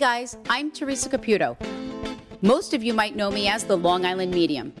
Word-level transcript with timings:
guys, 0.00 0.38
I'm 0.48 0.70
Teresa 0.70 1.10
Caputo. 1.10 1.58
Most 2.40 2.72
of 2.72 2.82
you 2.82 2.94
might 2.94 3.16
know 3.16 3.30
me 3.30 3.48
as 3.48 3.64
the 3.64 3.76
Long 3.76 4.06
Island 4.06 4.32
Medium. 4.32 4.72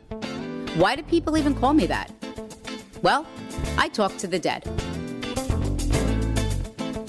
Why 0.76 0.96
do 0.96 1.02
people 1.02 1.36
even 1.36 1.54
call 1.54 1.74
me 1.74 1.84
that? 1.88 2.10
Well, 3.02 3.26
I 3.76 3.88
talk 3.88 4.16
to 4.16 4.26
the 4.26 4.38
dead. 4.38 4.64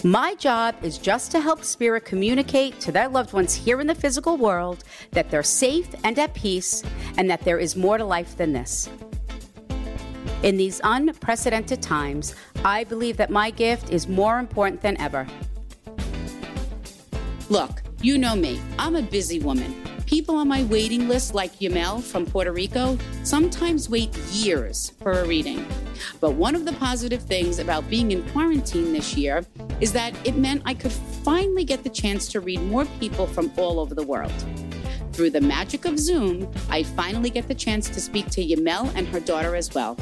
My 0.04 0.36
job 0.36 0.76
is 0.84 0.98
just 0.98 1.32
to 1.32 1.40
help 1.40 1.64
spirit 1.64 2.04
communicate 2.04 2.82
to 2.82 2.92
their 2.92 3.08
loved 3.08 3.32
ones 3.32 3.56
here 3.56 3.80
in 3.80 3.88
the 3.88 3.96
physical 3.96 4.36
world 4.36 4.84
that 5.12 5.30
they're 5.32 5.42
safe 5.42 5.88
and 6.04 6.20
at 6.20 6.34
peace 6.34 6.84
and 7.16 7.30
that 7.30 7.40
there 7.46 7.60
is 7.60 7.78
more 7.78 7.98
to 7.98 8.04
life 8.04 8.36
than 8.36 8.52
this. 8.52 8.90
In 10.44 10.58
these 10.58 10.82
unprecedented 10.84 11.82
times, 11.82 12.36
I 12.66 12.84
believe 12.84 13.16
that 13.16 13.30
my 13.30 13.52
gift 13.52 13.90
is 13.90 14.10
more 14.10 14.38
important 14.38 14.82
than 14.82 15.00
ever. 15.00 15.26
Look, 17.50 17.81
you 18.04 18.18
know 18.18 18.36
me, 18.36 18.60
I'm 18.80 18.96
a 18.96 19.02
busy 19.02 19.40
woman. 19.40 19.76
People 20.08 20.36
on 20.36 20.48
my 20.48 20.64
waiting 20.64 21.08
list, 21.08 21.36
like 21.36 21.60
Yamel 21.60 22.02
from 22.02 22.26
Puerto 22.26 22.52
Rico, 22.52 22.98
sometimes 23.24 23.90
wait 23.90 24.16
years 24.32 24.92
for 25.02 25.12
a 25.12 25.28
reading. 25.28 25.66
But 26.20 26.32
one 26.32 26.56
of 26.56 26.66
the 26.66 26.74
positive 26.74 27.22
things 27.22 27.60
about 27.60 27.88
being 27.90 28.12
in 28.12 28.28
quarantine 28.30 28.92
this 28.92 29.16
year 29.16 29.46
is 29.80 29.94
that 29.94 30.16
it 30.26 30.36
meant 30.36 30.64
I 30.66 30.74
could 30.74 30.92
finally 30.92 31.64
get 31.64 31.84
the 31.84 31.90
chance 31.90 32.28
to 32.30 32.40
read 32.40 32.62
more 32.64 32.86
people 33.00 33.28
from 33.28 33.52
all 33.58 33.80
over 33.80 33.94
the 33.94 34.04
world. 34.04 34.34
Through 35.14 35.30
the 35.30 35.42
magic 35.42 35.86
of 35.86 36.00
Zoom, 36.00 36.52
I 36.70 36.84
finally 36.84 37.30
get 37.30 37.48
the 37.48 37.56
chance 37.56 37.88
to 37.90 38.02
speak 38.02 38.30
to 38.32 38.44
Yamel 38.44 38.92
and 38.96 39.08
her 39.10 39.20
daughter 39.20 39.56
as 39.56 39.74
well. 39.74 39.96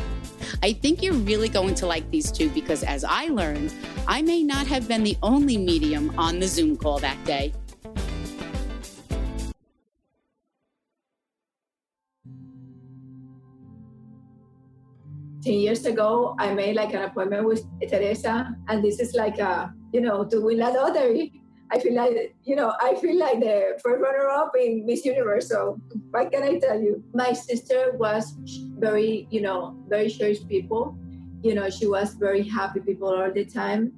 I 0.64 0.74
think 0.74 1.04
you're 1.04 1.14
really 1.14 1.50
going 1.50 1.76
to 1.76 1.86
like 1.86 2.10
these 2.12 2.32
two 2.32 2.50
because, 2.52 2.84
as 2.84 3.04
I 3.04 3.26
learned, 3.26 3.74
I 4.08 4.22
may 4.22 4.44
not 4.44 4.68
have 4.68 4.88
been 4.88 5.04
the 5.04 5.18
only 5.22 5.58
medium 5.58 6.18
on 6.18 6.40
the 6.40 6.48
Zoom 6.48 6.78
call 6.78 7.00
that 7.00 7.22
day. 7.26 7.54
10 15.44 15.54
years 15.54 15.86
ago, 15.86 16.36
I 16.38 16.54
made 16.54 16.76
like 16.76 16.94
an 16.94 17.04
appointment 17.04 17.46
with 17.46 17.64
Teresa, 17.90 18.56
and 18.68 18.84
this 18.84 19.00
is 19.00 19.14
like 19.16 19.40
a, 19.40 19.74
you 19.94 20.02
know, 20.02 20.26
to 20.26 20.42
win 20.42 20.62
a 20.62 20.70
lottery. 20.70 21.42
I 21.72 21.80
feel 21.80 21.94
like, 21.94 22.36
you 22.44 22.56
know, 22.56 22.74
I 22.82 22.96
feel 22.96 23.18
like 23.18 23.40
the 23.40 23.80
first 23.84 24.02
runner 24.02 24.28
up 24.28 24.52
in 24.60 24.86
Miss 24.86 25.06
Universe. 25.06 25.50
So 25.50 25.80
what 26.10 26.32
can 26.32 26.44
I 26.44 26.58
tell 26.58 26.82
you? 26.82 27.04
My 27.14 27.32
sister 27.32 27.94
was 27.94 28.36
very, 28.80 29.28
you 29.30 29.42
know, 29.42 29.78
very 29.88 30.10
cherished 30.10 30.50
people. 30.50 30.98
You 31.44 31.54
know, 31.54 31.70
she 31.70 31.86
was 31.86 32.16
very 32.16 32.44
happy 32.44 32.80
people 32.80 33.10
all 33.10 33.32
the 33.32 33.46
time. 33.46 33.94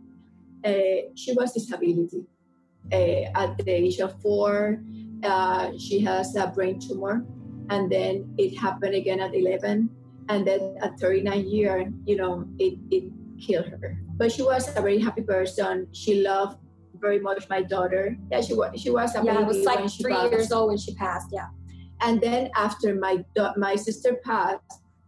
Uh, 0.66 1.10
she 1.16 1.34
was 1.34 1.54
disability. 1.54 2.26
Uh, 2.92 3.32
at 3.36 3.58
the 3.58 3.72
age 3.72 4.00
of 4.00 4.22
four, 4.22 4.84
uh, 5.24 5.72
she 5.78 6.00
has 6.02 6.36
a 6.36 6.48
brain 6.48 6.80
tumor, 6.80 7.26
and 7.70 7.90
then 7.92 8.36
it 8.38 8.58
happened 8.58 8.96
again 8.96 9.22
at 9.22 9.34
11 9.34 9.90
and 10.30 10.46
then 10.46 10.76
at 10.82 11.00
39 11.00 11.48
year 11.48 11.92
you 12.06 12.16
know 12.16 12.46
it, 12.60 12.78
it 12.90 13.12
killed 13.40 13.68
her. 13.68 13.98
But 14.18 14.32
she 14.32 14.44
was 14.44 14.70
a 14.78 14.82
very 14.82 15.00
happy 15.00 15.24
person. 15.24 15.88
She 15.94 16.22
loved 16.22 16.58
very 17.00 17.20
much 17.20 17.50
my 17.50 17.62
daughter. 17.62 18.16
Yeah 18.32 18.42
she 18.42 18.54
was 18.54 18.80
she 18.80 18.90
was 18.90 19.16
a 19.16 19.24
yeah 19.24 19.34
baby 19.34 19.44
it 19.44 19.48
was 19.48 19.58
like 19.66 19.80
when 19.80 19.90
she 19.90 20.04
three 20.04 20.14
passed. 20.14 20.32
years 20.32 20.52
old 20.52 20.70
when 20.70 20.78
she 20.78 20.94
passed 20.96 21.30
yeah. 21.32 21.48
And 22.02 22.22
then 22.22 22.50
after 22.56 22.96
my 22.96 23.24
my 23.58 23.76
sister 23.76 24.20
passed 24.24 24.62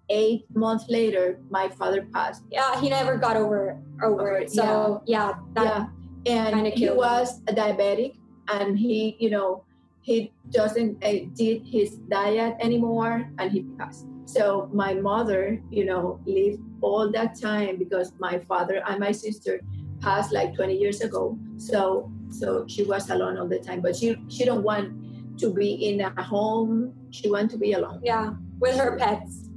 eight 0.09 0.45
months 0.53 0.86
later 0.89 1.39
my 1.50 1.70
father 1.70 2.08
passed. 2.14 2.44
Yeah 2.52 2.80
he 2.80 2.89
never 2.89 3.17
got 3.17 3.38
over 3.38 3.77
over 4.03 4.38
it. 4.38 4.52
so 4.52 5.03
yeah, 5.05 5.33
that 5.53 5.66
yeah. 5.66 5.86
And 6.25 6.67
he 6.67 6.89
was 6.89 7.42
a 7.48 7.53
diabetic 7.53 8.16
and 8.48 8.77
he 8.77 9.16
you 9.20 9.30
know 9.30 9.64
he 10.02 10.33
doesn't 10.49 11.04
uh, 11.04 11.14
did 11.33 11.64
his 11.66 11.98
diet 12.10 12.55
anymore 12.60 13.30
and 13.39 13.52
he 13.52 13.64
passed 13.77 14.05
so 14.26 14.70
my 14.73 14.94
mother 14.94 15.61
you 15.70 15.86
know 15.86 16.20
lived 16.26 16.61
all 16.82 17.11
that 17.11 17.39
time 17.39 17.78
because 17.78 18.14
my 18.20 18.39
father 18.39 18.82
and 18.88 19.00
my 19.00 19.11
sister 19.11 19.60
passed 20.02 20.34
like 20.34 20.54
20 20.56 20.76
years 20.78 21.02
ago. 21.02 21.38
So 21.58 22.11
so 22.30 22.66
she 22.67 22.84
was 22.84 23.10
alone 23.10 23.38
all 23.38 23.48
the 23.48 23.60
time 23.60 23.82
but 23.82 23.95
she 23.95 24.16
she 24.28 24.44
don't 24.45 24.64
want 24.64 25.39
to 25.39 25.54
be 25.54 25.73
in 25.89 26.02
a 26.02 26.23
home. 26.23 26.94
She 27.11 27.30
want 27.30 27.52
to 27.52 27.58
be 27.58 27.73
alone. 27.73 28.02
Yeah 28.04 28.34
with 28.64 28.78
her 28.78 28.98
pets. 28.98 29.50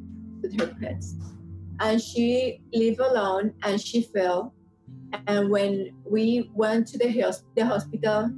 With 0.43 0.59
her 0.61 0.75
pets. 0.81 1.15
And 1.81 2.03
she 2.03 2.61
lived 2.73 2.99
alone 2.99 3.55
and 3.63 3.81
she 3.81 4.03
fell. 4.03 4.55
And 5.29 5.51
when 5.51 5.95
we 6.05 6.51
went 6.55 6.89
to 6.89 6.99
the, 6.99 7.11
hos- 7.11 7.45
the 7.55 7.65
hospital 7.65 8.31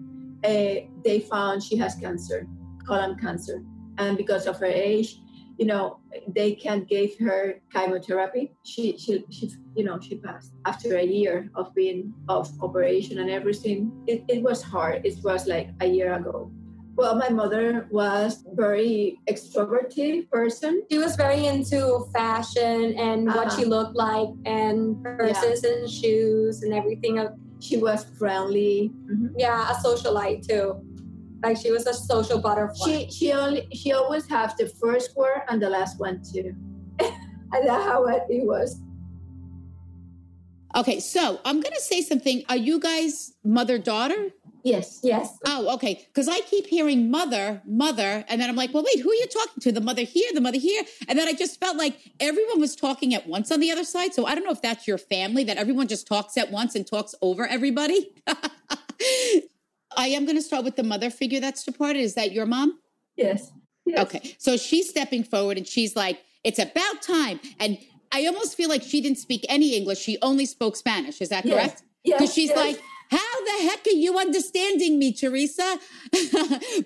uh, 0.44 0.74
they 1.04 1.26
found 1.28 1.62
she 1.62 1.76
has 1.76 1.94
cancer 1.96 2.46
colon 2.86 3.16
cancer. 3.18 3.62
And 3.98 4.16
because 4.16 4.46
of 4.46 4.58
her 4.58 4.66
age 4.66 5.20
you 5.58 5.66
know 5.66 5.98
they 6.28 6.52
can 6.54 6.84
give 6.84 7.10
her 7.18 7.60
chemotherapy. 7.72 8.52
She, 8.64 8.96
she 8.96 9.24
she 9.30 9.50
you 9.74 9.84
know 9.84 9.98
she 10.00 10.16
passed 10.16 10.52
after 10.64 10.96
a 10.96 11.02
year 11.04 11.50
of 11.56 11.74
being 11.74 12.14
of 12.28 12.48
operation 12.62 13.18
and 13.18 13.28
everything. 13.30 13.90
It, 14.06 14.24
it 14.28 14.42
was 14.42 14.62
hard. 14.62 15.04
It 15.04 15.16
was 15.24 15.46
like 15.46 15.68
a 15.80 15.86
year 15.86 16.14
ago. 16.14 16.50
Well 16.96 17.14
my 17.16 17.28
mother 17.28 17.86
was 17.90 18.44
very 18.54 19.18
extroverted 19.30 20.28
person. 20.30 20.82
She 20.90 20.98
was 20.98 21.16
very 21.16 21.46
into 21.46 22.06
fashion 22.14 22.94
and 22.98 23.26
what 23.26 23.46
Uh-huh. 23.48 23.56
she 23.56 23.64
looked 23.64 23.96
like 23.96 24.28
and 24.46 25.02
purses 25.02 25.64
and 25.64 25.90
shoes 25.90 26.62
and 26.62 26.72
everything. 26.72 27.18
Of 27.18 27.34
she 27.60 27.76
was 27.76 28.04
friendly. 28.18 28.92
Mhm. 29.10 29.34
yeah 29.36 29.70
a 29.72 29.74
socialite 29.74 30.46
too 30.46 30.66
like 31.42 31.56
she 31.56 31.70
was 31.70 31.86
a 31.86 31.94
social 31.94 32.40
butterfly 32.40 32.86
She 32.86 33.10
she 33.10 33.32
only 33.32 33.68
she 33.72 33.92
always 33.92 34.26
have 34.28 34.56
the 34.56 34.68
first 34.80 35.16
word 35.16 35.42
and 35.48 35.62
the 35.62 35.70
last 35.70 35.98
one 36.00 36.22
too. 36.22 36.54
and 37.00 37.68
that's 37.68 37.84
how 37.84 38.06
it 38.06 38.22
it 38.28 38.46
was. 38.46 38.80
Okay, 40.76 41.00
so 41.00 41.40
I'm 41.44 41.60
going 41.60 41.74
to 41.74 41.80
say 41.80 42.02
something. 42.02 42.44
Are 42.48 42.56
you 42.56 42.78
guys 42.78 43.32
mother 43.42 43.78
daughter? 43.78 44.30
Yes. 44.64 45.00
yes 45.02 45.38
Oh, 45.46 45.74
okay. 45.74 46.06
Because 46.06 46.28
I 46.28 46.40
keep 46.40 46.66
hearing 46.66 47.10
mother, 47.10 47.62
mother, 47.64 48.24
and 48.28 48.40
then 48.40 48.50
I'm 48.50 48.56
like, 48.56 48.74
well, 48.74 48.84
wait, 48.84 49.02
who 49.02 49.10
are 49.10 49.14
you 49.14 49.26
talking 49.26 49.60
to? 49.62 49.72
The 49.72 49.80
mother 49.80 50.02
here, 50.02 50.30
the 50.34 50.42
mother 50.42 50.58
here. 50.58 50.82
And 51.08 51.18
then 51.18 51.26
I 51.26 51.32
just 51.32 51.58
felt 51.58 51.78
like 51.78 52.12
everyone 52.20 52.60
was 52.60 52.76
talking 52.76 53.14
at 53.14 53.26
once 53.26 53.50
on 53.50 53.60
the 53.60 53.70
other 53.70 53.84
side. 53.84 54.12
So 54.12 54.26
I 54.26 54.34
don't 54.34 54.44
know 54.44 54.50
if 54.50 54.60
that's 54.60 54.86
your 54.86 54.98
family, 54.98 55.42
that 55.44 55.56
everyone 55.56 55.88
just 55.88 56.06
talks 56.06 56.36
at 56.36 56.50
once 56.50 56.74
and 56.74 56.86
talks 56.86 57.14
over 57.22 57.46
everybody. 57.46 58.12
I 59.96 60.08
am 60.08 60.24
going 60.24 60.36
to 60.36 60.42
start 60.42 60.64
with 60.64 60.76
the 60.76 60.82
mother 60.82 61.10
figure 61.10 61.40
that's 61.40 61.64
departed. 61.64 62.00
Is 62.00 62.14
that 62.14 62.32
your 62.32 62.46
mom? 62.46 62.78
Yes. 63.16 63.50
yes. 63.86 63.98
Okay. 64.00 64.34
So 64.38 64.56
she's 64.56 64.88
stepping 64.88 65.24
forward 65.24 65.56
and 65.56 65.66
she's 65.66 65.96
like, 65.96 66.20
it's 66.44 66.58
about 66.58 67.02
time. 67.02 67.40
And 67.58 67.78
I 68.12 68.26
almost 68.26 68.56
feel 68.56 68.68
like 68.68 68.82
she 68.82 69.00
didn't 69.00 69.18
speak 69.18 69.44
any 69.48 69.76
English. 69.76 69.98
She 69.98 70.18
only 70.22 70.46
spoke 70.46 70.76
Spanish. 70.76 71.20
Is 71.20 71.30
that 71.30 71.44
Yes. 71.44 71.54
correct? 71.54 71.82
Yes. 72.04 72.18
Because 72.20 72.34
she's 72.34 72.48
yes. 72.50 72.56
like, 72.56 72.82
how 73.10 73.44
the 73.44 73.68
heck 73.68 73.86
are 73.86 73.96
you 73.96 74.18
understanding 74.18 74.98
me, 74.98 75.12
Teresa? 75.12 75.78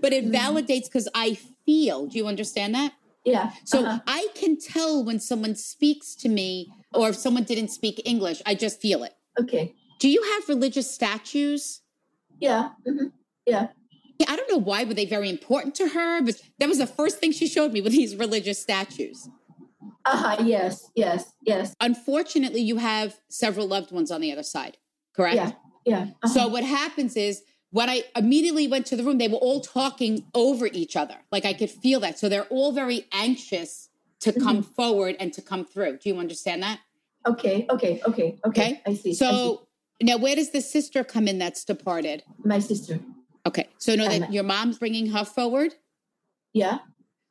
but 0.00 0.12
it 0.12 0.26
Mhm. 0.26 0.32
validates 0.32 0.84
because 0.84 1.08
I 1.14 1.36
feel. 1.66 2.06
Do 2.06 2.16
you 2.18 2.26
understand 2.26 2.74
that? 2.74 2.92
yeah. 3.24 3.52
So 3.64 3.84
uh-huh. 3.84 4.00
I 4.06 4.28
can 4.34 4.58
tell 4.58 5.04
when 5.04 5.20
someone 5.20 5.54
speaks 5.54 6.14
to 6.16 6.28
me 6.28 6.72
or 6.92 7.10
if 7.10 7.16
someone 7.16 7.44
didn't 7.44 7.68
speak 7.68 8.02
English, 8.04 8.42
I 8.46 8.54
just 8.56 8.80
feel 8.80 9.04
it. 9.04 9.14
okay. 9.38 9.74
Do 10.00 10.08
you 10.08 10.20
have 10.32 10.48
religious 10.48 10.90
statues? 10.92 11.81
Yeah. 12.42 12.70
mhm, 12.86 13.12
Yeah. 13.46 13.68
Yeah, 14.18 14.26
I 14.28 14.36
don't 14.36 14.50
know 14.50 14.58
why 14.58 14.84
were 14.84 14.94
they 14.94 15.06
very 15.06 15.30
important 15.30 15.74
to 15.76 15.88
her, 15.88 16.20
but 16.22 16.40
that 16.58 16.68
was 16.68 16.78
the 16.78 16.86
first 16.86 17.18
thing 17.18 17.32
she 17.32 17.48
showed 17.48 17.72
me 17.72 17.80
with 17.80 17.92
these 17.92 18.14
religious 18.16 18.60
statues. 18.60 19.28
Uh-huh. 20.04 20.36
Yes. 20.44 20.90
Yes. 20.94 21.32
Yes. 21.42 21.74
Unfortunately, 21.80 22.60
you 22.60 22.76
have 22.76 23.18
several 23.28 23.66
loved 23.66 23.90
ones 23.92 24.10
on 24.10 24.20
the 24.20 24.30
other 24.32 24.42
side, 24.42 24.76
correct? 25.16 25.36
Yeah. 25.36 25.52
Yeah. 25.86 26.02
uh-huh. 26.22 26.28
So 26.28 26.48
what 26.48 26.62
happens 26.64 27.16
is 27.16 27.42
when 27.70 27.88
I 27.88 28.04
immediately 28.14 28.68
went 28.68 28.86
to 28.86 28.96
the 28.96 29.02
room, 29.02 29.18
they 29.18 29.28
were 29.28 29.38
all 29.48 29.60
talking 29.60 30.24
over 30.34 30.66
each 30.66 30.94
other. 30.96 31.16
Like 31.32 31.44
I 31.44 31.52
could 31.54 31.70
feel 31.70 31.98
that. 32.00 32.18
So 32.18 32.28
they're 32.28 32.44
all 32.44 32.72
very 32.72 33.06
anxious 33.12 33.88
to 34.20 34.32
come 34.32 34.58
Mm-hmm. 34.62 34.72
forward 34.74 35.16
and 35.18 35.32
to 35.32 35.42
come 35.42 35.64
through. 35.64 35.98
Do 35.98 36.08
you 36.10 36.18
understand 36.18 36.62
that? 36.62 36.78
Okay. 37.26 37.66
Okay. 37.70 38.00
Okay. 38.06 38.06
Okay. 38.06 38.38
Okay. 38.46 38.82
I 38.86 38.94
see. 38.94 39.10
I 39.10 39.12
see. 39.14 39.58
Now 40.00 40.16
where 40.16 40.36
does 40.36 40.50
the 40.50 40.60
sister 40.60 41.04
come 41.04 41.28
in 41.28 41.38
that's 41.38 41.64
departed? 41.64 42.22
my 42.44 42.58
sister. 42.58 43.00
Okay. 43.46 43.68
So 43.78 43.94
know 43.94 44.08
that 44.08 44.32
your 44.32 44.44
mom's 44.44 44.78
bringing 44.78 45.08
her 45.10 45.24
forward. 45.24 45.74
Yeah. 46.52 46.78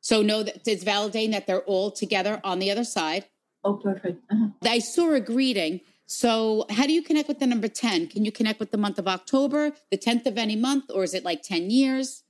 So 0.00 0.20
know 0.20 0.42
that 0.42 0.66
it's 0.66 0.84
validating 0.84 1.32
that 1.32 1.46
they're 1.46 1.62
all 1.62 1.90
together 1.90 2.40
on 2.44 2.58
the 2.58 2.70
other 2.70 2.84
side. 2.84 3.26
Oh, 3.64 3.74
perfect. 3.74 4.22
Uh-huh. 4.30 4.48
I 4.62 4.80
saw 4.80 5.12
a 5.12 5.20
greeting. 5.20 5.80
So 6.06 6.66
how 6.68 6.86
do 6.86 6.92
you 6.92 7.02
connect 7.02 7.28
with 7.28 7.38
the 7.38 7.46
number 7.46 7.68
10? 7.68 8.08
Can 8.08 8.24
you 8.24 8.32
connect 8.32 8.60
with 8.60 8.72
the 8.72 8.76
month 8.76 8.98
of 8.98 9.06
October, 9.08 9.72
the 9.90 9.96
10th 9.96 10.26
of 10.26 10.36
any 10.36 10.56
month, 10.56 10.90
or 10.92 11.04
is 11.04 11.14
it 11.14 11.24
like 11.24 11.42
10 11.42 11.70
years? 11.70 12.24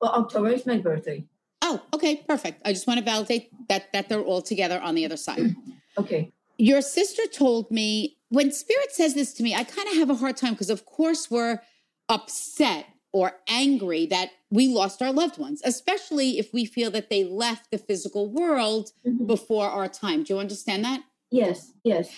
Well, 0.00 0.12
October 0.12 0.50
is 0.50 0.64
my 0.64 0.78
birthday. 0.78 1.24
Oh, 1.60 1.82
okay, 1.92 2.16
perfect. 2.28 2.62
I 2.64 2.72
just 2.72 2.86
want 2.86 2.98
to 2.98 3.04
validate 3.04 3.50
that 3.68 3.92
that 3.92 4.08
they're 4.08 4.22
all 4.22 4.42
together 4.42 4.80
on 4.80 4.94
the 4.94 5.04
other 5.04 5.16
side. 5.16 5.54
Okay. 5.98 6.30
Your 6.58 6.82
sister 6.82 7.22
told 7.26 7.70
me 7.70 8.15
when 8.28 8.50
spirit 8.52 8.92
says 8.92 9.14
this 9.14 9.32
to 9.34 9.42
me, 9.42 9.54
I 9.54 9.64
kind 9.64 9.88
of 9.88 9.96
have 9.96 10.10
a 10.10 10.14
hard 10.16 10.36
time 10.36 10.52
because 10.52 10.70
of 10.70 10.84
course 10.84 11.30
we're 11.30 11.60
upset 12.08 12.86
or 13.12 13.32
angry 13.48 14.06
that 14.06 14.30
we 14.50 14.68
lost 14.68 15.00
our 15.00 15.12
loved 15.12 15.38
ones, 15.38 15.62
especially 15.64 16.38
if 16.38 16.52
we 16.52 16.64
feel 16.64 16.90
that 16.90 17.08
they 17.08 17.24
left 17.24 17.70
the 17.70 17.78
physical 17.78 18.28
world 18.30 18.92
Mhm. 19.06 19.26
before 19.26 19.66
our 19.68 19.88
time. 19.88 20.22
Do 20.22 20.34
you 20.34 20.40
understand 20.40 20.84
that? 20.84 21.02
Yes, 21.30 21.72
yes. 21.82 22.08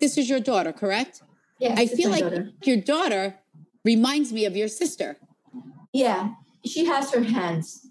This 0.00 0.18
is 0.18 0.28
your 0.28 0.40
daughter, 0.40 0.72
correct? 0.72 1.22
Yes, 1.58 1.78
I 1.78 1.86
feel 1.86 2.10
like 2.10 2.22
daughter. 2.22 2.52
your 2.64 2.76
daughter 2.76 3.38
reminds 3.84 4.32
me 4.32 4.44
of 4.44 4.56
your 4.56 4.68
sister. 4.68 5.18
Yeah, 5.92 6.34
she 6.64 6.84
has 6.84 7.12
her 7.12 7.22
hands. 7.22 7.86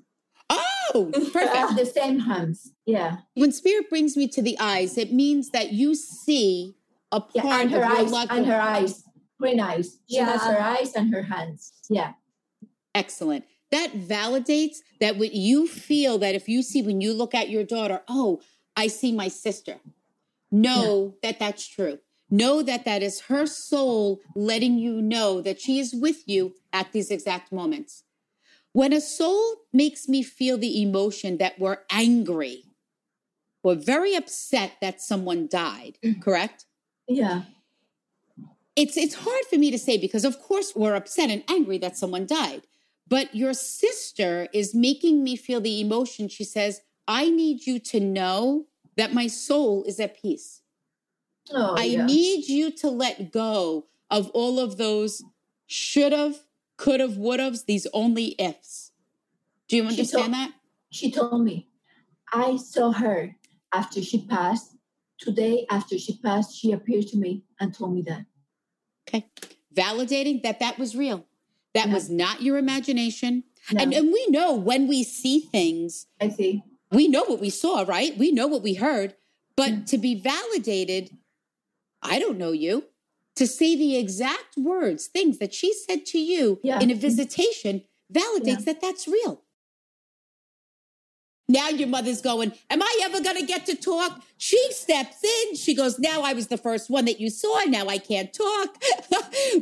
Oh, 0.49 1.09
perfect. 1.33 1.75
the 1.77 1.85
same 1.85 2.19
hands. 2.19 2.73
Yeah. 2.85 3.17
when 3.35 3.51
spirit 3.51 3.89
brings 3.89 4.15
me 4.17 4.27
to 4.27 4.41
the 4.41 4.57
eyes, 4.59 4.97
it 4.97 5.11
means 5.13 5.49
that 5.51 5.71
you 5.73 5.95
see 5.95 6.75
a 7.11 7.21
Yeah, 7.33 7.61
and 7.61 7.71
her 7.71 7.83
of 7.83 8.13
eyes, 8.13 8.27
and 8.29 8.45
her 8.45 8.61
eyes, 8.61 9.03
green 9.39 9.59
eyes. 9.59 9.99
She 10.09 10.17
has 10.17 10.41
Yeah. 10.41 10.53
her 10.53 10.61
eyes 10.61 10.93
and 10.95 11.13
her 11.13 11.23
hands. 11.23 11.73
Yeah, 11.89 12.13
Excellent. 12.93 13.45
That 13.71 13.93
validates 13.93 14.77
that 14.99 15.17
what 15.17 15.33
you 15.33 15.67
feel 15.67 16.17
that 16.17 16.35
if 16.35 16.49
you 16.49 16.61
see 16.61 16.81
when 16.81 16.99
you 16.99 17.13
look 17.13 17.33
at 17.33 17.49
your 17.49 17.63
daughter, 17.63 18.01
oh, 18.07 18.41
I 18.75 18.87
see 18.87 19.11
my 19.13 19.29
sister. 19.29 19.79
Know 20.51 21.15
that 21.23 21.39
that's 21.39 21.65
true. 21.65 21.99
Know 22.29 22.61
that 22.63 22.83
that 22.85 23.01
is 23.01 23.21
her 23.21 23.45
soul 23.45 24.19
letting 24.35 24.77
you 24.77 25.01
know 25.01 25.41
that 25.41 25.61
she 25.61 25.79
is 25.79 25.93
with 25.93 26.27
you 26.27 26.55
at 26.73 26.91
these 26.91 27.11
exact 27.11 27.51
moments. 27.51 28.03
When 28.73 28.93
a 28.93 29.01
soul 29.01 29.55
makes 29.73 30.07
me 30.07 30.23
feel 30.23 30.57
the 30.57 30.81
emotion 30.81 31.37
that 31.37 31.59
we're 31.59 31.79
angry, 31.89 32.63
we're 33.63 33.75
very 33.75 34.15
upset 34.15 34.73
that 34.81 35.01
someone 35.01 35.47
died, 35.47 35.97
mm. 36.03 36.21
correct? 36.21 36.65
Yeah, 37.15 37.43
it's 38.75 38.97
it's 38.97 39.15
hard 39.15 39.43
for 39.49 39.57
me 39.57 39.71
to 39.71 39.77
say 39.77 39.97
because 39.97 40.25
of 40.25 40.39
course 40.39 40.73
we're 40.75 40.95
upset 40.95 41.29
and 41.29 41.43
angry 41.49 41.77
that 41.77 41.97
someone 41.97 42.25
died 42.25 42.63
but 43.07 43.35
your 43.35 43.53
sister 43.53 44.47
is 44.53 44.73
making 44.73 45.21
me 45.21 45.35
feel 45.35 45.59
the 45.59 45.81
emotion. 45.81 46.27
She 46.29 46.43
says 46.45 46.81
i 47.07 47.29
need 47.29 47.65
you 47.67 47.79
to 47.79 47.99
know 47.99 48.67
that 48.95 49.13
my 49.13 49.27
soul 49.27 49.83
is 49.83 49.99
at 49.99 50.21
peace. 50.21 50.61
Oh, 51.51 51.75
i 51.77 51.83
yeah. 51.85 52.05
need 52.05 52.47
you 52.47 52.71
to 52.77 52.89
let 52.89 53.31
go 53.31 53.87
of 54.09 54.29
all 54.29 54.59
of 54.59 54.77
those 54.77 55.21
should 55.67 56.13
have 56.13 56.37
could 56.77 56.99
have 57.01 57.17
would 57.17 57.39
have 57.39 57.57
these 57.67 57.87
only 57.93 58.35
ifs. 58.39 58.91
Do 59.67 59.75
you 59.77 59.83
She 59.83 59.89
understand 59.89 60.23
told- 60.23 60.33
that? 60.33 60.51
She 60.89 61.11
told 61.11 61.43
me, 61.43 61.67
I 62.33 62.57
saw 62.57 62.91
her 62.91 63.35
after 63.73 64.01
she 64.01 64.25
passed. 64.25 64.75
Today, 65.21 65.65
after 65.69 65.97
she 65.99 66.17
passed, 66.17 66.57
she 66.59 66.71
appeared 66.71 67.07
to 67.09 67.17
me 67.17 67.43
and 67.59 67.73
told 67.73 67.93
me 67.93 68.01
that. 68.03 68.25
okay 69.07 69.25
validating 69.73 70.43
that 70.43 70.59
that 70.59 70.77
was 70.77 70.95
real 70.95 71.25
that 71.73 71.87
Yeah. 71.87 71.93
was 71.93 72.09
not 72.09 72.41
your 72.41 72.57
imagination 72.57 73.43
No, 73.71 73.81
and, 73.81 73.93
and 73.93 74.11
we 74.11 74.25
know 74.27 74.53
when 74.53 74.87
we 74.87 75.03
see 75.03 75.39
things 75.39 76.07
I 76.19 76.27
see. 76.29 76.63
we 76.91 77.07
know 77.07 77.23
what 77.23 77.39
we 77.39 77.49
saw, 77.49 77.83
right? 77.87 78.17
We 78.17 78.31
know 78.31 78.47
what 78.47 78.63
we 78.63 78.73
heard. 78.73 79.15
But 79.55 79.69
Yeah. 79.69 79.83
to 79.91 79.97
be 79.97 80.13
validated, 80.15 81.03
I 82.01 82.19
don't 82.19 82.37
know 82.37 82.51
you, 82.51 82.85
to 83.35 83.45
say 83.47 83.75
the 83.75 83.95
exact 83.97 84.57
words, 84.57 85.07
things 85.07 85.37
that 85.37 85.53
she 85.53 85.69
said 85.73 86.05
to 86.07 86.19
you 86.19 86.59
Yeah. 86.63 86.79
in 86.81 86.89
a 86.91 86.95
visitation 86.95 87.83
validates 88.11 88.65
that 88.65 88.81
that's 88.81 89.07
real. 89.07 89.43
Now 91.51 91.67
your 91.67 91.89
mother's 91.89 92.21
going, 92.21 92.53
Am 92.69 92.81
I 92.81 93.01
ever 93.03 93.21
going 93.21 93.37
to 93.37 93.45
get 93.45 93.65
to 93.65 93.75
talk? 93.75 94.21
She 94.37 94.71
steps 94.71 95.17
in. 95.23 95.55
She 95.55 95.75
goes, 95.75 95.99
Now 95.99 96.21
I 96.21 96.33
was 96.33 96.47
the 96.47 96.57
first 96.57 96.89
one 96.89 97.05
that 97.05 97.19
you 97.19 97.29
saw. 97.29 97.63
Now 97.67 97.87
I 97.87 97.97
can't 97.97 98.33
talk. 98.33 98.69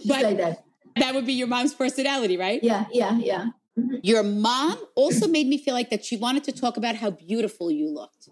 But 0.05 0.37
that. 0.37 0.63
that 0.97 1.15
would 1.15 1.25
be 1.25 1.33
your 1.33 1.47
mom's 1.47 1.73
personality, 1.73 2.37
right? 2.37 2.63
Yeah, 2.63 2.85
yeah, 2.91 3.17
yeah. 3.17 3.45
Mm-hmm. 3.77 3.95
Your 4.03 4.23
mom 4.23 4.77
also 4.95 5.27
made 5.27 5.47
me 5.47 5.57
feel 5.57 5.73
like 5.73 5.89
that 5.89 6.05
she 6.05 6.17
wanted 6.17 6.43
to 6.45 6.51
talk 6.51 6.77
about 6.77 6.95
how 6.95 7.11
beautiful 7.11 7.71
you 7.71 7.89
looked. 7.89 8.29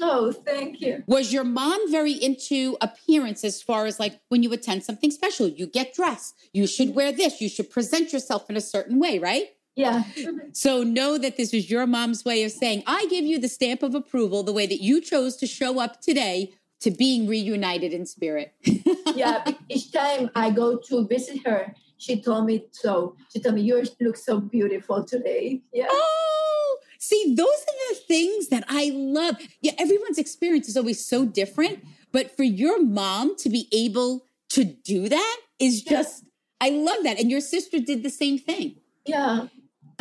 Oh, 0.00 0.32
thank 0.32 0.80
you. 0.80 1.02
Was 1.06 1.32
your 1.32 1.44
mom 1.44 1.90
very 1.90 2.12
into 2.12 2.76
appearance 2.80 3.44
as 3.44 3.62
far 3.62 3.86
as 3.86 3.98
like 3.98 4.20
when 4.28 4.42
you 4.42 4.52
attend 4.52 4.84
something 4.84 5.10
special, 5.10 5.48
you 5.48 5.66
get 5.66 5.94
dressed, 5.94 6.34
you 6.52 6.66
should 6.66 6.94
wear 6.94 7.12
this, 7.12 7.40
you 7.40 7.48
should 7.48 7.70
present 7.70 8.12
yourself 8.12 8.48
in 8.48 8.56
a 8.56 8.60
certain 8.60 8.98
way, 8.98 9.18
right? 9.18 9.48
Yeah. 9.76 10.04
So 10.52 10.82
know 10.82 11.16
that 11.16 11.36
this 11.36 11.52
was 11.52 11.70
your 11.70 11.86
mom's 11.86 12.24
way 12.24 12.42
of 12.42 12.50
saying, 12.50 12.82
I 12.86 13.06
give 13.06 13.24
you 13.24 13.38
the 13.38 13.48
stamp 13.48 13.82
of 13.84 13.94
approval 13.94 14.42
the 14.42 14.52
way 14.52 14.66
that 14.66 14.82
you 14.82 15.00
chose 15.00 15.36
to 15.36 15.46
show 15.46 15.80
up 15.80 16.00
today 16.00 16.52
to 16.80 16.90
being 16.90 17.28
reunited 17.28 17.92
in 17.92 18.04
spirit. 18.04 18.52
yeah, 19.14 19.44
each 19.68 19.92
time 19.92 20.28
I 20.34 20.50
go 20.50 20.76
to 20.88 21.06
visit 21.06 21.46
her, 21.46 21.72
she 21.98 22.20
told 22.20 22.46
me 22.46 22.64
so. 22.72 23.14
She 23.32 23.38
told 23.40 23.54
me, 23.54 23.60
You 23.62 23.84
look 24.00 24.16
so 24.16 24.40
beautiful 24.40 25.04
today. 25.04 25.60
Yeah. 25.72 25.86
Oh, 25.88 26.78
see, 26.98 27.34
those 27.36 27.46
are 27.46 27.94
the 27.94 28.00
things 28.08 28.48
that 28.48 28.64
I 28.68 28.90
love. 28.92 29.36
Yeah, 29.60 29.72
everyone's 29.78 30.18
experience 30.18 30.68
is 30.68 30.76
always 30.76 31.04
so 31.04 31.24
different, 31.24 31.84
but 32.10 32.36
for 32.36 32.42
your 32.42 32.82
mom 32.82 33.36
to 33.36 33.48
be 33.48 33.68
able 33.72 34.24
to 34.50 34.64
do 34.64 35.08
that 35.08 35.36
is 35.60 35.84
Yeah. 35.86 35.98
just, 35.98 36.24
I 36.60 36.70
love 36.70 37.04
that. 37.04 37.20
And 37.20 37.30
your 37.30 37.40
sister 37.40 37.78
did 37.78 38.02
the 38.02 38.10
same 38.10 38.36
thing. 38.38 38.76
Yeah. 39.06 39.46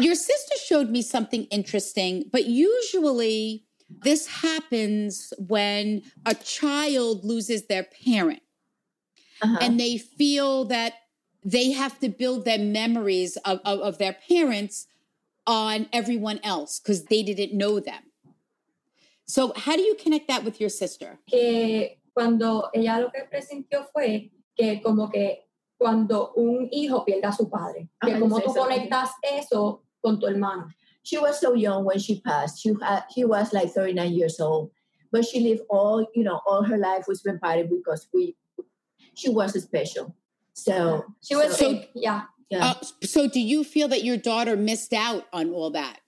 Your 0.02 0.16
sister 0.16 0.56
showed 0.66 0.90
me 0.90 1.02
something 1.02 1.44
interesting, 1.46 2.26
but 2.32 2.46
usually 2.46 3.66
this 3.90 4.28
happens 4.28 5.34
when 5.38 6.04
a 6.26 6.36
child 6.36 7.26
loses 7.26 7.68
their 7.68 7.84
parent 7.84 8.42
Uh-huh. 9.42 9.58
and 9.62 9.80
they 9.80 9.98
feel 9.98 10.66
that 10.66 10.94
they 11.46 11.72
have 11.72 11.98
to 12.00 12.10
build 12.10 12.44
their 12.44 12.60
memories 12.60 13.38
of, 13.46 13.60
of, 13.64 13.80
of 13.80 13.98
their 13.98 14.14
parents 14.28 14.86
on 15.48 15.88
everyone 15.94 16.40
else 16.44 16.78
because 16.80 17.06
they 17.06 17.24
didn't 17.24 17.54
know 17.58 17.80
them. 17.80 18.04
So, 19.26 19.54
how 19.56 19.78
do 19.78 19.82
you 19.82 19.96
connect 19.96 20.28
that 20.28 20.44
with 20.44 20.60
your 20.60 20.70
sister? 20.70 21.20
que 21.26 21.98
cuando 22.14 22.70
ella 22.74 23.00
lo 23.00 23.10
que 23.12 23.24
presintió 23.32 23.86
fue 23.94 24.30
que 24.58 24.82
como 24.84 25.08
que 25.08 25.46
cuando 25.78 26.34
un 26.36 26.68
hijo 26.72 27.06
pierde 27.06 27.24
a 27.26 27.32
su 27.32 27.50
padre, 27.50 27.88
que 28.04 28.12
Ajá, 28.12 28.20
como 28.20 28.42
tú 28.42 28.54
conectas 28.54 29.12
eso 29.24 29.84
con 30.04 30.20
tu 30.20 30.28
hermano. 30.28 30.68
she 31.04 31.18
was 31.18 31.40
so 31.40 31.54
young 31.54 31.86
when 31.86 32.00
she 32.00 32.20
passed. 32.22 32.62
She 32.62 32.74
had 32.82 33.04
she 33.14 33.26
was 33.26 33.54
like 33.54 33.72
39 33.72 34.12
years 34.14 34.40
old. 34.40 34.72
But 35.12 35.26
she 35.26 35.40
lived 35.40 35.62
all, 35.70 36.06
you 36.14 36.24
know, 36.24 36.40
all 36.46 36.64
her 36.64 36.78
life 36.78 37.06
with 37.08 37.22
vampire 37.26 37.66
because 37.66 38.08
we 38.14 38.36
she 39.16 39.30
was 39.30 39.54
special. 39.62 40.16
So 40.54 41.06
She 41.24 41.36
was 41.36 41.58
so- 41.58 41.72
sick, 41.72 41.90
yeah. 41.96 42.24
yeah. 42.50 42.66
Uh, 42.72 42.74
so, 43.04 43.28
do 43.28 43.40
you 43.40 43.64
feel 43.64 43.88
that 43.88 44.04
your 44.04 44.18
daughter 44.18 44.56
missed 44.56 44.94
out 44.94 45.26
on 45.34 45.52
all 45.52 45.72
that? 45.72 46.00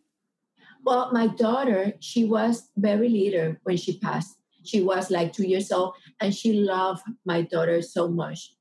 Well, 0.83 1.09
my 1.11 1.27
daughter, 1.27 1.93
she 1.99 2.25
was 2.25 2.69
very 2.75 3.07
little 3.09 3.55
when 3.63 3.77
she 3.77 3.97
passed. 3.99 4.35
She 4.63 4.81
was 4.81 5.09
like 5.09 5.33
two 5.33 5.47
years 5.47 5.71
old, 5.71 5.93
and 6.19 6.33
she 6.35 6.53
loved 6.53 7.03
my 7.25 7.41
daughter 7.43 7.81
so 7.81 8.07
much. 8.07 8.53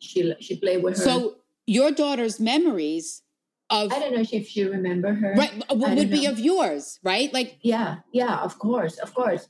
She 0.00 0.34
she 0.40 0.56
played 0.58 0.82
with 0.82 0.96
her. 0.98 1.04
So, 1.04 1.36
your 1.66 1.90
daughter's 1.92 2.38
memories 2.40 3.22
of 3.70 3.92
I 3.92 3.98
don't 3.98 4.14
know 4.14 4.24
if 4.24 4.56
you 4.56 4.70
remember 4.70 5.12
her. 5.12 5.34
right 5.36 5.62
I 5.68 5.74
would 5.74 6.10
be 6.10 6.24
know. 6.24 6.32
of 6.32 6.38
yours, 6.38 6.98
right? 7.02 7.32
Like, 7.32 7.58
Yeah, 7.62 7.96
yeah, 8.12 8.40
of 8.40 8.58
course, 8.58 8.98
of 8.98 9.14
course. 9.14 9.48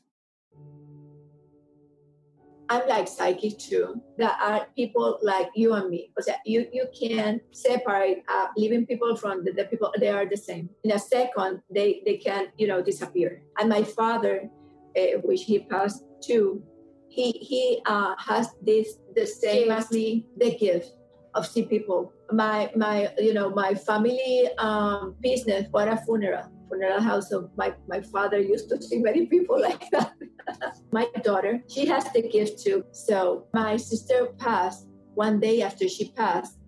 I'm 2.71 2.87
like 2.87 3.09
psychic 3.09 3.59
too. 3.59 4.03
There 4.19 4.29
are 4.29 4.67
people 4.77 5.19
like 5.23 5.49
you 5.55 5.73
and 5.73 5.89
me. 5.89 6.13
You 6.45 6.67
you 6.71 6.87
can 6.93 7.41
separate 7.51 8.25
uh, 8.29 8.49
living 8.57 8.85
people 8.85 9.17
from 9.17 9.45
the, 9.45 9.53
the 9.53 9.65
people. 9.65 9.93
They 9.99 10.11
are 10.11 10.27
the 10.29 10.37
same. 10.37 10.69
In 10.85 10.93
a 10.93 10.99
second, 10.99 11.63
they 11.73 12.03
they 12.05 12.19
can 12.19 12.49
you 12.59 12.69
know 12.69 12.83
disappear. 12.83 13.41
And 13.59 13.71
my 13.71 13.85
father, 13.85 14.51
uh, 14.99 15.17
which 15.25 15.45
he 15.45 15.61
passed 15.61 16.05
too, 16.21 16.63
he 17.09 17.33
he 17.41 17.81
uh, 17.87 18.13
has 18.19 18.53
this 18.61 19.01
the 19.17 19.25
same 19.25 19.71
as 19.73 19.91
me 19.91 20.27
the 20.37 20.53
gift 20.53 20.93
of 21.39 21.47
see 21.47 21.65
people. 21.65 22.13
My 22.33 22.71
my 22.75 22.97
you 23.19 23.33
know 23.33 23.49
my 23.51 23.75
family 23.75 24.49
um, 24.59 25.15
business 25.21 25.69
what 25.71 25.89
a 25.89 25.97
funeral 26.05 26.47
funeral 26.69 27.01
house 27.01 27.31
of 27.33 27.51
my 27.57 27.73
my 27.89 28.01
father 28.01 28.41
used 28.41 28.69
to 28.71 28.83
see 28.83 28.99
many 28.99 29.27
people 29.27 29.59
like 29.69 29.89
that. 29.91 30.13
my 30.93 31.07
daughter 31.23 31.63
she 31.69 31.87
has 31.87 32.05
the 32.13 32.23
gift 32.37 32.63
too. 32.65 32.85
So 32.93 33.47
my 33.55 33.77
sister 33.77 34.19
passed 34.39 34.89
one 35.15 35.41
day 35.41 35.63
after 35.63 35.89
she 35.89 36.11
passed. 36.13 36.59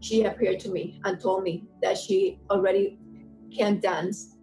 She 0.00 0.24
appeared 0.24 0.60
to 0.60 0.70
me 0.70 1.00
and 1.04 1.20
told 1.20 1.42
me 1.42 1.64
that 1.82 1.96
she 1.96 2.40
already 2.50 2.98
can 3.56 3.80
dance 3.80 4.36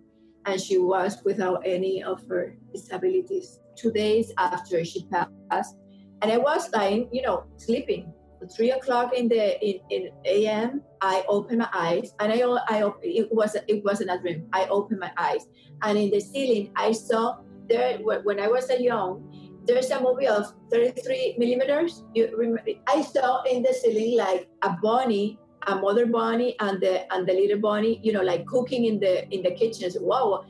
and 0.45 0.59
she 0.59 0.77
was 0.77 1.21
without 1.25 1.61
any 1.65 2.03
of 2.03 2.23
her 2.29 2.55
disabilities. 2.73 3.59
Two 3.75 3.91
days 3.91 4.31
after 4.38 4.83
she 4.83 5.05
passed, 5.11 5.75
and 6.21 6.31
I 6.31 6.38
was 6.38 6.69
lying, 6.71 7.09
you 7.11 7.21
know, 7.21 7.45
sleeping. 7.57 8.11
Three 8.55 8.72
o'clock 8.72 9.13
in 9.13 9.27
the 9.27 9.60
in, 9.60 9.79
in 9.89 10.10
a.m. 10.25 10.81
I 11.01 11.24
opened 11.27 11.60
my 11.60 11.69
eyes, 11.74 12.15
and 12.19 12.31
I 12.31 12.39
I 12.67 12.89
it 13.03 13.27
was 13.31 13.55
it 13.67 13.84
wasn't 13.84 14.12
a 14.12 14.17
dream. 14.17 14.48
I 14.53 14.65
opened 14.67 15.00
my 15.00 15.12
eyes, 15.17 15.46
and 15.81 15.98
in 15.98 16.10
the 16.10 16.19
ceiling 16.19 16.72
I 16.75 16.93
saw 16.93 17.38
there 17.67 18.00
when 18.00 18.39
I 18.39 18.48
was 18.48 18.69
a 18.69 18.81
young. 18.81 19.25
There's 19.65 19.91
a 19.91 20.01
movie 20.01 20.25
of 20.25 20.51
33 20.72 21.36
millimeters. 21.38 22.03
You 22.15 22.34
remember? 22.36 22.63
I 22.88 23.03
saw 23.03 23.43
in 23.43 23.62
the 23.62 23.74
ceiling 23.74 24.17
like 24.17 24.50
a 24.63 24.75
bunny 24.81 25.38
a 25.67 25.75
mother 25.75 26.05
bunny 26.05 26.55
and 26.60 26.79
the 26.81 27.12
and 27.13 27.27
the 27.27 27.34
little 27.34 27.60
bunny, 27.60 28.00
you 28.03 28.13
know, 28.13 28.22
like 28.22 28.46
cooking 28.46 28.86
in 28.86 29.00
the 29.00 29.27
in 29.29 29.43
the 29.43 29.51
kitchen. 29.51 29.91
Wow, 30.00 30.46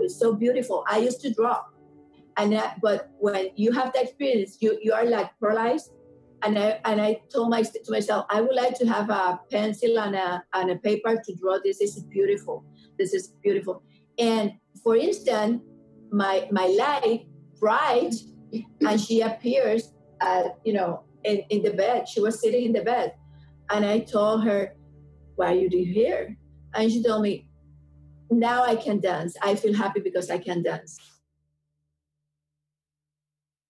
it's 0.00 0.18
so 0.18 0.34
beautiful. 0.34 0.84
I 0.88 0.98
used 0.98 1.20
to 1.22 1.32
draw, 1.32 1.60
and 2.36 2.54
uh, 2.54 2.70
but 2.80 3.10
when 3.18 3.48
you 3.56 3.72
have 3.72 3.92
that 3.94 4.04
experience, 4.04 4.58
you 4.60 4.78
you 4.82 4.92
are 4.92 5.04
like 5.04 5.30
paralyzed. 5.40 5.90
And 6.44 6.58
I 6.58 6.80
and 6.84 7.00
I 7.00 7.20
told 7.32 7.50
my 7.50 7.62
to 7.62 7.90
myself, 7.90 8.26
I 8.28 8.40
would 8.40 8.54
like 8.54 8.76
to 8.78 8.86
have 8.86 9.10
a 9.10 9.40
pencil 9.50 9.98
and 9.98 10.14
a 10.16 10.42
and 10.54 10.70
a 10.70 10.76
paper 10.76 11.20
to 11.24 11.34
draw. 11.34 11.58
This 11.62 11.78
This 11.78 11.96
is 11.96 12.02
beautiful. 12.04 12.64
This 12.98 13.14
is 13.14 13.28
beautiful. 13.42 13.82
And 14.18 14.52
for 14.82 14.96
instance, 14.96 15.62
my 16.10 16.48
my 16.50 16.66
light 16.66 17.26
bright, 17.60 18.14
and 18.80 19.00
she 19.00 19.20
appears 19.20 19.94
at 20.20 20.58
you 20.64 20.72
know 20.72 21.04
in, 21.24 21.42
in 21.50 21.62
the 21.62 21.72
bed. 21.72 22.08
She 22.08 22.20
was 22.20 22.40
sitting 22.40 22.64
in 22.64 22.72
the 22.72 22.82
bed. 22.82 23.14
And 23.70 23.84
I 23.84 24.00
told 24.00 24.44
her, 24.44 24.74
Why 25.36 25.52
are 25.52 25.56
you 25.56 25.68
here? 25.84 26.36
And 26.74 26.90
she 26.90 27.02
told 27.02 27.22
me, 27.22 27.46
Now 28.30 28.64
I 28.64 28.76
can 28.76 29.00
dance. 29.00 29.36
I 29.42 29.54
feel 29.54 29.74
happy 29.74 30.00
because 30.00 30.30
I 30.30 30.38
can 30.38 30.62
dance. 30.62 30.98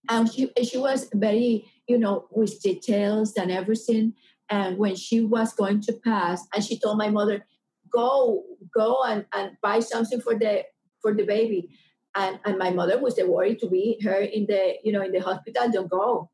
And 0.09 0.31
she, 0.31 0.51
she 0.65 0.79
was 0.79 1.09
very, 1.15 1.65
you 1.87 1.99
know, 1.99 2.27
with 2.31 2.61
details 2.63 3.35
and 3.37 3.51
everything. 3.51 4.15
And 4.49 4.79
when 4.79 4.97
she 4.97 5.21
was 5.23 5.53
going 5.55 5.81
to 5.83 5.93
pass, 5.93 6.47
and 6.55 6.63
she 6.63 6.79
told 6.79 6.99
my 6.99 7.09
mother, 7.09 7.47
Go, 7.91 8.45
go 8.75 9.03
and, 9.05 9.27
and 9.35 9.53
buy 9.63 9.81
something 9.81 10.21
for 10.21 10.35
the 10.35 10.65
for 11.01 11.15
the 11.15 11.25
baby. 11.25 11.69
And 12.15 12.39
and 12.45 12.59
my 12.59 12.71
mother 12.71 12.99
was 12.99 13.17
the 13.17 13.27
worried 13.27 13.59
to 13.61 13.69
be 13.69 13.99
her 14.05 14.17
in 14.17 14.47
the, 14.47 14.77
you 14.83 14.93
know, 14.93 15.03
in 15.03 15.13
the 15.13 15.21
hospital, 15.21 15.71
don't 15.71 15.91
go 15.91 16.31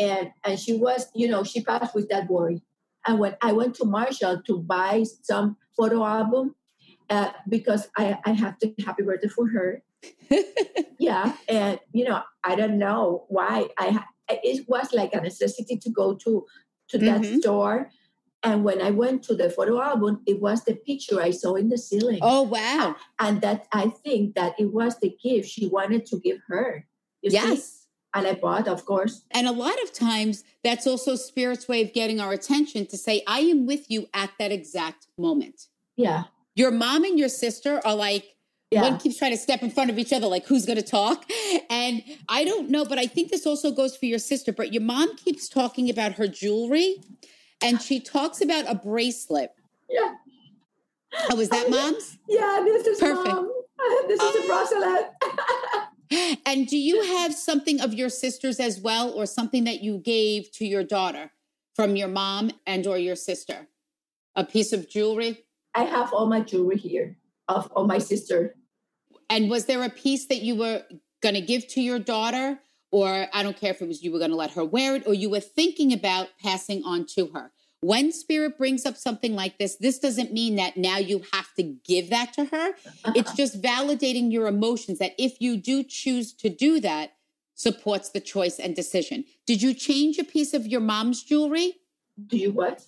and 0.00 0.32
and 0.44 0.58
she 0.58 0.72
was 0.72 1.08
you 1.14 1.28
know 1.28 1.44
she 1.44 1.62
passed 1.62 1.94
with 1.94 2.08
that 2.08 2.28
worry 2.28 2.62
and 3.06 3.18
when 3.18 3.36
i 3.42 3.52
went 3.52 3.74
to 3.74 3.84
marshall 3.84 4.40
to 4.46 4.58
buy 4.58 5.04
some 5.22 5.56
photo 5.76 6.04
album 6.04 6.54
uh, 7.10 7.30
because 7.48 7.88
I, 7.96 8.18
I 8.24 8.32
have 8.32 8.58
to 8.60 8.72
happy 8.84 9.02
birthday 9.02 9.28
for 9.28 9.48
her 9.48 9.82
yeah 10.98 11.36
and 11.48 11.78
you 11.92 12.04
know 12.04 12.22
i 12.42 12.54
don't 12.54 12.78
know 12.78 13.26
why 13.28 13.68
i 13.78 14.04
it 14.42 14.68
was 14.68 14.92
like 14.92 15.14
a 15.14 15.20
necessity 15.20 15.76
to 15.76 15.90
go 15.90 16.14
to 16.14 16.46
to 16.88 16.98
that 16.98 17.20
mm-hmm. 17.20 17.38
store 17.38 17.90
and 18.42 18.64
when 18.64 18.80
i 18.80 18.90
went 18.90 19.22
to 19.22 19.34
the 19.34 19.50
photo 19.50 19.80
album 19.80 20.20
it 20.26 20.40
was 20.40 20.64
the 20.64 20.74
picture 20.74 21.20
i 21.20 21.30
saw 21.30 21.54
in 21.54 21.68
the 21.68 21.78
ceiling 21.78 22.18
oh 22.22 22.42
wow 22.42 22.94
and 23.18 23.40
that 23.40 23.66
i 23.72 23.88
think 23.88 24.34
that 24.34 24.54
it 24.58 24.72
was 24.72 24.98
the 25.00 25.16
gift 25.22 25.48
she 25.48 25.66
wanted 25.66 26.04
to 26.06 26.18
give 26.20 26.38
her 26.46 26.86
yes 27.22 27.64
see? 27.64 27.76
and 28.14 28.26
I 28.26 28.34
bought, 28.34 28.66
of 28.66 28.84
course. 28.84 29.22
And 29.30 29.46
a 29.46 29.52
lot 29.52 29.80
of 29.82 29.92
times, 29.92 30.44
that's 30.64 30.86
also 30.86 31.14
Spirit's 31.16 31.68
way 31.68 31.82
of 31.82 31.92
getting 31.92 32.20
our 32.20 32.32
attention 32.32 32.86
to 32.86 32.96
say, 32.96 33.22
I 33.26 33.40
am 33.40 33.66
with 33.66 33.90
you 33.90 34.08
at 34.12 34.30
that 34.38 34.50
exact 34.50 35.06
moment. 35.16 35.66
Yeah. 35.96 36.24
Your 36.54 36.70
mom 36.70 37.04
and 37.04 37.18
your 37.18 37.28
sister 37.28 37.80
are 37.84 37.94
like, 37.94 38.34
yeah. 38.70 38.82
one 38.82 38.98
keeps 38.98 39.18
trying 39.18 39.32
to 39.32 39.36
step 39.36 39.62
in 39.62 39.70
front 39.70 39.90
of 39.90 39.98
each 39.98 40.12
other, 40.12 40.26
like, 40.26 40.46
who's 40.46 40.64
going 40.64 40.76
to 40.78 40.82
talk? 40.82 41.24
And 41.68 42.02
I 42.28 42.44
don't 42.44 42.70
know, 42.70 42.84
but 42.84 42.98
I 42.98 43.06
think 43.06 43.30
this 43.30 43.46
also 43.46 43.72
goes 43.72 43.96
for 43.96 44.06
your 44.06 44.18
sister. 44.18 44.52
But 44.52 44.72
your 44.72 44.82
mom 44.82 45.16
keeps 45.16 45.48
talking 45.48 45.90
about 45.90 46.12
her 46.12 46.28
jewelry, 46.28 47.02
and 47.60 47.82
she 47.82 48.00
talks 48.00 48.40
about 48.40 48.66
a 48.68 48.74
bracelet. 48.74 49.50
Yeah. 49.88 50.14
Oh, 51.30 51.36
was 51.36 51.48
that 51.48 51.68
mom's? 51.70 52.18
Yeah, 52.28 52.62
this 52.64 52.86
is 52.86 53.00
Perfect. 53.00 53.26
mom. 53.26 53.52
This 54.06 54.20
is 54.20 54.36
a 54.36 54.38
oh. 54.42 54.46
bracelet. 54.46 56.36
And 56.44 56.66
do 56.66 56.76
you 56.76 57.04
have 57.04 57.32
something 57.34 57.80
of 57.80 57.94
your 57.94 58.08
sister's 58.08 58.58
as 58.58 58.80
well, 58.80 59.10
or 59.10 59.26
something 59.26 59.64
that 59.64 59.80
you 59.80 59.98
gave 59.98 60.50
to 60.52 60.66
your 60.66 60.82
daughter 60.82 61.30
from 61.76 61.94
your 61.94 62.08
mom 62.08 62.50
and 62.66 62.84
or 62.86 62.98
your 62.98 63.14
sister? 63.14 63.68
A 64.34 64.44
piece 64.44 64.72
of 64.72 64.88
jewelry? 64.88 65.44
I 65.74 65.84
have 65.84 66.12
all 66.12 66.26
my 66.26 66.40
jewelry 66.40 66.78
here 66.78 67.16
of, 67.46 67.70
of 67.76 67.86
my 67.86 67.98
sister. 67.98 68.56
And 69.30 69.48
was 69.48 69.64
there 69.66 69.82
a 69.82 69.88
piece 69.88 70.26
that 70.26 70.42
you 70.42 70.56
were 70.56 70.82
going 71.22 71.36
to 71.36 71.40
give 71.40 71.66
to 71.68 71.80
your 71.80 71.98
daughter? 71.98 72.58
Or 72.92 73.28
I 73.32 73.42
don't 73.44 73.56
care 73.56 73.70
if 73.70 73.80
it 73.80 73.86
was 73.86 74.02
you 74.02 74.12
were 74.12 74.18
going 74.18 74.32
to 74.32 74.36
let 74.36 74.50
her 74.52 74.64
wear 74.64 74.96
it 74.96 75.06
or 75.06 75.14
you 75.14 75.30
were 75.30 75.40
thinking 75.40 75.92
about 75.92 76.28
passing 76.42 76.82
on 76.84 77.06
to 77.14 77.28
her. 77.28 77.52
When 77.82 78.12
spirit 78.12 78.58
brings 78.58 78.84
up 78.84 78.96
something 78.96 79.34
like 79.34 79.58
this, 79.58 79.76
this 79.76 79.98
doesn't 79.98 80.32
mean 80.32 80.56
that 80.56 80.76
now 80.76 80.98
you 80.98 81.22
have 81.32 81.54
to 81.54 81.62
give 81.62 82.10
that 82.10 82.32
to 82.34 82.46
her. 82.46 82.70
Uh-huh. 82.70 83.12
It's 83.14 83.32
just 83.34 83.62
validating 83.62 84.30
your 84.30 84.48
emotions 84.48 84.98
that 84.98 85.12
if 85.16 85.40
you 85.40 85.56
do 85.56 85.82
choose 85.82 86.34
to 86.34 86.50
do 86.50 86.80
that, 86.80 87.14
supports 87.54 88.10
the 88.10 88.20
choice 88.20 88.58
and 88.58 88.74
decision. 88.74 89.24
Did 89.46 89.62
you 89.62 89.72
change 89.72 90.18
a 90.18 90.24
piece 90.24 90.52
of 90.52 90.66
your 90.66 90.80
mom's 90.80 91.22
jewelry? 91.22 91.74
Do 92.26 92.36
you 92.36 92.50
what? 92.50 92.84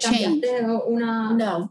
Change. 0.00 0.44
No, 0.44 1.70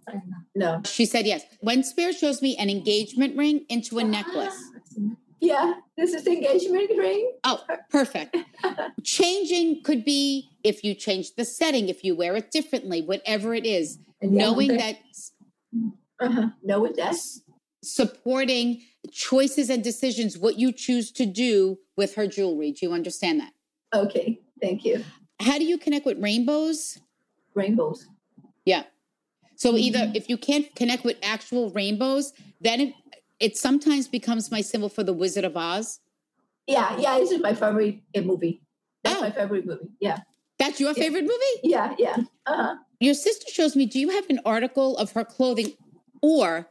no. 0.56 0.82
She 0.86 1.06
said 1.06 1.26
yes. 1.26 1.44
When 1.62 1.84
spirit 1.84 2.16
shows 2.16 2.42
me 2.42 2.56
an 2.58 2.70
engagement 2.70 3.38
ring 3.38 3.66
into 3.70 4.00
a 4.00 4.04
necklace. 4.04 4.56
Yeah, 5.42 5.76
this 5.98 6.14
is 6.14 6.26
the 6.26 6.32
engagement 6.32 6.90
ring. 6.98 7.32
Oh, 7.44 7.64
perfect. 7.90 8.36
Changing 9.04 9.84
could 9.84 10.04
be 10.04 10.50
if 10.64 10.84
you 10.84 10.94
change 10.94 11.36
the 11.36 11.46
setting, 11.46 11.88
if 11.88 12.04
you 12.04 12.16
wear 12.16 12.36
it 12.36 12.52
differently, 12.52 13.02
whatever 13.02 13.54
it 13.54 13.66
is. 13.66 14.00
And 14.22 14.32
knowing 14.34 14.76
that. 14.78 14.98
Uh-huh. 16.20 16.50
Knowing 16.62 16.94
that. 16.98 17.16
Supporting 17.82 18.82
choices 19.12 19.70
and 19.70 19.82
decisions, 19.82 20.38
what 20.38 20.60
you 20.60 20.74
choose 20.74 21.12
to 21.14 21.26
do 21.26 21.80
with 21.96 22.16
her 22.16 22.28
jewelry. 22.28 22.74
Do 22.74 22.86
you 22.86 22.94
understand 22.94 23.40
that? 23.40 23.54
Okay, 23.94 24.42
thank 24.62 24.84
you. 24.84 25.06
How 25.40 25.58
do 25.58 25.64
you 25.64 25.78
connect 25.78 26.06
with 26.06 26.22
rainbows? 26.22 27.00
Rainbows. 27.54 28.08
Yeah. 28.66 28.84
So 29.56 29.76
either 29.76 30.00
mm-hmm. 30.00 30.16
if 30.16 30.30
you 30.30 30.38
can't 30.38 30.74
connect 30.76 31.04
with 31.04 31.18
actual 31.22 31.72
rainbows, 31.72 32.34
then 32.62 32.80
it, 32.80 32.94
it 33.40 33.58
sometimes 33.58 34.08
becomes 34.08 34.52
my 34.52 34.62
symbol 34.62 34.90
for 34.90 35.04
the 35.04 35.14
Wizard 35.14 35.44
of 35.44 35.58
Oz. 35.58 36.00
Yeah, 36.68 36.98
yeah, 36.98 37.18
this 37.18 37.32
is 37.32 37.42
my 37.42 37.54
favorite 37.54 38.00
uh, 38.16 38.22
movie. 38.22 38.62
That's 39.04 39.18
oh. 39.18 39.22
my 39.22 39.32
favorite 39.32 39.66
movie. 39.66 39.90
Yeah. 40.00 40.20
That's 40.60 40.80
your 40.80 40.94
favorite 40.94 41.24
movie? 41.24 41.60
Yeah, 41.64 41.96
yeah. 41.98 42.18
Uh-huh. 42.46 42.76
Your 43.00 43.14
sister 43.14 43.46
shows 43.52 43.76
me, 43.76 43.86
do 43.86 43.98
you 43.98 44.10
have 44.10 44.30
an 44.30 44.40
article 44.46 44.98
of 44.98 45.12
her 45.14 45.24
clothing? 45.24 45.74
Or 46.22 46.68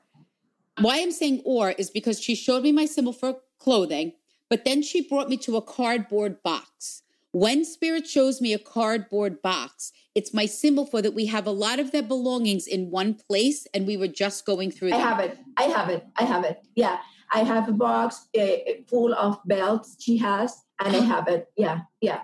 why 0.80 1.00
I'm 1.00 1.10
saying 1.10 1.42
or 1.44 1.70
is 1.70 1.90
because 1.90 2.20
she 2.20 2.34
showed 2.34 2.62
me 2.62 2.70
my 2.70 2.84
symbol 2.84 3.12
for 3.14 3.38
clothing, 3.58 4.12
but 4.50 4.64
then 4.64 4.82
she 4.82 5.08
brought 5.08 5.28
me 5.28 5.36
to 5.38 5.56
a 5.56 5.62
cardboard 5.62 6.42
box. 6.42 7.02
When 7.32 7.64
spirit 7.64 8.06
shows 8.06 8.40
me 8.40 8.54
a 8.54 8.58
cardboard 8.58 9.42
box, 9.42 9.92
it's 10.14 10.32
my 10.32 10.46
symbol 10.46 10.86
for 10.86 11.02
that 11.02 11.14
we 11.14 11.26
have 11.26 11.46
a 11.46 11.50
lot 11.50 11.78
of 11.78 11.92
their 11.92 12.02
belongings 12.02 12.66
in 12.66 12.90
one 12.90 13.14
place 13.14 13.66
and 13.74 13.86
we 13.86 13.96
were 13.96 14.08
just 14.08 14.46
going 14.46 14.70
through 14.70 14.90
them. 14.90 15.00
I 15.00 15.02
have 15.02 15.20
it. 15.20 15.38
I 15.56 15.62
have 15.64 15.88
it. 15.90 16.06
I 16.16 16.24
have 16.24 16.44
it. 16.44 16.60
Yeah. 16.74 16.98
I 17.32 17.40
have 17.40 17.68
a 17.68 17.72
box 17.72 18.28
uh, 18.38 18.46
full 18.88 19.14
of 19.14 19.38
belts 19.44 19.96
she 20.00 20.16
has 20.16 20.64
and 20.80 20.96
I 20.96 21.00
have 21.00 21.28
it. 21.28 21.52
Yeah. 21.56 21.80
Yeah. 22.00 22.22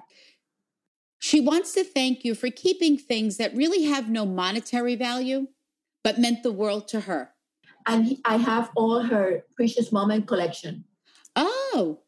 She 1.19 1.41
wants 1.41 1.75
to 1.75 1.85
thank 1.85 2.25
you 2.25 2.35
for 2.35 2.51
keeping 2.51 2.97
things 2.97 3.37
that 3.37 3.55
really 3.55 3.85
have 3.85 4.09
no 4.09 4.25
monetary 4.25 4.97
value, 4.97 5.49
but 6.03 6.19
meant 6.19 6.43
the 6.43 6.53
world 6.53 6.89
to 6.89 7.01
her. 7.01 7.31
And 7.87 8.17
I 8.25 8.37
have 8.37 8.71
all 8.75 9.03
her 9.03 9.45
precious 9.55 9.93
moment 9.93 10.27
collection. 10.27 10.85
Oh. 11.37 12.01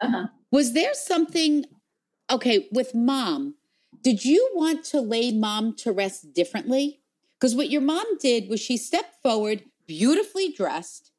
Uh-huh. 0.00 0.26
Was 0.52 0.74
there 0.74 0.94
something 0.94 1.64
okay, 2.30 2.68
with 2.72 2.94
mom, 2.94 3.54
did 4.02 4.24
you 4.24 4.50
want 4.54 4.84
to 4.86 5.00
lay 5.00 5.32
mom 5.32 5.74
to 5.76 5.92
rest 5.92 6.32
differently? 6.32 7.00
Because 7.38 7.54
what 7.54 7.70
your 7.70 7.82
mom 7.82 8.04
did 8.18 8.48
was 8.48 8.60
she 8.60 8.76
stepped 8.76 9.22
forward, 9.22 9.64
beautifully 9.86 10.52
dressed, 10.52 11.12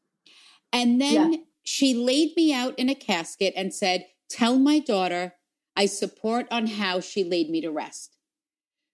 and 0.73 0.99
then 0.99 1.33
yeah. 1.33 1.39
she 1.63 1.93
laid 1.93 2.35
me 2.35 2.53
out 2.53 2.77
in 2.77 2.89
a 2.89 2.95
casket 2.95 3.53
and 3.55 3.73
said, 3.73 4.05
Tell 4.29 4.59
my 4.59 4.79
daughter 4.79 5.33
I 5.77 5.85
support 5.85 6.47
on 6.49 6.65
how 6.65 6.99
she 6.99 7.23
laid 7.23 7.49
me 7.49 7.61
to 7.61 7.71
rest. 7.71 8.17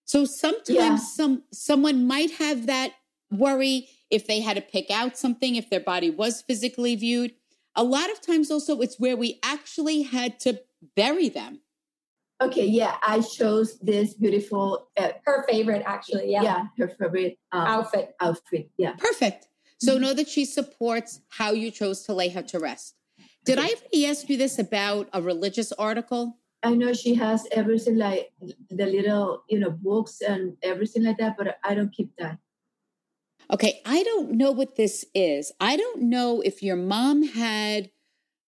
So 0.06 0.26
sometimes 0.26 0.68
yeah. 0.68 0.98
some 0.98 1.44
someone 1.54 2.06
might 2.06 2.32
have 2.32 2.68
that 2.68 2.92
worry 3.32 3.88
if 4.12 4.28
they 4.28 4.42
had 4.42 4.58
to 4.58 4.62
pick 4.62 4.92
out 4.92 5.18
something, 5.18 5.56
if 5.56 5.70
their 5.70 5.80
body 5.80 6.10
was 6.10 6.42
physically 6.42 6.96
viewed. 6.96 7.34
A 7.76 7.84
lot 7.84 8.12
of 8.12 8.22
times 8.22 8.52
also 8.52 8.82
it's 8.82 9.00
where 9.00 9.16
we 9.16 9.40
actually 9.44 10.04
had 10.04 10.40
to 10.42 10.60
bury 10.96 11.30
them. 11.30 11.62
Okay, 12.44 12.66
yeah, 12.66 12.96
I 13.02 13.22
chose 13.22 13.80
this 13.80 14.14
beautiful. 14.16 14.90
Uh, 14.98 15.10
her 15.26 15.46
favorite, 15.48 15.84
actually. 15.86 16.32
Yeah, 16.32 16.44
yeah, 16.44 16.66
her 16.78 16.90
favorite 16.90 17.38
um, 17.52 17.66
outfit. 17.66 18.16
Outfit. 18.20 18.70
Yeah, 18.78 18.94
perfect. 18.98 19.48
So 19.80 19.94
mm-hmm. 19.94 20.02
know 20.02 20.14
that 20.14 20.28
she 20.28 20.46
supports 20.46 21.22
how 21.30 21.52
you 21.52 21.72
chose 21.72 22.04
to 22.04 22.14
lay 22.14 22.30
her 22.30 22.42
to 22.44 22.60
rest. 22.60 22.96
Did. 23.46 23.60
I 23.60 23.68
already 23.68 24.06
ask 24.06 24.30
you 24.30 24.38
this 24.38 24.60
about 24.60 25.10
a 25.14 25.22
religious 25.22 25.72
article? 25.74 26.38
I 26.64 26.76
know 26.76 26.94
she 26.94 27.14
has 27.16 27.46
everything 27.52 27.98
like 27.98 28.32
the 28.70 28.86
little, 28.86 29.44
you 29.50 29.60
know, 29.60 29.70
books 29.70 30.22
and 30.22 30.56
everything 30.64 31.04
like 31.04 31.18
that, 31.18 31.36
but 31.38 31.58
I 31.64 31.76
don't 31.76 31.92
keep 31.92 32.16
that. 32.18 32.38
Okay, 33.52 33.82
I 33.86 34.04
don't 34.04 34.32
know 34.32 34.52
what 34.52 34.76
this 34.76 35.06
is. 35.14 35.52
I 35.60 35.76
don't 35.76 36.04
know 36.04 36.42
if 36.42 36.64
your 36.64 36.78
mom 36.78 37.24
had 37.24 37.92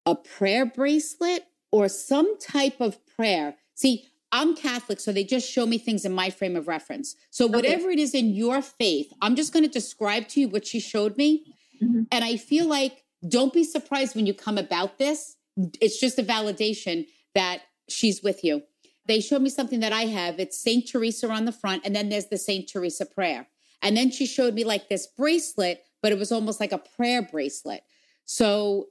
a 0.06 0.16
prayer 0.16 0.66
bracelet 0.66 1.44
or 1.72 1.90
some 1.90 2.40
type 2.40 2.80
of 2.80 3.06
prayer 3.06 3.56
See, 3.75 4.08
I'm 4.32 4.55
Catholic, 4.55 5.00
so 5.00 5.12
they 5.12 5.24
just 5.24 5.50
show 5.50 5.65
me 5.65 5.77
things 5.77 6.03
in 6.03 6.12
my 6.12 6.29
frame 6.29 6.55
of 6.55 6.67
reference. 6.67 7.15
So 7.29 7.46
Okay. 7.46 7.55
whatever 7.55 7.89
it 7.89 8.00
is 8.00 8.13
in 8.13 8.34
your 8.34 8.62
faith, 8.62 9.13
I'm 9.22 9.36
just 9.36 9.53
going 9.53 9.63
to 9.63 9.72
describe 9.72 10.27
to 10.29 10.41
you 10.41 10.50
what 10.50 10.65
she 10.65 10.79
showed 10.79 11.15
me. 11.15 11.46
Mhm. 11.82 12.08
And 12.12 12.24
I 12.25 12.36
feel 12.38 12.65
like 12.65 13.03
don't 13.27 13.53
be 13.53 13.63
surprised 13.63 14.15
when 14.15 14.25
you 14.25 14.34
come 14.34 14.58
about 14.58 14.98
this. 14.98 15.38
It's 15.79 16.00
just 16.00 16.20
a 16.20 16.24
validation 16.24 17.08
that 17.34 17.62
she's 17.88 18.22
with 18.24 18.44
you. 18.44 18.63
They 19.08 19.22
showed 19.22 19.41
me 19.41 19.50
something 19.50 19.79
that 19.82 19.94
I 19.94 20.05
have. 20.05 20.39
It's 20.39 20.58
Saint 20.58 20.88
Teresa 20.88 21.29
on 21.29 21.46
the 21.46 21.51
front, 21.51 21.86
and 21.86 21.96
then 21.96 22.10
there's 22.10 22.25
the 22.27 22.38
Saint 22.38 22.67
Teresa 22.67 23.05
prayer. 23.05 23.48
And 23.82 23.96
then 23.96 24.10
she 24.12 24.25
showed 24.25 24.53
me 24.53 24.63
like 24.63 24.89
this 24.89 25.05
bracelet, 25.05 25.86
but 26.01 26.12
it 26.12 26.17
was 26.17 26.32
almost 26.32 26.60
like 26.60 26.72
a 26.72 26.77
prayer 26.77 27.22
bracelet. 27.22 27.84
So 28.25 28.89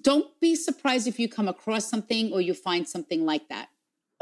don't 0.00 0.38
be 0.40 0.54
surprised 0.54 1.06
if 1.06 1.18
you 1.20 1.28
come 1.28 1.48
across 1.48 1.88
something 1.88 2.32
or 2.32 2.40
you 2.40 2.54
find 2.54 2.88
something 2.88 3.24
like 3.26 3.48
that. 3.48 3.68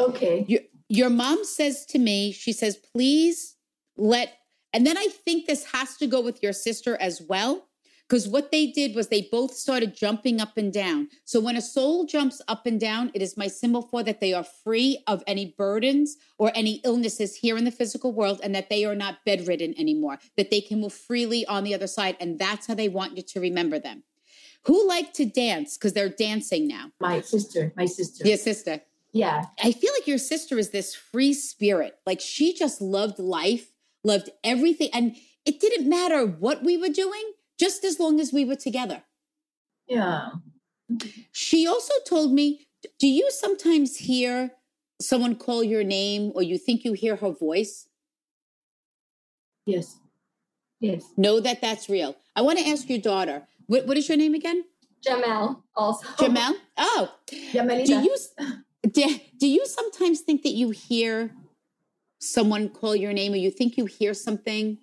Okay. 0.00 0.44
Your, 0.48 0.60
your 0.88 1.10
mom 1.10 1.44
says 1.44 1.84
to 1.86 1.98
me, 1.98 2.32
she 2.32 2.52
says, 2.52 2.76
please 2.76 3.56
let, 3.96 4.32
and 4.72 4.86
then 4.86 4.96
I 4.96 5.08
think 5.08 5.46
this 5.46 5.64
has 5.72 5.96
to 5.96 6.06
go 6.06 6.20
with 6.20 6.42
your 6.42 6.52
sister 6.52 6.96
as 7.00 7.22
well. 7.28 7.64
Because 8.08 8.26
what 8.26 8.50
they 8.50 8.68
did 8.68 8.94
was 8.94 9.08
they 9.08 9.28
both 9.30 9.52
started 9.52 9.94
jumping 9.94 10.40
up 10.40 10.56
and 10.56 10.72
down. 10.72 11.08
So 11.26 11.40
when 11.40 11.56
a 11.56 11.60
soul 11.60 12.06
jumps 12.06 12.40
up 12.48 12.64
and 12.64 12.80
down, 12.80 13.10
it 13.12 13.20
is 13.20 13.36
my 13.36 13.48
symbol 13.48 13.82
for 13.82 14.02
that 14.02 14.18
they 14.18 14.32
are 14.32 14.44
free 14.64 15.02
of 15.06 15.22
any 15.26 15.54
burdens 15.58 16.16
or 16.38 16.50
any 16.54 16.80
illnesses 16.84 17.36
here 17.36 17.58
in 17.58 17.64
the 17.64 17.70
physical 17.70 18.14
world 18.14 18.40
and 18.42 18.54
that 18.54 18.70
they 18.70 18.86
are 18.86 18.94
not 18.94 19.18
bedridden 19.26 19.74
anymore, 19.78 20.18
that 20.38 20.50
they 20.50 20.62
can 20.62 20.80
move 20.80 20.94
freely 20.94 21.44
on 21.44 21.64
the 21.64 21.74
other 21.74 21.86
side. 21.86 22.16
And 22.18 22.38
that's 22.38 22.66
how 22.66 22.74
they 22.74 22.88
want 22.88 23.14
you 23.14 23.22
to 23.24 23.40
remember 23.40 23.78
them. 23.78 24.04
Who 24.64 24.88
like 24.88 25.12
to 25.14 25.26
dance? 25.26 25.76
Because 25.76 25.92
they're 25.92 26.08
dancing 26.08 26.66
now. 26.66 26.92
My 27.00 27.20
sister, 27.20 27.74
my 27.76 27.84
sister. 27.84 28.26
Your 28.26 28.38
sister. 28.38 28.80
Yeah. 29.18 29.46
I 29.64 29.72
feel 29.72 29.90
like 29.98 30.06
your 30.06 30.16
sister 30.16 30.58
is 30.58 30.70
this 30.70 30.94
free 30.94 31.34
spirit. 31.34 31.98
Like 32.06 32.20
she 32.20 32.54
just 32.54 32.80
loved 32.80 33.18
life, 33.18 33.72
loved 34.04 34.30
everything. 34.44 34.90
And 34.92 35.16
it 35.44 35.58
didn't 35.58 35.88
matter 35.88 36.24
what 36.24 36.62
we 36.62 36.76
were 36.76 36.88
doing, 36.88 37.32
just 37.58 37.84
as 37.84 37.98
long 37.98 38.20
as 38.20 38.32
we 38.32 38.44
were 38.44 38.54
together. 38.54 39.02
Yeah. 39.88 40.28
She 41.32 41.66
also 41.66 41.94
told 42.06 42.32
me, 42.32 42.68
Do 43.00 43.08
you 43.08 43.28
sometimes 43.32 43.96
hear 43.96 44.52
someone 45.00 45.34
call 45.34 45.64
your 45.64 45.82
name 45.82 46.30
or 46.36 46.44
you 46.44 46.56
think 46.56 46.84
you 46.84 46.92
hear 46.92 47.16
her 47.16 47.32
voice? 47.32 47.88
Yes. 49.66 49.98
Yes. 50.78 51.04
Know 51.16 51.40
that 51.40 51.60
that's 51.60 51.88
real. 51.88 52.14
I 52.36 52.42
want 52.42 52.60
to 52.60 52.68
ask 52.68 52.88
your 52.88 53.00
daughter, 53.00 53.48
what, 53.66 53.84
what 53.84 53.96
is 53.96 54.08
your 54.08 54.16
name 54.16 54.34
again? 54.34 54.62
Jamel 55.04 55.60
also. 55.74 56.06
Jamel? 56.18 56.54
Oh, 56.76 57.12
Yamelita. 57.52 57.86
do 57.86 57.94
you 57.94 58.16
do, 58.82 59.18
do 59.38 59.46
you 59.48 59.66
sometimes 59.66 60.20
think 60.20 60.42
that 60.42 60.52
you 60.52 60.70
hear 60.70 61.32
someone 62.20 62.68
call 62.68 62.94
your 62.96 63.12
name 63.12 63.32
or 63.32 63.36
you 63.36 63.50
think 63.50 63.76
you 63.76 63.86
hear 63.86 64.14
something 64.14 64.78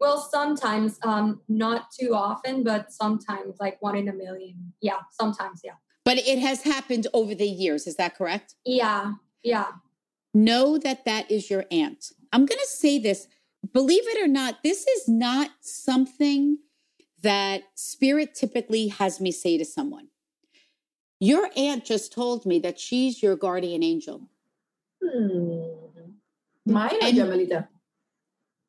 Well, 0.00 0.18
sometimes, 0.18 0.98
um, 1.02 1.42
not 1.48 1.90
too 1.98 2.14
often, 2.14 2.62
but 2.64 2.90
sometimes, 2.92 3.56
like 3.60 3.76
one 3.82 3.96
in 3.96 4.08
a 4.08 4.14
million. 4.14 4.72
Yeah, 4.80 5.00
sometimes, 5.10 5.60
yeah. 5.62 5.74
but 6.04 6.16
it 6.18 6.38
has 6.38 6.62
happened 6.62 7.06
over 7.12 7.34
the 7.34 7.46
years 7.46 7.86
is 7.86 7.96
that 7.96 8.16
correct 8.16 8.54
Yeah, 8.64 9.14
yeah. 9.42 9.66
know 10.32 10.78
that 10.78 11.04
that 11.04 11.30
is 11.30 11.50
your 11.50 11.64
aunt 11.70 12.12
i'm 12.32 12.46
going 12.46 12.58
to 12.60 12.66
say 12.66 12.98
this 12.98 13.26
believe 13.74 14.06
it 14.06 14.22
or 14.22 14.28
not 14.28 14.62
this 14.62 14.86
is 14.86 15.08
not 15.08 15.50
something 15.60 16.58
that 17.22 17.62
spirit 17.74 18.34
typically 18.34 18.88
has 18.88 19.20
me 19.20 19.30
say 19.32 19.58
to 19.58 19.64
someone 19.64 20.08
your 21.20 21.50
aunt 21.56 21.84
just 21.84 22.12
told 22.12 22.46
me 22.46 22.58
that 22.58 22.80
she's 22.80 23.22
your 23.22 23.36
guardian 23.36 23.82
angel 23.82 24.22
Hmm. 25.02 25.62
Mine 26.66 26.90
or 26.94 26.98
And- 27.02 27.66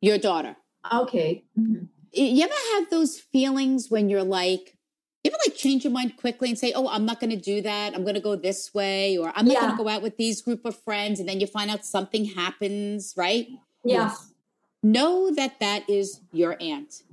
your 0.01 0.17
daughter 0.17 0.55
Okay. 0.93 1.43
Mhm. 1.59 1.87
you 2.13 2.43
ever 2.43 2.53
have 2.75 2.89
those 2.89 3.19
feelings 3.19 3.89
when 3.91 4.09
you're 4.09 4.23
like 4.23 4.77
you 5.23 5.29
ever 5.29 5.37
like 5.45 5.55
change 5.55 5.83
your 5.83 5.93
mind 5.93 6.17
quickly 6.17 6.49
and 6.49 6.57
say 6.57 6.73
oh 6.73 6.87
i'm 6.87 7.05
not 7.05 7.19
going 7.19 7.29
to 7.29 7.35
do 7.53 7.61
that 7.61 7.93
i'm 7.93 8.03
going 8.03 8.15
to 8.15 8.21
go 8.21 8.35
this 8.35 8.73
way 8.73 9.17
or 9.17 9.31
i'm 9.35 9.45
not 9.45 9.59
going 9.59 9.71
to 9.77 9.83
go 9.83 9.87
out 9.89 10.01
with 10.01 10.17
these 10.17 10.41
group 10.41 10.65
of 10.65 10.75
friends 10.75 11.19
and 11.19 11.29
then 11.29 11.39
you 11.39 11.45
find 11.47 11.69
out 11.69 11.85
something 11.85 12.25
happens 12.25 13.13
right 13.15 13.47
Yeah. 13.83 14.05
Yes. 14.07 14.33
know 14.81 15.29
that 15.35 15.59
that 15.59 15.87
is 15.89 16.21
your 16.33 16.57
aunt 16.59 17.03